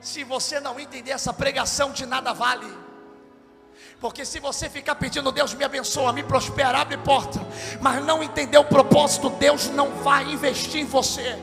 Se 0.01 0.23
você 0.25 0.61
não 0.61 0.79
entender 0.79 1.11
essa 1.11 1.33
pregação, 1.33 1.91
de 1.91 2.07
nada 2.07 2.33
vale. 2.33 2.67
Porque 4.01 4.25
se 4.25 4.39
você 4.39 4.69
ficar 4.69 4.95
pedindo, 4.95 5.33
Deus 5.33 5.55
me 5.55 5.65
abençoa, 5.65 6.13
me 6.13 6.23
prospera, 6.23 6.79
abre 6.79 6.99
porta, 6.99 7.41
mas 7.81 8.05
não 8.05 8.23
entender 8.23 8.59
o 8.59 8.65
propósito, 8.65 9.31
Deus 9.31 9.69
não 9.69 9.91
vai 10.03 10.25
investir 10.25 10.83
em 10.83 10.85
você. 10.85 11.39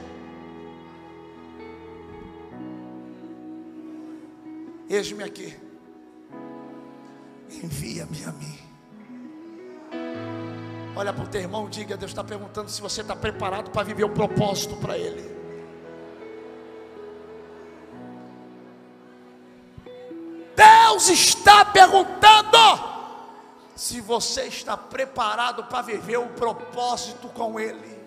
Eis-me 4.87 5.23
aqui, 5.23 5.57
envia-me 7.49 8.23
a 8.25 8.31
mim. 8.31 8.59
Olha 10.95 11.11
para 11.11 11.23
o 11.23 11.27
teu 11.27 11.41
irmão, 11.41 11.67
diga: 11.67 11.97
Deus 11.97 12.11
está 12.11 12.23
perguntando 12.23 12.69
se 12.69 12.79
você 12.79 13.01
está 13.01 13.15
preparado 13.15 13.71
para 13.71 13.83
viver 13.83 14.03
o 14.03 14.09
propósito 14.09 14.75
para 14.75 14.97
Ele. 14.97 15.42
Deus 20.93 21.09
está 21.09 21.65
perguntando 21.65 22.55
se 23.75 23.99
você 23.99 24.43
está 24.43 24.77
preparado 24.77 25.63
para 25.63 25.81
viver 25.81 26.17
o 26.17 26.27
propósito 26.27 27.27
com 27.29 27.59
Ele. 27.59 27.99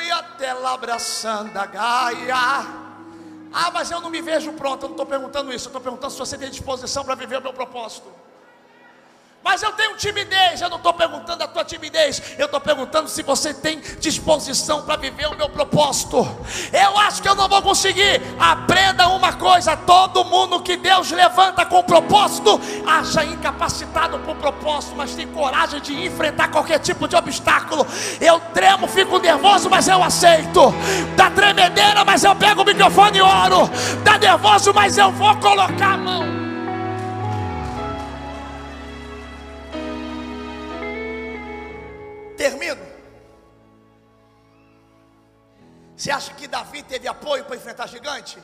e 0.00 0.12
até 0.12 0.54
labraçando 0.54 1.58
a 1.58 1.66
gaia. 1.66 2.36
Ah, 3.52 3.70
mas 3.72 3.90
eu 3.90 4.00
não 4.00 4.10
me 4.10 4.22
vejo 4.22 4.52
pronto. 4.52 4.84
Eu 4.84 4.90
não 4.90 4.94
estou 4.94 5.06
perguntando 5.06 5.52
isso. 5.52 5.66
Eu 5.66 5.70
estou 5.70 5.80
perguntando 5.80 6.12
se 6.12 6.18
você 6.20 6.38
tem 6.38 6.48
disposição 6.48 7.04
para 7.04 7.16
viver 7.16 7.38
o 7.38 7.42
meu 7.42 7.52
propósito. 7.52 8.08
Mas 9.42 9.62
eu 9.62 9.72
tenho 9.72 9.96
timidez, 9.96 10.60
eu 10.60 10.68
não 10.68 10.76
estou 10.76 10.92
perguntando 10.92 11.42
a 11.42 11.48
tua 11.48 11.64
timidez, 11.64 12.22
eu 12.36 12.44
estou 12.44 12.60
perguntando 12.60 13.08
se 13.08 13.22
você 13.22 13.54
tem 13.54 13.80
disposição 13.98 14.82
para 14.82 14.96
viver 14.96 15.28
o 15.28 15.36
meu 15.36 15.48
propósito. 15.48 16.18
Eu 16.70 16.98
acho 16.98 17.22
que 17.22 17.28
eu 17.28 17.34
não 17.34 17.48
vou 17.48 17.62
conseguir. 17.62 18.20
Aprenda 18.38 19.08
uma 19.08 19.32
coisa: 19.32 19.74
todo 19.76 20.26
mundo 20.26 20.60
que 20.60 20.76
Deus 20.76 21.10
levanta 21.10 21.64
com 21.64 21.82
propósito, 21.82 22.60
acha 22.86 23.24
incapacitado 23.24 24.18
por 24.18 24.36
propósito, 24.36 24.94
mas 24.94 25.14
tem 25.14 25.26
coragem 25.26 25.80
de 25.80 26.04
enfrentar 26.04 26.48
qualquer 26.48 26.78
tipo 26.78 27.08
de 27.08 27.16
obstáculo. 27.16 27.86
Eu 28.20 28.38
tremo, 28.52 28.86
fico 28.86 29.18
nervoso, 29.18 29.70
mas 29.70 29.88
eu 29.88 30.02
aceito. 30.02 30.72
Dá 31.16 31.30
tremedeira, 31.30 32.04
mas 32.04 32.24
eu 32.24 32.36
pego 32.36 32.60
o 32.60 32.64
microfone 32.64 33.18
e 33.18 33.22
oro. 33.22 33.70
Dá 34.04 34.18
nervoso, 34.18 34.72
mas 34.74 34.98
eu 34.98 35.10
vou 35.10 35.34
colocar 35.36 35.94
a 35.94 35.96
mão. 35.96 36.29
Apoio 47.30 47.44
para 47.44 47.56
enfrentar 47.56 47.86
gigante? 47.86 48.42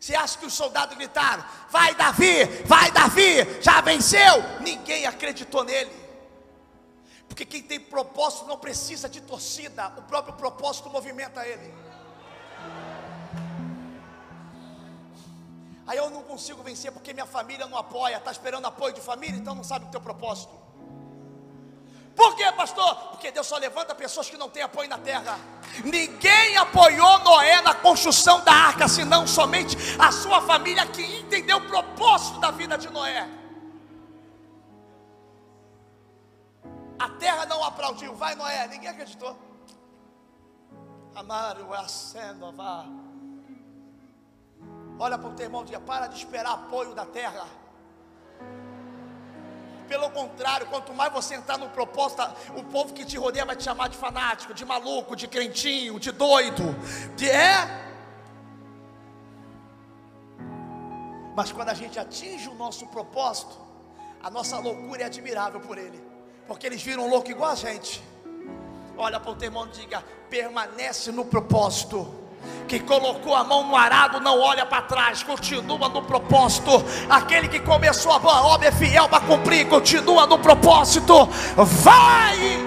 Você 0.00 0.14
acha 0.14 0.38
que 0.38 0.46
os 0.46 0.54
soldados 0.54 0.96
gritaram: 0.96 1.44
Vai 1.70 1.94
Davi, 1.94 2.44
vai 2.64 2.90
Davi, 2.90 3.60
já 3.60 3.80
venceu? 3.80 4.42
Ninguém 4.60 5.04
acreditou 5.04 5.64
nele. 5.64 5.92
Porque 7.28 7.44
quem 7.44 7.62
tem 7.62 7.78
propósito 7.78 8.46
não 8.46 8.56
precisa 8.56 9.08
de 9.08 9.20
torcida, 9.20 9.92
o 9.98 10.02
próprio 10.02 10.34
propósito 10.34 10.88
movimenta 10.88 11.46
ele. 11.46 11.74
Aí 15.86 15.96
eu 15.96 16.10
não 16.10 16.22
consigo 16.22 16.62
vencer 16.62 16.90
porque 16.92 17.12
minha 17.12 17.26
família 17.26 17.66
não 17.66 17.76
apoia, 17.76 18.16
está 18.16 18.30
esperando 18.30 18.66
apoio 18.66 18.94
de 18.94 19.00
família, 19.00 19.38
então 19.38 19.54
não 19.54 19.64
sabe 19.64 19.86
o 19.86 19.88
teu 19.88 20.00
propósito. 20.00 20.52
Por 22.18 22.34
quê, 22.34 22.50
pastor? 22.50 22.96
Porque 23.10 23.30
Deus 23.30 23.46
só 23.46 23.56
levanta 23.58 23.94
pessoas 23.94 24.28
que 24.28 24.36
não 24.36 24.50
têm 24.50 24.64
apoio 24.64 24.88
na 24.88 24.98
terra. 24.98 25.38
Ninguém 25.84 26.56
apoiou 26.56 27.20
Noé 27.20 27.62
na 27.62 27.74
construção 27.74 28.42
da 28.42 28.52
arca, 28.52 28.88
senão 28.88 29.24
somente 29.24 29.76
a 30.00 30.10
sua 30.10 30.42
família 30.42 30.84
que 30.84 31.20
entendeu 31.20 31.58
o 31.58 31.68
propósito 31.68 32.40
da 32.40 32.50
vida 32.50 32.76
de 32.76 32.90
Noé. 32.90 33.24
A 36.98 37.08
terra 37.10 37.46
não 37.46 37.62
aplaudiu, 37.62 38.12
vai 38.16 38.34
Noé, 38.34 38.66
ninguém 38.66 38.88
acreditou. 38.88 39.38
Amaro, 41.14 41.72
acendo, 41.72 42.50
vá. 42.50 42.84
Olha 44.98 45.16
para 45.16 45.28
o 45.28 45.34
teu 45.34 45.46
irmão 45.46 45.64
e 45.70 45.78
para 45.78 46.08
de 46.08 46.16
esperar 46.16 46.54
apoio 46.54 46.96
da 46.96 47.06
terra. 47.06 47.46
Pelo 49.88 50.10
contrário, 50.10 50.66
quanto 50.66 50.92
mais 50.92 51.10
você 51.12 51.34
entrar 51.34 51.56
no 51.56 51.70
propósito, 51.70 52.22
o 52.54 52.62
povo 52.62 52.92
que 52.92 53.06
te 53.06 53.16
rodeia 53.16 53.46
vai 53.46 53.56
te 53.56 53.64
chamar 53.64 53.88
de 53.88 53.96
fanático, 53.96 54.52
de 54.52 54.64
maluco, 54.64 55.16
de 55.16 55.26
crentinho, 55.26 55.98
de 55.98 56.12
doido, 56.12 56.76
de 57.16 57.28
é. 57.28 57.86
Mas 61.34 61.50
quando 61.50 61.70
a 61.70 61.74
gente 61.74 61.98
atinge 61.98 62.48
o 62.48 62.54
nosso 62.54 62.86
propósito, 62.88 63.56
a 64.22 64.28
nossa 64.28 64.58
loucura 64.58 65.02
é 65.02 65.06
admirável 65.06 65.60
por 65.60 65.78
ele, 65.78 65.98
porque 66.46 66.66
eles 66.66 66.82
viram 66.82 67.08
louco 67.08 67.30
igual 67.30 67.52
a 67.52 67.54
gente. 67.54 68.02
Olha 68.96 69.18
para 69.18 69.30
o 69.30 69.36
teu 69.36 69.46
irmão 69.46 69.66
e 69.68 69.70
diga: 69.70 70.04
permanece 70.28 71.10
no 71.10 71.24
propósito 71.24 72.27
que 72.68 72.78
colocou 72.78 73.34
a 73.34 73.42
mão 73.42 73.66
no 73.66 73.74
arado 73.74 74.20
não 74.20 74.38
olha 74.38 74.66
para 74.66 74.82
trás, 74.82 75.22
continua 75.22 75.88
no 75.88 76.02
propósito. 76.02 76.70
Aquele 77.08 77.48
que 77.48 77.60
começou 77.60 78.12
a 78.12 78.18
boa 78.18 78.42
obra 78.42 78.68
é 78.68 78.72
fiel 78.72 79.08
para 79.08 79.24
cumprir, 79.24 79.68
continua 79.68 80.26
no 80.26 80.38
propósito. 80.38 81.26
Vai! 81.56 82.64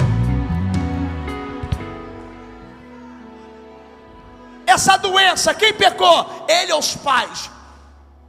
Essa 4.66 4.98
doença, 4.98 5.54
quem 5.54 5.74
pecou? 5.74 6.46
Ele 6.48 6.72
ou 6.72 6.80
os 6.80 6.96
pais? 6.96 7.52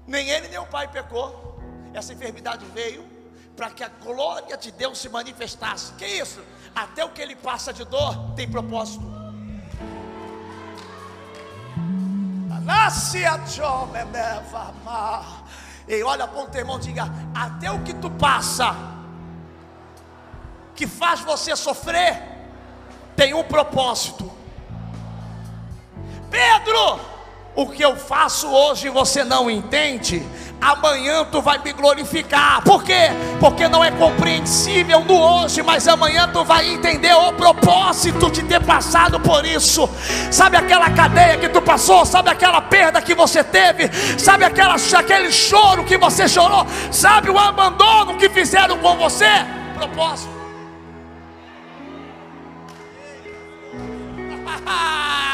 Nem 0.07 0.29
ele 0.29 0.49
nem 0.49 0.59
o 0.59 0.67
pai 0.67 0.89
pecou. 0.89 1.59
Essa 1.95 2.13
enfermidade 2.13 2.65
veio 2.75 3.07
para 3.57 3.71
que 3.71 3.85
a 3.85 3.89
glória 3.89 4.57
de 4.57 4.73
Deus 4.73 4.99
se 4.99 5.09
manifestasse. 5.09 5.93
Que 5.95 6.07
isso? 6.07 6.41
Até 6.75 7.05
o 7.05 7.11
que 7.11 7.23
ele 7.23 7.37
passa 7.37 7.73
de 7.73 7.85
dor 7.85 8.35
tem 8.35 8.51
propósito. 8.51 9.22
E 15.89 16.03
olha 16.03 16.27
para 16.27 16.43
o 16.43 16.47
teu 16.47 16.61
irmão 16.61 16.79
diga: 16.79 17.11
até 17.35 17.71
o 17.71 17.81
que 17.81 17.93
tu 17.95 18.11
passa, 18.11 18.75
que 20.75 20.87
faz 20.87 21.21
você 21.21 21.55
sofrer, 21.57 22.23
tem 23.17 23.35
um 23.35 23.45
propósito. 23.45 24.31
Pedro, 26.31 27.01
o 27.55 27.67
que 27.67 27.83
eu 27.83 27.97
faço 27.97 28.49
hoje 28.49 28.89
você 28.89 29.23
não 29.23 29.51
entende, 29.51 30.27
amanhã 30.63 31.25
tu 31.25 31.43
vai 31.43 31.59
me 31.59 31.73
glorificar. 31.73 32.63
Por 32.63 32.85
quê? 32.85 33.11
Porque 33.41 33.67
não 33.67 33.83
é 33.83 33.91
compreensível 33.91 35.01
no 35.01 35.15
hoje, 35.15 35.61
mas 35.63 35.89
amanhã 35.89 36.29
tu 36.33 36.45
vai 36.45 36.73
entender 36.73 37.13
o 37.13 37.33
propósito 37.33 38.31
de 38.31 38.45
ter 38.45 38.65
passado 38.65 39.19
por 39.19 39.45
isso. 39.45 39.91
Sabe 40.31 40.57
aquela 40.57 40.89
cadeia 40.91 41.37
que 41.37 41.49
tu 41.49 41.61
passou? 41.61 42.07
Sabe 42.07 42.31
aquela 42.31 42.61
perda 42.61 43.03
que 43.03 43.15
você 43.15 43.43
teve? 43.43 43.91
Sabe 44.19 44.45
aquela, 44.45 44.77
aquele 44.77 45.33
choro 45.33 45.85
que 45.85 45.99
você 45.99 46.29
chorou? 46.29 46.65
Sabe 46.93 47.29
o 47.29 47.39
abandono 47.39 48.17
que 48.17 48.29
fizeram 48.29 48.79
com 48.79 48.97
você? 48.97 49.45
Propósito. 49.75 50.31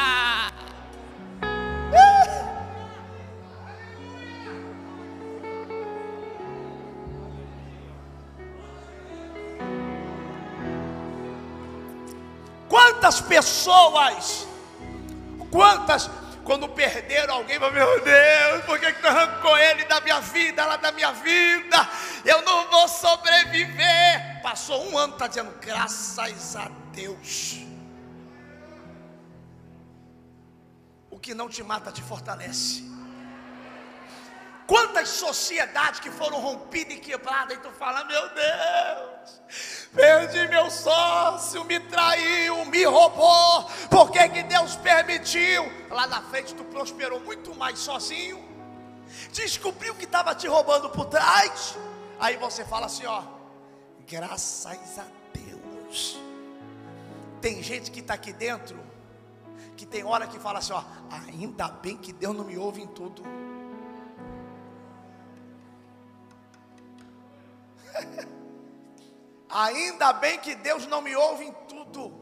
Quantas 12.99 13.20
pessoas, 13.20 14.49
quantas, 15.53 16.11
quando 16.42 16.68
perderam 16.68 17.34
alguém, 17.34 17.57
meu 17.57 17.70
Deus, 18.03 18.64
por 18.64 18.76
que, 18.80 18.92
que 18.92 19.01
tu 19.01 19.07
arrancou 19.07 19.57
ele 19.57 19.84
da 19.84 20.01
minha 20.01 20.20
vida, 20.20 20.66
lá 20.66 20.74
da 20.74 20.90
minha 20.90 21.12
vida? 21.12 21.88
Eu 22.24 22.42
não 22.42 22.68
vou 22.68 22.88
sobreviver. 22.88 24.42
Passou 24.42 24.90
um 24.90 24.99
ano, 24.99 25.12
está 25.12 25.28
dizendo, 25.28 25.55
graças 25.61 26.57
a 26.57 26.68
Deus. 26.92 27.59
O 31.09 31.20
que 31.20 31.34
não 31.34 31.49
te 31.49 31.62
mata 31.62 31.92
te 31.92 32.03
fortalece. 32.03 32.82
Quantas 34.68 35.08
sociedades 35.08 35.98
que 35.98 36.10
foram 36.10 36.38
rompidas 36.38 36.98
e 36.98 37.00
quebradas, 37.00 37.56
e 37.56 37.60
tu 37.60 37.70
fala, 37.70 38.04
meu 38.04 38.28
Deus, 38.28 39.40
perdi 39.94 40.46
meu 40.46 40.70
sócio, 40.70 41.64
me 41.64 41.80
traiu, 41.80 42.66
me 42.66 42.84
roubou, 42.84 43.64
por 43.88 44.10
que, 44.10 44.28
que 44.28 44.42
Deus 44.42 44.76
permitiu? 44.76 45.64
Lá 45.88 46.06
na 46.06 46.20
frente 46.20 46.54
tu 46.54 46.64
prosperou 46.64 47.18
muito 47.18 47.54
mais 47.54 47.78
sozinho, 47.78 48.46
descobriu 49.32 49.94
que 49.94 50.04
estava 50.04 50.34
te 50.34 50.46
roubando 50.46 50.90
por 50.90 51.06
trás, 51.06 51.74
aí 52.20 52.36
você 52.36 52.62
fala 52.62 52.84
assim, 52.84 53.06
ó, 53.06 53.22
graças 54.06 54.98
a 54.98 55.04
Deus. 55.32 56.20
Tem 57.40 57.62
gente 57.62 57.90
que 57.90 58.00
está 58.00 58.12
aqui 58.12 58.34
dentro, 58.34 58.78
que 59.78 59.86
tem 59.86 60.04
hora 60.04 60.26
que 60.26 60.38
fala 60.38 60.58
assim, 60.58 60.74
ó, 60.74 60.84
ainda 61.10 61.68
bem 61.68 61.96
que 61.96 62.12
Deus 62.12 62.36
não 62.36 62.44
me 62.44 62.58
ouve 62.58 62.82
em 62.82 62.86
tudo. 62.86 63.47
Ainda 69.66 70.12
bem 70.12 70.38
que 70.38 70.54
Deus 70.54 70.86
não 70.86 71.00
me 71.00 71.16
ouve 71.16 71.44
em 71.46 71.52
tudo. 71.66 72.12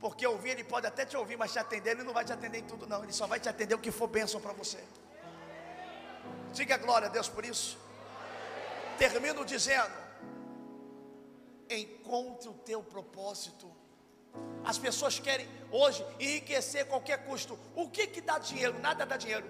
Porque 0.00 0.26
ouvir, 0.26 0.50
Ele 0.50 0.64
pode 0.64 0.86
até 0.86 1.04
te 1.04 1.16
ouvir, 1.18 1.36
mas 1.36 1.52
te 1.52 1.58
atender, 1.58 1.90
Ele 1.90 2.02
não 2.02 2.14
vai 2.14 2.24
te 2.24 2.32
atender 2.32 2.60
em 2.60 2.64
tudo, 2.64 2.86
não. 2.86 3.02
Ele 3.02 3.12
só 3.12 3.26
vai 3.26 3.38
te 3.38 3.48
atender 3.48 3.74
o 3.74 3.78
que 3.78 3.90
for 3.90 4.06
bênção 4.06 4.40
para 4.40 4.54
você. 4.54 4.82
Diga 6.54 6.78
glória 6.78 7.08
a 7.08 7.10
Deus 7.10 7.28
por 7.28 7.44
isso. 7.44 7.78
Termino 8.96 9.44
dizendo: 9.44 9.92
encontre 11.68 12.48
o 12.48 12.54
teu 12.54 12.82
propósito. 12.82 13.70
As 14.64 14.78
pessoas 14.78 15.18
querem 15.18 15.46
hoje 15.70 16.02
enriquecer 16.18 16.84
a 16.84 16.86
qualquer 16.86 17.26
custo. 17.26 17.58
O 17.74 17.90
que 17.90 18.06
que 18.06 18.22
dá 18.22 18.38
dinheiro? 18.38 18.78
Nada 18.80 19.04
dá 19.04 19.18
dinheiro. 19.18 19.46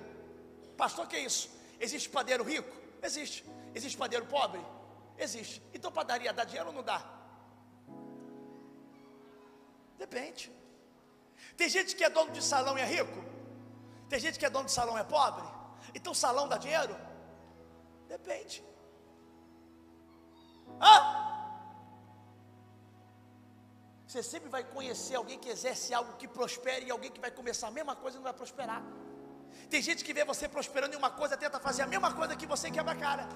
Pastor, 0.76 1.06
que 1.06 1.14
é 1.14 1.20
isso? 1.20 1.48
Existe 1.78 2.08
padeiro 2.08 2.42
rico? 2.42 2.76
Existe. 3.00 3.44
Existe 3.76 3.96
padeiro 3.96 4.26
pobre? 4.26 4.60
Existe. 5.18 5.62
Então 5.72 5.90
padaria 5.90 6.32
dá 6.32 6.44
dinheiro 6.44 6.68
ou 6.68 6.74
não 6.74 6.82
dá? 6.82 7.02
Depende. 9.98 10.52
Tem 11.56 11.68
gente 11.68 11.96
que 11.96 12.04
é 12.04 12.10
dono 12.10 12.32
de 12.32 12.42
salão 12.42 12.78
e 12.78 12.82
é 12.82 12.84
rico. 12.84 13.24
Tem 14.08 14.20
gente 14.20 14.38
que 14.38 14.46
é 14.46 14.50
dono 14.50 14.66
de 14.66 14.72
salão 14.72 14.96
e 14.96 15.00
é 15.00 15.04
pobre. 15.04 15.46
Então 15.94 16.12
salão 16.14 16.48
dá 16.48 16.58
dinheiro? 16.58 16.96
Depende. 18.08 18.62
Hã? 20.80 21.26
Você 24.06 24.22
sempre 24.22 24.48
vai 24.48 24.62
conhecer 24.62 25.14
alguém 25.16 25.38
que 25.38 25.48
exerce 25.48 25.92
algo 25.92 26.12
que 26.16 26.28
prospere 26.28 26.86
e 26.86 26.90
alguém 26.90 27.10
que 27.10 27.20
vai 27.20 27.30
começar 27.30 27.68
a 27.68 27.70
mesma 27.70 27.96
coisa 27.96 28.16
e 28.16 28.18
não 28.18 28.24
vai 28.24 28.32
prosperar. 28.32 28.82
Tem 29.68 29.82
gente 29.82 30.04
que 30.04 30.14
vê 30.14 30.24
você 30.24 30.48
prosperando 30.48 30.94
em 30.94 30.96
uma 30.96 31.10
coisa, 31.10 31.36
tenta 31.36 31.58
fazer 31.58 31.82
a 31.82 31.86
mesma 31.86 32.12
coisa 32.14 32.36
que 32.36 32.46
você 32.46 32.70
quebra 32.70 32.92
a 32.92 32.96
cara. 32.96 33.28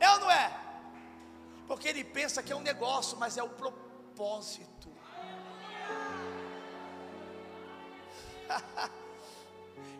É 0.00 0.10
ou 0.10 0.20
não 0.20 0.30
é? 0.30 0.52
Porque 1.66 1.88
ele 1.88 2.04
pensa 2.04 2.42
que 2.42 2.52
é 2.52 2.56
um 2.56 2.60
negócio, 2.60 3.16
mas 3.18 3.36
é 3.36 3.42
o 3.42 3.48
propósito. 3.48 4.92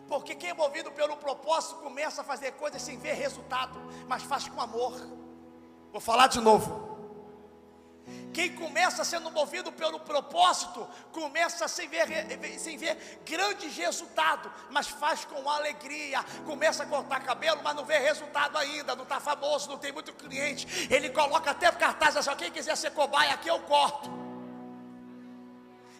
Porque 0.07 0.35
quem 0.35 0.51
é 0.51 0.53
movido 0.53 0.91
pelo 0.91 1.17
propósito 1.17 1.75
começa 1.81 2.21
a 2.21 2.23
fazer 2.23 2.51
coisas 2.53 2.81
sem 2.81 2.97
ver 2.97 3.13
resultado, 3.13 3.79
mas 4.07 4.21
faz 4.23 4.47
com 4.47 4.61
amor. 4.61 4.93
Vou 5.91 5.99
falar 5.99 6.27
de 6.27 6.39
novo. 6.39 6.84
Quem 8.35 8.53
começa 8.53 9.05
sendo 9.05 9.31
movido 9.31 9.71
pelo 9.71 9.97
propósito, 9.97 10.85
começa 11.13 11.69
sem 11.69 11.87
ver, 11.87 12.05
sem 12.59 12.77
ver 12.77 13.21
grande 13.25 13.65
resultado, 13.69 14.51
mas 14.69 14.89
faz 14.89 15.23
com 15.23 15.49
alegria. 15.49 16.21
Começa 16.45 16.83
a 16.83 16.85
cortar 16.85 17.23
cabelo, 17.23 17.61
mas 17.63 17.73
não 17.73 17.85
vê 17.85 17.97
resultado 17.97 18.57
ainda, 18.57 18.93
não 18.93 19.03
está 19.03 19.21
famoso, 19.21 19.69
não 19.69 19.77
tem 19.77 19.93
muito 19.93 20.11
cliente. 20.11 20.67
Ele 20.93 21.11
coloca 21.11 21.51
até 21.51 21.71
cartaz 21.71 22.17
assim: 22.17 22.35
quem 22.35 22.51
quiser 22.51 22.75
ser 22.75 22.91
cobaia 22.91 23.33
aqui 23.35 23.47
eu 23.47 23.61
corto. 23.61 24.09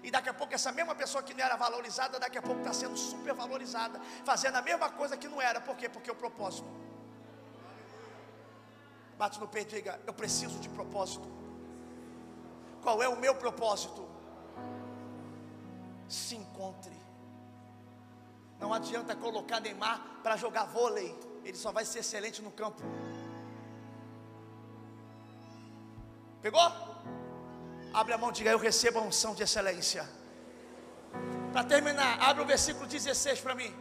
E 0.04 0.12
daqui 0.12 0.28
a 0.28 0.34
pouco 0.34 0.54
essa 0.54 0.74
mesma 0.74 0.94
pessoa 0.94 1.24
que 1.24 1.34
não 1.34 1.42
era 1.42 1.56
valorizada, 1.56 2.20
daqui 2.20 2.38
a 2.38 2.42
pouco 2.42 2.60
está 2.60 2.74
sendo 2.74 2.98
super 2.98 3.34
valorizada, 3.34 3.98
fazendo 4.26 4.58
a 4.58 4.62
mesma 4.62 4.90
coisa 4.90 5.16
que 5.16 5.30
não 5.30 5.42
era. 5.42 5.62
Por 5.62 5.78
quê? 5.78 5.88
Porque 5.88 6.12
o 6.12 6.16
propósito. 6.16 6.68
Bate 9.18 9.40
no 9.40 9.48
peito 9.48 9.74
e 9.74 9.78
diga: 9.78 10.02
Eu 10.06 10.14
preciso 10.14 10.60
de 10.60 10.68
propósito. 10.68 11.45
Qual 12.86 13.02
é 13.02 13.10
o 13.10 13.18
meu 13.18 13.34
propósito? 13.34 14.08
Se 16.08 16.36
encontre. 16.36 16.96
Não 18.60 18.72
adianta 18.72 19.16
colocar 19.16 19.60
Neymar 19.60 20.20
para 20.22 20.38
jogar 20.38 20.66
vôlei, 20.66 21.10
ele 21.44 21.58
só 21.58 21.72
vai 21.72 21.84
ser 21.84 22.00
excelente 22.00 22.44
no 22.44 22.52
campo. 22.52 22.84
Pegou? 26.44 26.62
Abre 27.92 28.14
a 28.14 28.20
mão 28.20 28.30
e 28.30 28.34
diga: 28.34 28.52
Eu 28.52 28.60
recebo 28.60 29.00
a 29.00 29.02
unção 29.02 29.34
de 29.34 29.42
excelência. 29.42 30.08
Para 31.52 31.64
terminar, 31.64 32.22
abre 32.22 32.44
o 32.44 32.46
versículo 32.46 32.86
16 32.86 33.42
para 33.42 33.56
mim. 33.56 33.74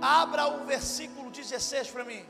Abra 0.00 0.46
o 0.48 0.64
versículo 0.64 1.30
16 1.30 1.90
para 1.90 2.04
mim. 2.04 2.24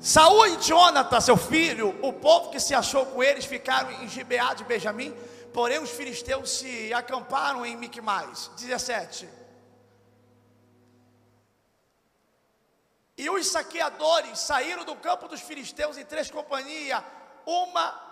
Saúl 0.00 0.46
e 0.46 0.56
Jonathan, 0.62 1.20
seu 1.20 1.36
filho, 1.36 1.98
o 2.02 2.12
povo 2.12 2.50
que 2.50 2.60
se 2.60 2.74
achou 2.74 3.06
com 3.06 3.22
eles 3.22 3.44
ficaram 3.44 3.90
em 3.90 4.08
Gibeá 4.08 4.52
de 4.52 4.64
Benjamim, 4.64 5.14
porém 5.52 5.78
os 5.78 5.90
filisteus 5.90 6.50
se 6.50 6.92
acamparam 6.92 7.64
em 7.64 7.76
Micmais. 7.76 8.50
17. 8.56 9.28
E 13.16 13.30
os 13.30 13.46
saqueadores 13.46 14.38
saíram 14.40 14.84
do 14.84 14.96
campo 14.96 15.28
dos 15.28 15.40
filisteus 15.40 15.96
em 15.96 16.04
três 16.04 16.30
companhias, 16.30 17.02
uma 17.46 18.02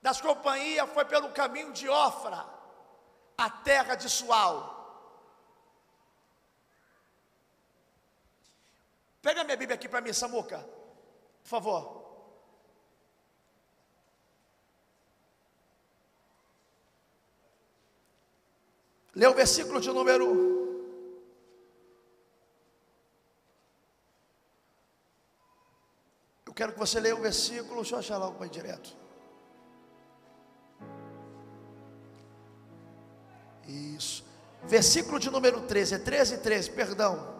das 0.00 0.20
companhias 0.20 0.88
foi 0.90 1.04
pelo 1.04 1.30
caminho 1.30 1.72
de 1.72 1.88
Ofra, 1.88 2.46
a 3.36 3.50
terra 3.50 3.96
de 3.96 4.08
Sual. 4.08 4.74
Pega 9.20 9.42
minha 9.42 9.56
Bíblia 9.56 9.74
aqui 9.74 9.88
para 9.88 10.00
mim, 10.00 10.12
Samuca, 10.12 10.64
por 11.46 11.50
favor. 11.50 12.04
Lê 19.14 19.26
o 19.28 19.34
versículo 19.34 19.80
de 19.80 19.88
número. 19.92 20.26
Eu 26.44 26.52
quero 26.52 26.72
que 26.72 26.78
você 26.78 26.98
leia 26.98 27.14
o 27.14 27.20
versículo, 27.20 27.76
deixa 27.76 27.94
eu 27.94 27.98
achar 28.00 28.18
logo 28.18 28.44
ir 28.44 28.50
direto. 28.50 28.96
Isso. 33.68 34.24
Versículo 34.64 35.20
de 35.20 35.30
número 35.30 35.60
13, 35.60 35.94
é 35.94 35.98
13 35.98 36.34
e 36.34 36.38
13, 36.38 36.70
perdão. 36.72 37.36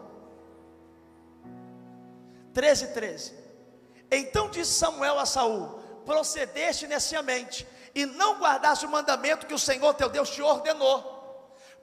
13, 2.55 2.95
13. 2.95 3.46
Então 4.11 4.51
disse 4.51 4.73
Samuel 4.73 5.19
a 5.19 5.27
Saul: 5.27 5.81
Procedeste 6.05 6.87
neciamente, 6.87 7.67
e 7.95 8.07
não 8.07 8.39
guardaste 8.39 8.87
o 8.87 8.91
mandamento 8.91 9.47
que 9.47 9.55
o 9.55 9.59
Senhor 9.59 9.95
teu 9.95 10.09
Deus 10.09 10.31
te 10.31 10.43
ordenou 10.43 11.17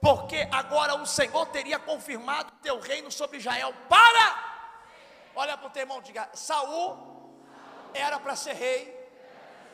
porque 0.04 0.46
agora 0.52 0.94
o 0.96 1.06
Senhor 1.06 1.46
teria 1.46 1.78
confirmado 1.78 2.52
teu 2.60 2.78
reino 2.78 3.10
sobre 3.10 3.38
Israel 3.38 3.72
para. 3.88 4.26
Olha 5.34 5.56
para 5.56 5.66
o 5.66 5.70
teu 5.70 5.80
irmão, 5.80 6.02
diga: 6.02 6.28
Saul 6.34 6.98
era 7.94 8.20
para 8.20 8.36
ser 8.36 8.52
rei 8.52 9.10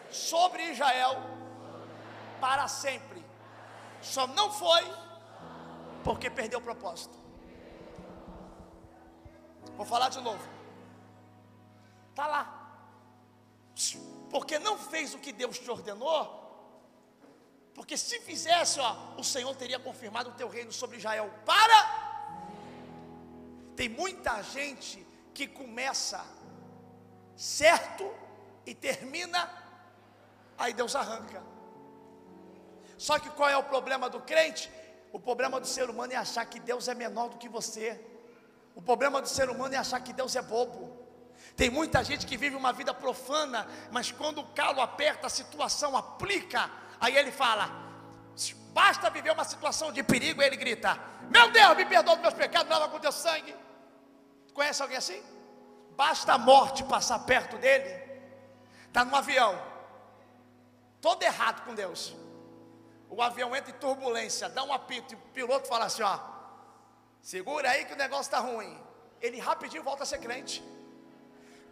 sobre 0.09 0.62
Israel 0.70 1.16
para 2.40 2.68
sempre. 2.68 3.24
Só 4.01 4.28
não 4.28 4.53
foi 4.53 4.82
porque 6.05 6.30
perdeu 6.30 6.61
o 6.61 6.62
propósito. 6.62 7.18
Vou 9.76 9.84
falar 9.84 10.11
de 10.11 10.20
novo. 10.20 10.59
Está 12.20 12.26
lá. 12.26 12.44
Porque 14.28 14.58
não 14.58 14.76
fez 14.76 15.14
o 15.14 15.18
que 15.18 15.32
Deus 15.32 15.58
te 15.58 15.70
ordenou, 15.70 16.38
porque 17.72 17.96
se 17.96 18.20
fizesse, 18.20 18.78
ó, 18.78 19.14
o 19.16 19.24
Senhor 19.24 19.56
teria 19.56 19.78
confirmado 19.78 20.28
o 20.28 20.34
teu 20.34 20.46
reino 20.46 20.70
sobre 20.70 20.98
Israel. 20.98 21.32
Para! 21.46 21.80
Tem 23.74 23.88
muita 23.88 24.42
gente 24.42 25.06
que 25.32 25.46
começa 25.46 26.22
certo 27.34 28.12
e 28.66 28.74
termina, 28.74 29.50
aí 30.58 30.74
Deus 30.74 30.94
arranca. 30.94 31.42
Só 32.98 33.18
que 33.18 33.30
qual 33.30 33.48
é 33.48 33.56
o 33.56 33.64
problema 33.64 34.10
do 34.10 34.20
crente? 34.20 34.70
O 35.10 35.18
problema 35.18 35.58
do 35.58 35.66
ser 35.66 35.88
humano 35.88 36.12
é 36.12 36.16
achar 36.16 36.44
que 36.44 36.60
Deus 36.60 36.86
é 36.86 36.94
menor 36.94 37.30
do 37.30 37.38
que 37.38 37.48
você. 37.48 37.98
O 38.74 38.82
problema 38.82 39.22
do 39.22 39.28
ser 39.28 39.48
humano 39.48 39.74
é 39.74 39.78
achar 39.78 40.00
que 40.00 40.12
Deus 40.12 40.36
é 40.36 40.42
bobo. 40.42 40.99
Tem 41.61 41.68
muita 41.68 42.02
gente 42.02 42.24
que 42.26 42.36
vive 42.38 42.56
uma 42.56 42.72
vida 42.72 42.92
profana, 42.94 43.68
mas 43.92 44.11
quando 44.11 44.38
o 44.40 44.46
calo 44.58 44.80
aperta, 44.80 45.26
a 45.26 45.30
situação 45.30 45.96
aplica, 45.96 46.70
Aí 47.00 47.16
ele 47.16 47.32
fala: 47.32 47.70
basta 48.72 49.08
viver 49.08 49.32
uma 49.32 49.44
situação 49.44 49.90
de 49.90 50.02
perigo, 50.02 50.42
e 50.42 50.44
ele 50.44 50.56
grita: 50.56 51.00
Meu 51.30 51.50
Deus, 51.50 51.76
me 51.76 51.86
perdoa 51.86 52.14
dos 52.14 52.22
meus 52.22 52.34
pecados, 52.34 52.70
lava 52.70 52.88
com 52.88 53.00
teu 53.00 53.11
sangue. 53.11 53.56
Conhece 54.52 54.82
alguém 54.82 54.98
assim? 54.98 55.22
Basta 55.96 56.34
a 56.34 56.38
morte 56.38 56.84
passar 56.84 57.20
perto 57.20 57.56
dele, 57.56 57.90
está 58.86 59.04
no 59.04 59.16
avião, 59.16 59.61
todo 61.00 61.22
errado 61.22 61.64
com 61.64 61.74
Deus. 61.74 62.14
O 63.08 63.20
avião 63.22 63.56
entra 63.56 63.70
em 63.70 63.78
turbulência, 63.78 64.48
dá 64.48 64.62
um 64.62 64.72
apito, 64.72 65.14
e 65.14 65.16
o 65.16 65.20
piloto 65.32 65.66
fala 65.66 65.86
assim: 65.86 66.02
ó, 66.02 66.18
segura 67.22 67.70
aí 67.70 67.86
que 67.86 67.94
o 67.94 67.96
negócio 67.96 68.24
está 68.24 68.38
ruim. 68.38 68.78
Ele 69.22 69.38
rapidinho 69.38 69.82
volta 69.82 70.02
a 70.02 70.06
ser 70.06 70.18
crente. 70.18 70.62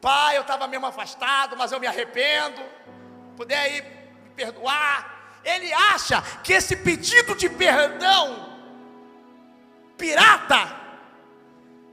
Pai, 0.00 0.36
eu 0.36 0.42
estava 0.42 0.66
mesmo 0.66 0.86
afastado, 0.86 1.56
mas 1.56 1.72
eu 1.72 1.80
me 1.80 1.86
arrependo. 1.86 2.62
Puder 3.36 3.58
aí 3.58 3.82
me 4.22 4.30
perdoar 4.30 5.18
ele 5.48 5.72
acha 5.72 6.22
que 6.42 6.52
esse 6.52 6.76
pedido 6.76 7.34
de 7.34 7.48
perdão 7.48 8.46
pirata 9.96 10.76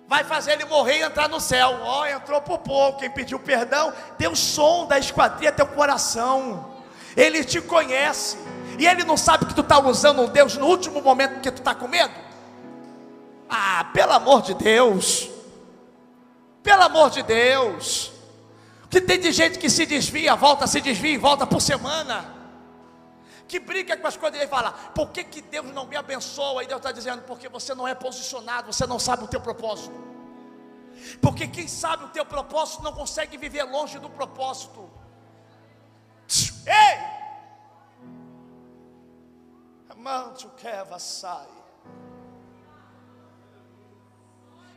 vai 0.07 0.23
fazer 0.23 0.53
ele 0.53 0.65
morrer 0.65 0.99
e 0.99 1.03
entrar 1.03 1.27
no 1.27 1.39
céu. 1.39 1.79
Ó, 1.81 2.01
oh, 2.01 2.05
entrou 2.05 2.41
por 2.41 2.59
pouco. 2.59 2.99
Quem 2.99 3.09
pediu 3.09 3.39
perdão, 3.39 3.93
Deus 4.17 4.39
sonda, 4.39 4.99
esquadria 4.99 5.51
teu 5.51 5.65
coração. 5.65 6.73
Ele 7.15 7.43
te 7.43 7.61
conhece. 7.61 8.37
E 8.77 8.85
ele 8.85 9.03
não 9.03 9.17
sabe 9.17 9.45
que 9.45 9.53
tu 9.53 9.61
está 9.61 9.79
usando 9.79 10.21
um 10.21 10.27
Deus 10.27 10.57
no 10.57 10.67
último 10.67 11.01
momento 11.01 11.39
que 11.39 11.49
tu 11.49 11.59
está 11.59 11.73
com 11.73 11.87
medo? 11.87 12.13
Ah, 13.49 13.89
pelo 13.93 14.11
amor 14.11 14.41
de 14.41 14.53
Deus. 14.53 15.29
Pelo 16.65 16.83
amor 16.83 17.09
de 17.09 17.23
Deus. 17.23 18.11
Que 18.89 18.99
tem 18.99 19.19
de 19.19 19.31
gente 19.31 19.57
que 19.57 19.69
se 19.69 19.85
desvia, 19.85 20.35
volta, 20.35 20.67
se 20.67 20.81
desvia 20.81 21.13
e 21.13 21.17
volta 21.17 21.47
por 21.47 21.61
semana 21.61 22.35
que 23.47 23.59
briga 23.59 23.95
com 23.95 24.07
as 24.07 24.17
coisas, 24.17 24.39
ele 24.39 24.49
fala: 24.49 24.71
por 24.71 25.09
que, 25.09 25.23
que 25.23 25.41
Deus 25.41 25.67
não 25.67 25.85
me 25.85 25.95
abençoa? 25.95 26.63
E 26.63 26.67
Deus 26.67 26.79
está 26.79 26.91
dizendo: 26.91 27.21
porque 27.23 27.47
você 27.47 27.73
não 27.75 27.87
é 27.87 27.93
posicionado, 27.93 28.73
você 28.73 28.85
não 28.85 28.99
sabe 28.99 29.23
o 29.23 29.27
teu 29.27 29.39
propósito. 29.39 30.03
Porque 31.21 31.47
quem 31.47 31.67
sabe 31.67 32.05
o 32.05 32.09
teu 32.09 32.25
propósito 32.25 32.81
não 32.83 32.93
consegue 32.93 33.37
viver 33.37 33.63
longe 33.63 33.99
do 33.99 34.09
propósito. 34.09 34.89
Ei! 36.65 37.15
Manto 39.95 40.49
Keva 40.57 40.99
sai. 40.99 41.47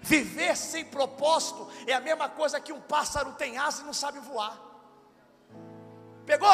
Viver 0.01 0.57
sem 0.57 0.85
propósito 0.85 1.69
é 1.87 1.93
a 1.93 2.01
mesma 2.01 2.29
coisa 2.29 2.61
que 2.61 2.73
um 2.73 2.81
pássaro 2.81 3.33
tem 3.33 3.59
asa 3.59 3.83
e 3.83 3.85
não 3.85 3.93
sabe 3.93 4.19
voar. 4.21 4.59
Pegou? 6.25 6.49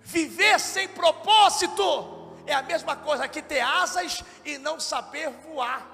Viver 0.00 0.58
sem 0.58 0.88
propósito 0.88 2.34
é 2.46 2.54
a 2.54 2.62
mesma 2.62 2.96
coisa 2.96 3.28
que 3.28 3.42
ter 3.42 3.60
asas 3.60 4.22
e 4.44 4.58
não 4.58 4.80
saber 4.80 5.30
voar. 5.30 5.86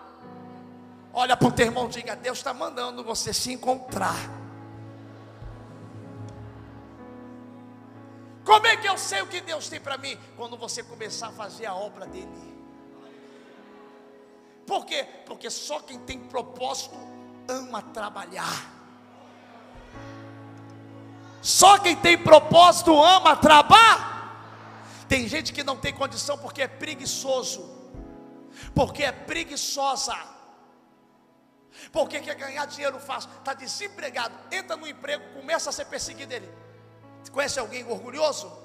Olha 1.13 1.37
para 1.37 1.49
o 1.49 1.53
teu 1.53 1.67
irmão, 1.67 1.89
diga: 1.89 2.15
Deus 2.15 2.39
está 2.39 2.55
mandando 2.55 3.03
você 3.05 3.33
se 3.33 3.53
encontrar. 3.53 4.17
Como 8.45 8.67
é 8.67 8.77
que 8.77 8.89
eu 8.89 8.99
sei 8.99 9.23
o 9.23 9.27
que 9.27 9.41
Deus 9.41 9.69
tem 9.69 9.81
para 9.81 9.97
mim? 9.97 10.19
Quando 10.37 10.57
você 10.57 10.83
começar 10.83 11.29
a 11.29 11.33
fazer 11.33 11.67
a 11.67 11.75
obra 11.75 12.07
dele. 12.07 12.54
Por 14.67 14.85
quê? 14.87 15.05
Porque 15.27 15.51
só 15.51 15.81
quem 15.81 15.99
tem 16.01 16.19
propósito 16.19 16.97
ama 17.49 17.83
trabalhar. 17.83 18.73
Só 21.43 21.79
quem 21.79 21.95
tem 21.95 22.17
propósito 22.17 22.99
ama 22.99 23.37
trabalhar. 23.37 24.15
Tem 25.07 25.29
gente 25.29 25.53
que 25.53 25.63
não 25.63 25.77
tem 25.77 25.93
condição 25.93 26.39
porque 26.39 26.63
é 26.63 26.67
preguiçoso, 26.67 27.63
porque 28.75 29.03
é 29.03 29.13
preguiçosa, 29.13 30.17
porque 31.93 32.21
quer 32.21 32.35
ganhar 32.35 32.65
dinheiro 32.67 32.99
fácil, 32.99 33.31
está 33.39 33.53
desempregado, 33.53 34.35
entra 34.51 34.77
no 34.77 34.87
emprego, 34.87 35.23
começa 35.35 35.69
a 35.69 35.73
ser 35.73 35.85
perseguido 35.85 36.33
ele. 36.33 36.51
Conhece 37.31 37.59
alguém 37.59 37.85
orgulhoso? 37.85 38.64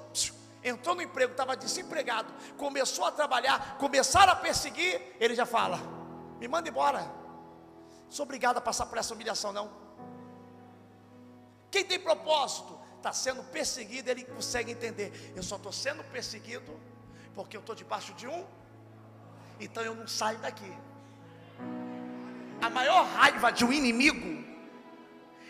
Entrou 0.62 0.94
no 0.94 1.02
emprego, 1.02 1.32
estava 1.32 1.56
desempregado, 1.56 2.32
começou 2.58 3.06
a 3.06 3.12
trabalhar, 3.12 3.78
começaram 3.78 4.32
a 4.32 4.36
perseguir, 4.36 5.00
ele 5.18 5.34
já 5.34 5.46
fala: 5.46 5.78
me 6.38 6.46
manda 6.46 6.68
embora. 6.68 7.10
Sou 8.10 8.24
obrigado 8.24 8.58
a 8.58 8.60
passar 8.60 8.86
por 8.86 8.98
essa 8.98 9.14
humilhação, 9.14 9.52
não. 9.52 9.70
Quem 11.70 11.84
tem 11.84 11.98
propósito 11.98 12.78
está 12.96 13.12
sendo 13.12 13.42
perseguido, 13.44 14.10
ele 14.10 14.24
consegue 14.24 14.72
entender. 14.72 15.32
Eu 15.34 15.42
só 15.42 15.56
estou 15.56 15.72
sendo 15.72 16.04
perseguido 16.04 16.78
porque 17.34 17.56
eu 17.56 17.60
estou 17.60 17.74
debaixo 17.74 18.12
de 18.14 18.26
um, 18.26 18.44
então 19.58 19.82
eu 19.82 19.94
não 19.94 20.06
saio 20.06 20.38
daqui. 20.38 20.76
A 22.60 22.68
maior 22.68 23.06
raiva 23.06 23.50
de 23.50 23.64
um 23.64 23.72
inimigo 23.72 24.44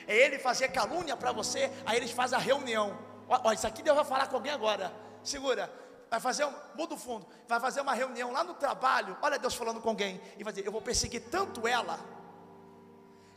é 0.07 0.17
ele 0.17 0.39
fazer 0.39 0.69
calúnia 0.69 1.17
para 1.17 1.33
você, 1.33 1.71
aí 1.85 1.97
eles 1.97 2.13
fazem 2.13 2.39
a 2.39 2.41
reunião. 2.41 2.97
Olha, 3.31 3.55
isso 3.55 3.67
aqui 3.67 3.81
Deus 3.81 3.97
vai 3.97 4.05
falar 4.05 4.27
com 4.27 4.35
alguém 4.37 4.53
agora. 4.53 4.93
Segura, 5.23 5.73
vai 6.11 6.19
fazer 6.19 6.45
um, 6.45 6.53
muda 6.75 6.95
o 6.95 6.99
fundo, 6.99 7.25
vai 7.47 7.61
fazer 7.61 7.81
uma 7.81 7.95
reunião 7.95 8.33
lá 8.33 8.43
no 8.43 8.55
trabalho. 8.55 9.17
Olha 9.23 9.39
Deus 9.39 9.55
falando 9.55 9.81
com 9.81 9.89
alguém 9.89 10.21
e 10.37 10.43
vai 10.43 10.53
dizer: 10.53 10.67
Eu 10.67 10.73
vou 10.73 10.83
perseguir 10.83 11.23
tanto 11.31 11.69
ela 11.69 11.99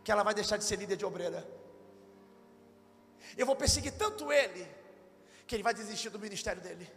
que 0.03 0.11
ela 0.11 0.23
vai 0.23 0.33
deixar 0.33 0.57
de 0.57 0.63
ser 0.63 0.77
líder 0.77 0.95
de 0.95 1.05
obreira. 1.05 1.47
Eu 3.37 3.45
vou 3.45 3.55
perseguir 3.55 3.93
tanto 3.93 4.33
ele, 4.33 4.67
que 5.45 5.55
ele 5.55 5.63
vai 5.63 5.73
desistir 5.73 6.09
do 6.09 6.19
ministério 6.19 6.61
dele. 6.61 6.91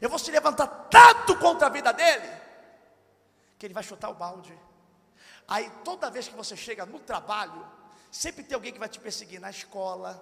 Eu 0.00 0.08
vou 0.08 0.18
se 0.18 0.30
levantar 0.30 0.66
tanto 0.90 1.36
contra 1.38 1.66
a 1.66 1.70
vida 1.70 1.92
dele, 1.92 2.28
que 3.58 3.66
ele 3.66 3.74
vai 3.74 3.82
chutar 3.82 4.08
o 4.08 4.14
balde. 4.14 4.58
Aí 5.46 5.70
toda 5.84 6.10
vez 6.10 6.28
que 6.28 6.34
você 6.34 6.56
chega 6.56 6.86
no 6.86 6.98
trabalho, 6.98 7.66
sempre 8.10 8.42
tem 8.42 8.54
alguém 8.54 8.72
que 8.72 8.78
vai 8.78 8.88
te 8.88 8.98
perseguir 8.98 9.40
na 9.40 9.50
escola, 9.50 10.20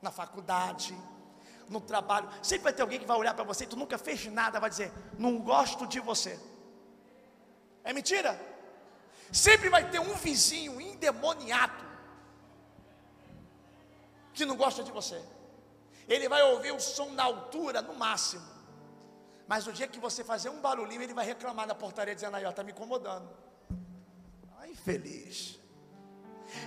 na 0.00 0.10
faculdade. 0.10 0.96
No 1.68 1.80
trabalho. 1.80 2.28
Sempre 2.42 2.64
vai 2.64 2.72
ter 2.72 2.82
alguém 2.82 2.98
que 2.98 3.06
vai 3.06 3.16
olhar 3.16 3.34
para 3.34 3.44
você 3.44 3.64
e 3.64 3.66
tu 3.66 3.76
nunca 3.76 3.98
fez 3.98 4.26
nada, 4.26 4.60
vai 4.60 4.70
dizer: 4.70 4.92
Não 5.18 5.38
gosto 5.38 5.86
de 5.86 6.00
você. 6.00 6.38
É 7.84 7.92
mentira? 7.92 8.38
Sempre 9.32 9.68
vai 9.68 9.90
ter 9.90 10.00
um 10.00 10.14
vizinho 10.14 10.80
endemoniado 10.80 11.84
que 14.32 14.44
não 14.44 14.56
gosta 14.56 14.82
de 14.82 14.92
você. 14.92 15.22
Ele 16.08 16.28
vai 16.28 16.42
ouvir 16.42 16.72
o 16.72 16.78
som 16.78 17.10
na 17.10 17.24
altura, 17.24 17.82
no 17.82 17.94
máximo. 17.94 18.46
Mas 19.48 19.66
o 19.66 19.72
dia 19.72 19.88
que 19.88 19.98
você 19.98 20.22
fazer 20.22 20.48
um 20.50 20.60
barulhinho, 20.60 21.02
ele 21.02 21.14
vai 21.14 21.24
reclamar 21.24 21.66
na 21.66 21.74
portaria 21.74 22.14
dizendo 22.14 22.36
aí, 22.36 22.44
ó, 22.44 22.52
tá 22.52 22.62
me 22.62 22.72
incomodando. 22.72 23.28
Ai, 24.58 24.74
feliz. 24.74 25.58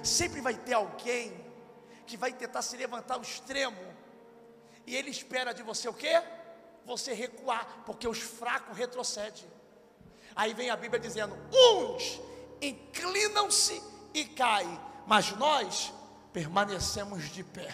Sempre 0.04 0.42
vai 0.42 0.56
ter 0.56 0.74
alguém 0.74 1.46
que 2.06 2.18
vai 2.18 2.34
tentar 2.34 2.62
se 2.62 2.76
levantar 2.76 3.16
ao 3.16 3.22
extremo. 3.22 3.78
E 4.86 4.96
ele 4.96 5.10
espera 5.10 5.54
de 5.54 5.64
você 5.64 5.88
o 5.88 5.94
quê? 5.94 6.22
Você 6.86 7.14
recuar, 7.14 7.84
porque 7.86 8.08
os 8.08 8.20
fracos 8.20 8.78
retrocedem. 8.78 9.46
Aí 10.36 10.54
vem 10.54 10.70
a 10.70 10.76
Bíblia 10.76 11.00
dizendo: 11.00 11.36
uns 11.54 12.20
inclinam-se 12.62 13.82
e 14.14 14.26
caem, 14.26 14.80
mas 15.06 15.32
nós 15.34 15.94
permanecemos 16.34 17.30
de 17.30 17.44
pé. 17.44 17.74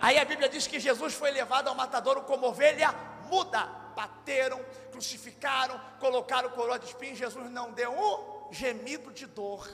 Aí 0.00 0.16
a 0.16 0.24
Bíblia 0.24 0.48
diz 0.48 0.66
que 0.66 0.78
Jesus 0.78 1.14
foi 1.14 1.30
levado 1.30 1.68
ao 1.68 1.74
matadouro 1.74 2.22
como 2.22 2.46
ovelha 2.46 2.94
muda. 3.28 3.78
Bateram, 3.96 4.64
crucificaram, 4.92 5.80
colocaram 5.98 6.50
coroa 6.50 6.78
de 6.78 6.86
espinhos. 6.86 7.18
Jesus 7.18 7.50
não 7.50 7.72
deu 7.72 7.92
um 7.92 8.52
gemido 8.52 9.12
de 9.12 9.26
dor. 9.26 9.68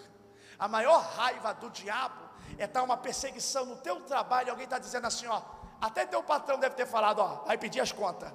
A 0.58 0.68
maior 0.68 1.00
raiva 1.16 1.52
do 1.54 1.70
diabo 1.70 2.22
é 2.58 2.64
estar 2.64 2.82
uma 2.82 2.96
perseguição 2.96 3.66
no 3.66 3.76
teu 3.76 4.00
trabalho. 4.00 4.50
Alguém 4.50 4.64
está 4.64 4.78
dizendo 4.78 5.06
assim: 5.06 5.26
ó, 5.26 5.42
até 5.80 6.06
teu 6.06 6.22
patrão 6.22 6.58
deve 6.58 6.74
ter 6.74 6.86
falado, 6.86 7.18
ó, 7.20 7.44
vai 7.44 7.58
pedir 7.58 7.80
as 7.80 7.92
contas. 7.92 8.32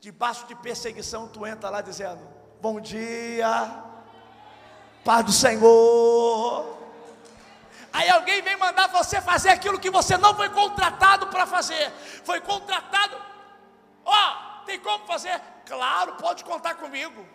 Debaixo 0.00 0.46
de 0.46 0.54
perseguição, 0.54 1.28
tu 1.28 1.46
entra 1.46 1.70
lá 1.70 1.80
dizendo: 1.80 2.20
Bom 2.60 2.80
dia, 2.80 3.48
paz 5.04 5.24
do 5.24 5.32
Senhor. 5.32 6.78
Aí 7.92 8.08
alguém 8.10 8.42
vem 8.42 8.56
mandar 8.56 8.88
você 8.88 9.20
fazer 9.20 9.50
aquilo 9.50 9.78
que 9.78 9.90
você 9.90 10.16
não 10.16 10.34
foi 10.34 10.48
contratado 10.50 11.26
para 11.28 11.46
fazer. 11.46 11.90
Foi 12.24 12.40
contratado. 12.40 13.16
Ó, 14.04 14.64
tem 14.66 14.78
como 14.78 15.06
fazer? 15.06 15.40
Claro, 15.66 16.14
pode 16.14 16.44
contar 16.44 16.74
comigo. 16.74 17.26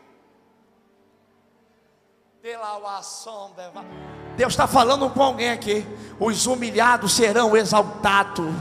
Deus 4.35 4.51
está 4.51 4.67
falando 4.67 5.09
com 5.09 5.23
alguém 5.23 5.49
aqui. 5.49 5.87
Os 6.19 6.45
humilhados 6.45 7.13
serão 7.13 7.55
exaltados. 7.55 8.53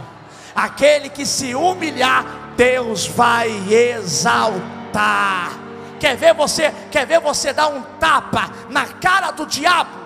Aquele 0.54 1.10
que 1.10 1.26
se 1.26 1.52
humilhar, 1.52 2.54
Deus 2.56 3.08
vai 3.08 3.50
exaltar. 3.72 5.50
Quer 5.98 6.16
ver 6.16 6.32
você? 6.32 6.70
Quer 6.92 7.04
ver 7.04 7.18
você 7.18 7.52
dar 7.52 7.66
um 7.66 7.82
tapa 7.98 8.52
na 8.70 8.86
cara 8.86 9.32
do 9.32 9.44
diabo? 9.44 9.98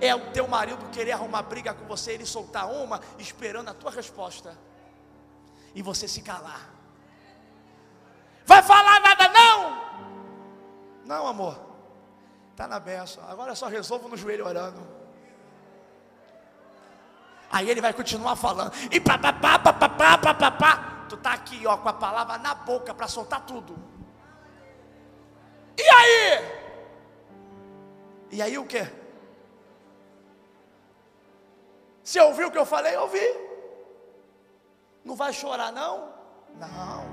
É 0.00 0.14
o 0.14 0.30
teu 0.30 0.48
marido 0.48 0.82
querer 0.90 1.12
arrumar 1.12 1.42
briga 1.42 1.74
com 1.74 1.84
você, 1.84 2.12
ele 2.12 2.24
soltar 2.24 2.70
uma, 2.70 3.02
esperando 3.18 3.68
a 3.68 3.74
tua 3.74 3.90
resposta. 3.90 4.56
E 5.74 5.82
você 5.82 6.08
se 6.08 6.22
calar. 6.22 6.70
Vai 8.46 8.62
falar 8.62 8.98
nada 9.00 9.28
não? 9.28 9.82
Não, 11.04 11.26
amor. 11.26 11.65
Está 12.56 12.66
na 12.66 12.80
benção. 12.80 13.22
Agora 13.28 13.54
só 13.54 13.66
resolvo 13.66 14.08
no 14.08 14.16
joelho 14.16 14.46
orando. 14.46 14.80
Aí 17.52 17.68
ele 17.68 17.82
vai 17.82 17.92
continuar 17.92 18.34
falando. 18.34 18.72
E 18.90 18.98
papapá, 18.98 19.58
papapá, 19.58 20.16
papapá. 20.16 21.04
Tu 21.06 21.18
tá 21.18 21.34
aqui, 21.34 21.66
ó, 21.66 21.76
com 21.76 21.90
a 21.90 21.92
palavra 21.92 22.38
na 22.38 22.54
boca 22.54 22.94
para 22.94 23.06
soltar 23.08 23.44
tudo. 23.44 23.76
E 25.76 25.82
aí? 25.82 26.60
E 28.30 28.40
aí 28.40 28.56
o 28.56 28.64
que? 28.64 28.90
Você 32.02 32.18
ouviu 32.22 32.48
o 32.48 32.50
que 32.50 32.56
eu 32.56 32.64
falei? 32.64 32.96
Ouvi. 32.96 33.20
Não 35.04 35.14
vai 35.14 35.30
chorar, 35.30 35.70
não? 35.72 36.08
Não. 36.58 37.04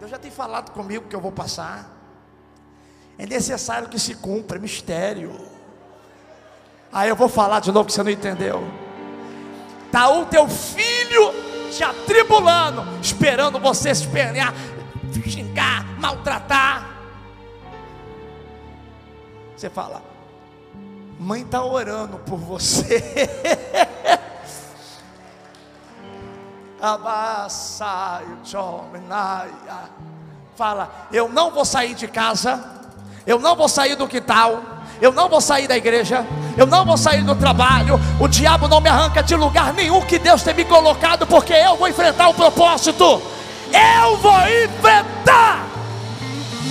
Deus 0.00 0.10
já 0.10 0.18
tem 0.18 0.32
falado 0.32 0.72
comigo 0.72 1.08
que 1.08 1.14
eu 1.14 1.20
vou 1.20 1.30
passar. 1.30 1.93
É 3.18 3.26
necessário 3.26 3.88
que 3.88 3.98
se 3.98 4.14
cumpra, 4.14 4.58
é 4.58 4.60
mistério. 4.60 5.34
Aí 6.92 7.08
eu 7.08 7.16
vou 7.16 7.28
falar 7.28 7.60
de 7.60 7.72
novo 7.72 7.86
que 7.86 7.92
você 7.92 8.02
não 8.02 8.10
entendeu. 8.10 8.62
Está 9.86 10.08
o 10.10 10.26
teu 10.26 10.48
filho 10.48 11.32
te 11.70 11.82
atribulando, 11.82 12.84
esperando 13.00 13.58
você 13.58 13.94
se 13.94 14.02
espernear, 14.02 14.52
xingar, 15.28 15.84
maltratar. 15.98 16.90
Você 19.56 19.70
fala, 19.70 20.02
mãe 21.18 21.42
está 21.42 21.64
orando 21.64 22.18
por 22.18 22.38
você. 22.38 23.02
Fala, 30.54 31.08
eu 31.10 31.28
não 31.28 31.50
vou 31.50 31.64
sair 31.64 31.94
de 31.94 32.06
casa, 32.06 32.83
eu 33.26 33.38
não 33.38 33.56
vou 33.56 33.68
sair 33.68 33.96
do 33.96 34.06
quintal, 34.06 34.62
eu 35.00 35.12
não 35.12 35.28
vou 35.28 35.40
sair 35.40 35.66
da 35.66 35.76
igreja, 35.76 36.24
eu 36.56 36.66
não 36.66 36.84
vou 36.84 36.96
sair 36.96 37.22
do 37.22 37.34
trabalho, 37.34 38.00
o 38.20 38.28
diabo 38.28 38.68
não 38.68 38.80
me 38.80 38.88
arranca 38.88 39.22
de 39.22 39.34
lugar 39.34 39.72
nenhum 39.72 40.00
que 40.02 40.18
Deus 40.18 40.42
tem 40.42 40.54
me 40.54 40.64
colocado, 40.64 41.26
porque 41.26 41.52
eu 41.52 41.76
vou 41.76 41.88
enfrentar 41.88 42.28
o 42.28 42.34
propósito, 42.34 43.22
eu 43.72 44.16
vou 44.18 44.40
enfrentar. 44.64 45.64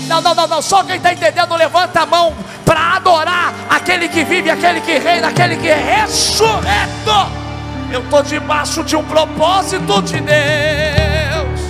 Não, 0.08 0.22
não, 0.22 0.36
não, 0.36 0.48
não, 0.48 0.62
só 0.62 0.84
quem 0.84 0.98
está 0.98 1.14
entendendo, 1.14 1.56
levanta 1.56 2.02
a 2.02 2.06
mão 2.06 2.34
para 2.66 2.96
adorar 2.96 3.54
aquele 3.70 4.08
que 4.08 4.24
vive, 4.24 4.50
aquele 4.50 4.82
que 4.82 4.98
reina, 4.98 5.30
aquele 5.30 5.56
que 5.58 5.68
é 5.68 6.02
ressurreto. 6.02 7.44
Eu 7.92 8.02
estou 8.02 8.24
debaixo 8.24 8.84
de 8.84 8.96
um 8.96 9.04
propósito 9.04 10.02
de 10.02 10.20
Deus. 10.20 11.62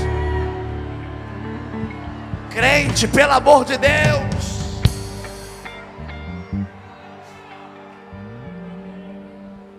Crente, 2.49 3.07
pelo 3.07 3.33
amor 3.33 3.65
de 3.65 3.77
Deus. 3.77 4.52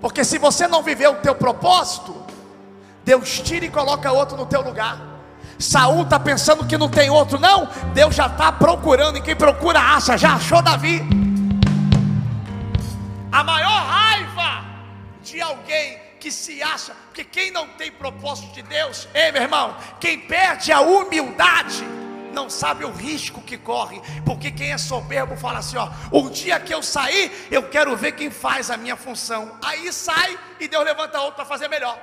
Porque 0.05 0.23
se 0.23 0.37
você 0.37 0.69
não 0.69 0.83
viver 0.83 1.09
o 1.09 1.15
teu 1.15 1.35
propósito, 1.35 2.15
Deus 3.07 3.41
tira 3.41 3.65
e 3.65 3.71
coloca 3.71 4.13
outro 4.13 4.37
no 4.37 4.45
teu 4.45 4.61
lugar. 4.61 4.99
Saul 5.59 6.03
está 6.03 6.21
pensando 6.21 6.67
que 6.67 6.77
não 6.77 6.91
tem 6.91 7.09
outro, 7.09 7.41
não. 7.41 7.67
Deus 7.95 8.15
já 8.15 8.27
está 8.27 8.53
procurando, 8.53 9.17
e 9.17 9.23
quem 9.23 9.35
procura 9.35 9.81
acha, 9.81 10.19
já 10.19 10.35
achou 10.35 10.61
Davi. 10.61 11.01
A 13.33 13.43
maior 13.43 13.71
raiva 13.71 14.67
de 15.23 15.41
alguém 15.41 15.99
que 16.21 16.31
se 16.31 16.63
acha, 16.63 16.93
porque 17.07 17.25
quem 17.25 17.51
não 17.51 17.69
tem 17.69 17.91
propósito 17.91 18.53
de 18.53 18.61
Deus, 18.61 19.09
ei 19.15 19.33
meu 19.33 19.41
irmão, 19.41 19.75
quem 19.99 20.19
perde 20.19 20.71
a 20.71 20.83
humildade, 20.83 21.83
não 22.35 22.51
sabe 22.51 22.85
o 22.85 22.91
risco 22.91 23.41
que 23.41 23.57
corre, 23.57 24.03
porque 24.27 24.51
quem 24.51 24.73
é 24.73 24.79
soberbo 24.79 25.37
fala 25.37 25.61
assim: 25.61 25.77
ó, 25.77 25.89
o 26.11 26.29
dia 26.29 26.59
que 26.61 26.75
eu 26.75 26.83
sair, 26.83 27.49
eu 27.51 27.63
quero 27.71 27.97
ver 27.97 28.13
quem 28.13 28.31
faz 28.31 28.71
a 28.71 28.77
minha 28.77 28.97
função. 28.97 29.57
Aí 29.63 29.91
sai 29.93 30.39
e 30.61 30.69
Deus 30.69 30.85
levanta 30.85 31.21
outro 31.21 31.37
para 31.37 31.45
fazer 31.47 31.69
melhor. 31.69 31.99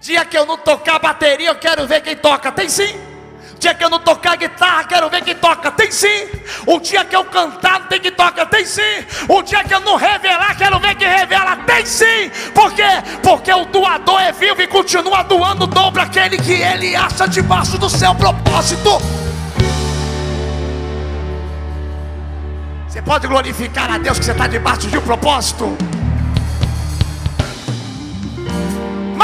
Dia 0.00 0.24
que 0.24 0.38
eu 0.38 0.46
não 0.46 0.56
tocar 0.56 1.00
bateria, 1.00 1.48
eu 1.48 1.56
quero 1.56 1.86
ver 1.86 2.00
quem 2.00 2.16
toca. 2.16 2.52
Tem 2.52 2.68
sim 2.68 3.07
dia 3.58 3.74
que 3.74 3.84
eu 3.84 3.90
não 3.90 3.98
tocar 3.98 4.36
guitarra, 4.36 4.84
quero 4.84 5.10
ver 5.10 5.22
quem 5.22 5.34
toca. 5.34 5.70
Tem 5.70 5.90
sim. 5.90 6.28
O 6.66 6.78
dia 6.78 7.04
que 7.04 7.14
eu 7.14 7.24
cantar, 7.24 7.88
tem 7.88 8.00
que 8.00 8.10
toca. 8.10 8.46
Tem 8.46 8.64
sim. 8.64 9.04
O 9.28 9.42
dia 9.42 9.64
que 9.64 9.74
eu 9.74 9.80
não 9.80 9.96
revelar, 9.96 10.56
quero 10.56 10.78
ver 10.78 10.94
quem 10.94 11.08
revela. 11.08 11.56
Tem 11.56 11.84
sim. 11.84 12.30
Por 12.54 12.72
quê? 12.72 12.82
Porque 13.22 13.52
o 13.52 13.64
doador 13.66 14.20
é 14.20 14.32
vivo 14.32 14.62
e 14.62 14.66
continua 14.66 15.22
doando 15.22 15.64
o 15.64 15.66
dom 15.66 15.92
para 15.92 16.04
aquele 16.04 16.38
que 16.38 16.52
ele 16.52 16.94
acha 16.94 17.26
debaixo 17.26 17.76
do 17.76 17.90
seu 17.90 18.14
propósito. 18.14 18.90
Você 22.86 23.02
pode 23.02 23.26
glorificar 23.26 23.92
a 23.92 23.98
Deus 23.98 24.18
que 24.18 24.24
você 24.24 24.32
está 24.32 24.46
debaixo 24.46 24.88
de 24.88 24.98
um 24.98 25.02
propósito. 25.02 25.76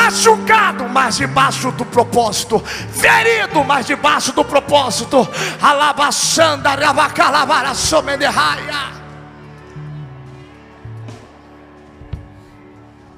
Machucado, 0.05 0.89
mas 0.89 1.17
debaixo 1.17 1.73
do 1.73 1.85
propósito, 1.87 2.61
ferido, 2.61 3.65
mas 3.65 3.87
debaixo 3.87 4.33
do 4.33 4.45
propósito. 4.45 5.27
Alabaçanda, 5.61 6.71
rabacalavara, 6.71 7.75
somenderraia. 7.75 8.93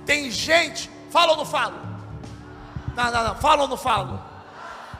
Tem 0.04 0.30
gente, 0.30 0.88
fala 1.10 1.32
ou 1.32 1.38
não 1.38 1.46
falo? 1.46 1.74
Não, 2.94 3.10
não, 3.10 3.24
não, 3.24 3.34
fala 3.36 3.62
ou 3.62 3.68
não 3.68 3.76
falo? 3.76 4.22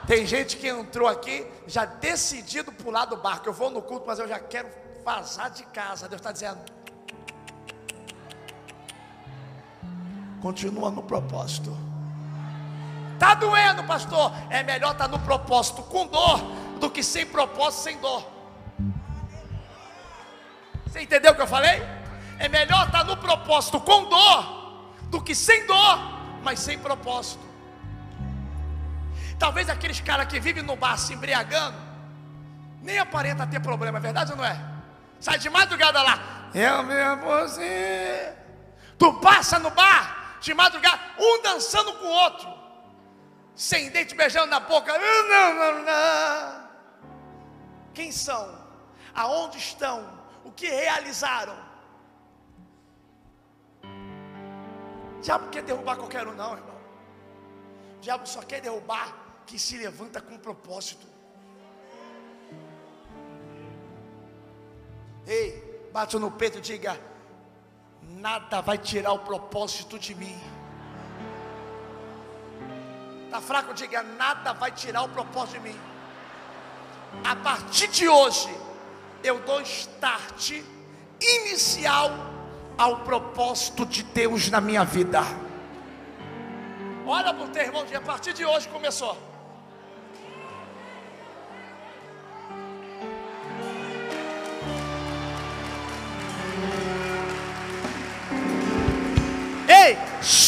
Tem 0.06 0.26
gente 0.26 0.56
que 0.56 0.68
entrou 0.68 1.08
aqui 1.08 1.46
já 1.66 1.84
decidido 1.84 2.72
pular 2.72 3.06
do 3.06 3.16
barco. 3.16 3.48
Eu 3.48 3.52
vou 3.52 3.70
no 3.70 3.82
culto, 3.82 4.04
mas 4.06 4.18
eu 4.18 4.28
já 4.28 4.38
quero 4.38 4.68
vazar 5.04 5.50
de 5.50 5.62
casa. 5.64 6.08
Deus 6.08 6.20
está 6.20 6.32
dizendo. 6.32 6.75
Continua 10.46 10.92
no 10.92 11.02
propósito. 11.02 11.76
Tá 13.18 13.34
doendo, 13.34 13.82
pastor. 13.82 14.32
É 14.48 14.62
melhor 14.62 14.92
estar 14.92 15.06
tá 15.06 15.08
no 15.08 15.18
propósito 15.18 15.82
com 15.82 16.06
dor 16.06 16.38
do 16.78 16.88
que 16.88 17.02
sem 17.02 17.26
propósito 17.26 17.82
sem 17.82 17.98
dor. 17.98 18.24
Você 20.86 21.02
entendeu 21.02 21.32
o 21.32 21.34
que 21.34 21.42
eu 21.42 21.48
falei? 21.48 21.82
É 22.38 22.48
melhor 22.48 22.86
estar 22.86 22.98
tá 22.98 23.04
no 23.04 23.16
propósito 23.16 23.80
com 23.80 24.04
dor 24.04 24.92
do 25.10 25.20
que 25.20 25.34
sem 25.34 25.66
dor, 25.66 25.98
mas 26.44 26.60
sem 26.60 26.78
propósito. 26.78 27.44
Talvez 29.40 29.68
aqueles 29.68 29.98
caras 29.98 30.28
que 30.28 30.38
vivem 30.38 30.62
no 30.62 30.76
bar 30.76 30.96
se 30.96 31.12
embriagando, 31.12 31.76
nem 32.82 33.00
aparenta 33.00 33.44
ter 33.48 33.58
problema, 33.58 33.98
é 33.98 34.00
verdade 34.00 34.30
ou 34.30 34.38
não 34.38 34.44
é? 34.44 34.56
Sai 35.18 35.40
de 35.40 35.50
madrugada 35.50 36.00
lá, 36.00 36.48
eu 36.54 36.84
mesmo 36.84 37.24
você. 37.24 38.32
Tu 38.96 39.12
passa 39.14 39.58
no 39.58 39.70
bar, 39.70 40.25
de 40.46 40.54
madrugada, 40.54 41.00
um 41.18 41.42
dançando 41.42 41.92
com 41.94 42.06
o 42.06 42.10
outro, 42.10 42.48
sem 43.54 43.90
dente 43.90 44.14
beijando 44.14 44.46
na 44.46 44.60
boca. 44.60 44.96
Não. 44.96 46.68
Quem 47.92 48.12
são? 48.12 48.56
Aonde 49.12 49.58
estão? 49.58 50.24
O 50.44 50.52
que 50.52 50.68
realizaram? 50.68 51.56
O 55.16 55.20
diabo 55.20 55.48
quer 55.48 55.62
derrubar 55.62 55.96
qualquer 55.96 56.24
um, 56.28 56.34
não, 56.34 56.56
irmão. 56.56 56.76
O 57.96 58.00
diabo 58.00 58.24
só 58.28 58.40
quer 58.42 58.60
derrubar 58.60 59.42
que 59.46 59.58
se 59.58 59.76
levanta 59.76 60.20
com 60.20 60.38
propósito. 60.38 61.06
Ei, 65.26 65.90
bate 65.92 66.16
no 66.18 66.30
peito 66.30 66.58
e 66.58 66.60
diga: 66.60 67.00
nada 68.26 68.60
vai 68.60 68.76
tirar 68.76 69.12
o 69.12 69.20
propósito 69.20 70.00
de 70.00 70.12
mim. 70.12 70.36
Está 73.26 73.40
fraco, 73.40 73.72
diga: 73.72 74.02
nada 74.02 74.52
vai 74.52 74.72
tirar 74.72 75.02
o 75.04 75.08
propósito 75.08 75.60
de 75.60 75.68
mim. 75.68 75.78
A 77.24 77.36
partir 77.36 77.86
de 77.86 78.08
hoje, 78.08 78.52
eu 79.22 79.38
dou 79.40 79.60
start 79.60 80.60
inicial 81.20 82.10
ao 82.76 82.96
propósito 83.10 83.86
de 83.86 84.02
Deus 84.02 84.50
na 84.50 84.60
minha 84.60 84.84
vida. 84.84 85.20
Olha 87.06 87.32
para 87.32 87.44
o 87.44 87.48
teu 87.48 87.62
irmão, 87.62 87.84
a 87.94 88.00
partir 88.00 88.32
de 88.32 88.44
hoje 88.44 88.68
começou. 88.68 89.16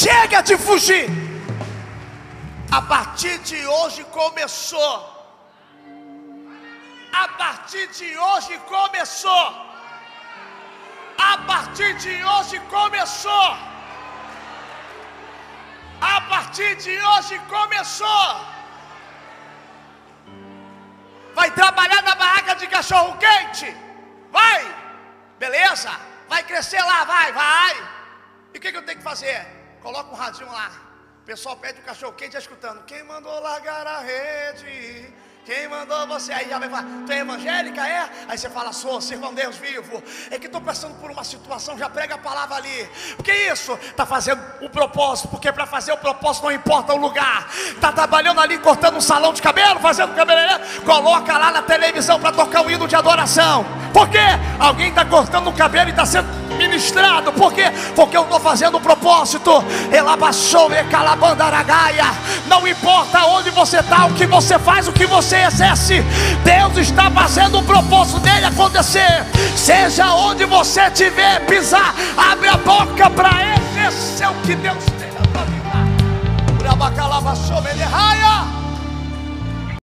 Chega 0.03 0.41
de 0.49 0.57
fugir. 0.67 1.07
A 2.71 2.81
partir 2.83 3.37
de 3.51 3.61
hoje 3.67 4.05
começou. 4.19 4.97
A 7.23 7.27
partir 7.43 7.87
de 7.99 8.11
hoje 8.27 8.55
começou. 8.75 9.47
A 11.31 11.35
partir 11.51 11.93
de 12.05 12.15
hoje 12.33 12.57
começou. 12.77 13.49
A 16.01 16.21
partir 16.33 16.77
de 16.77 16.95
hoje 17.11 17.37
começou. 17.55 18.29
Vai 21.35 21.51
trabalhar 21.51 22.03
na 22.03 22.15
barraca 22.15 22.55
de 22.55 22.67
cachorro 22.69 23.17
quente? 23.25 23.69
Vai. 24.31 24.61
Beleza? 25.39 25.91
Vai 26.29 26.43
crescer 26.45 26.83
lá, 26.91 27.05
vai, 27.05 27.33
vai. 27.33 27.75
E 28.55 28.59
o 28.59 28.61
que, 28.61 28.71
que 28.71 28.79
eu 28.79 28.87
tenho 28.87 28.99
que 28.99 29.05
fazer? 29.05 29.58
Coloca 29.83 30.11
um 30.11 30.15
radinho 30.15 30.51
lá. 30.51 30.71
O 31.23 31.27
pessoal 31.27 31.57
pede 31.57 31.81
o 31.81 31.85
cachorro 31.85 32.13
quente 32.15 32.37
escutando. 32.37 32.85
Quem 32.85 33.03
mandou 33.05 33.39
largar 33.41 33.87
a 33.87 34.01
rede? 34.01 35.13
Quem 35.49 35.67
mandou 35.67 36.07
você? 36.09 36.31
Aí 36.31 36.47
já 36.47 36.59
vai 36.59 36.69
falar, 36.69 36.85
tu 37.07 37.11
é 37.11 37.21
evangélica? 37.21 37.81
É? 37.81 38.07
Aí 38.29 38.37
você 38.37 38.51
fala, 38.51 38.71
sou, 38.71 39.01
sirvam 39.01 39.33
Deus 39.33 39.57
vivo. 39.57 40.03
É 40.31 40.39
que 40.39 40.45
estou 40.45 40.61
passando 40.61 40.93
por 40.97 41.11
uma 41.11 41.25
situação, 41.25 41.79
já 41.79 41.89
prega 41.89 42.17
a 42.17 42.19
palavra 42.19 42.57
ali. 42.57 42.87
O 43.19 43.23
que 43.23 43.31
é 43.31 43.51
isso? 43.51 43.73
Está 43.83 44.05
fazendo 44.05 44.43
o 44.61 44.69
propósito, 44.69 45.29
porque 45.29 45.51
para 45.51 45.65
fazer 45.65 45.91
o 45.93 45.97
propósito 45.97 46.45
não 46.45 46.53
importa 46.53 46.93
o 46.93 46.99
lugar. 46.99 47.49
Está 47.71 47.91
trabalhando 47.91 48.43
ali, 48.43 48.59
cortando 48.59 48.99
um 48.99 49.01
salão 49.01 49.33
de 49.33 49.41
cabelo, 49.41 49.81
fazendo 49.81 50.15
cabeleireiro. 50.15 50.61
Coloca 50.85 51.39
lá 51.39 51.51
na 51.51 51.63
televisão 51.63 52.21
para 52.21 52.31
tocar 52.31 52.67
o 52.67 52.71
hino 52.71 52.87
de 52.87 52.95
adoração. 52.95 53.65
Por 53.91 54.07
quê? 54.11 54.19
Alguém 54.59 54.91
está 54.91 55.03
cortando 55.03 55.49
o 55.49 55.53
cabelo 55.55 55.89
e 55.89 55.93
está 55.93 56.05
sendo 56.05 56.29
ministrado. 56.59 57.33
Por 57.33 57.55
quê? 57.55 57.65
Porque 57.97 58.19
eu 58.19 58.25
estou 58.25 58.39
fazendo 58.39 58.77
o 58.77 58.81
propósito. 58.83 59.51
Elabaçou 59.91 60.71
e 60.75 60.85
calabandaragaia. 60.85 62.05
Não 62.47 62.69
importa 62.69 63.25
onde 63.25 63.49
você 63.51 63.79
está, 63.79 64.05
o 64.05 64.15
que 64.15 64.27
você 64.27 64.59
faz, 64.59 64.87
o 64.89 64.93
que 64.93 65.07
você 65.07 65.38
exerce. 65.45 66.05
Deus 66.45 66.77
está 66.79 67.11
fazendo 67.11 67.59
o 67.59 67.63
propósito 67.63 68.21
dele 68.21 68.47
acontecer. 68.47 69.25
Seja 69.57 70.13
onde 70.15 70.45
você 70.45 70.83
estiver, 70.83 71.45
pisar, 71.47 71.95
abre 72.17 72.49
a 72.49 72.57
boca 72.57 73.11
para 73.11 73.55
exercer 73.55 74.29
o 74.29 74.35
que 74.47 74.55
Deus 74.55 74.85
tem 74.99 75.11
na 75.13 75.27
tua 75.33 75.45
vida. 75.45 76.59
Raia. 77.85 78.68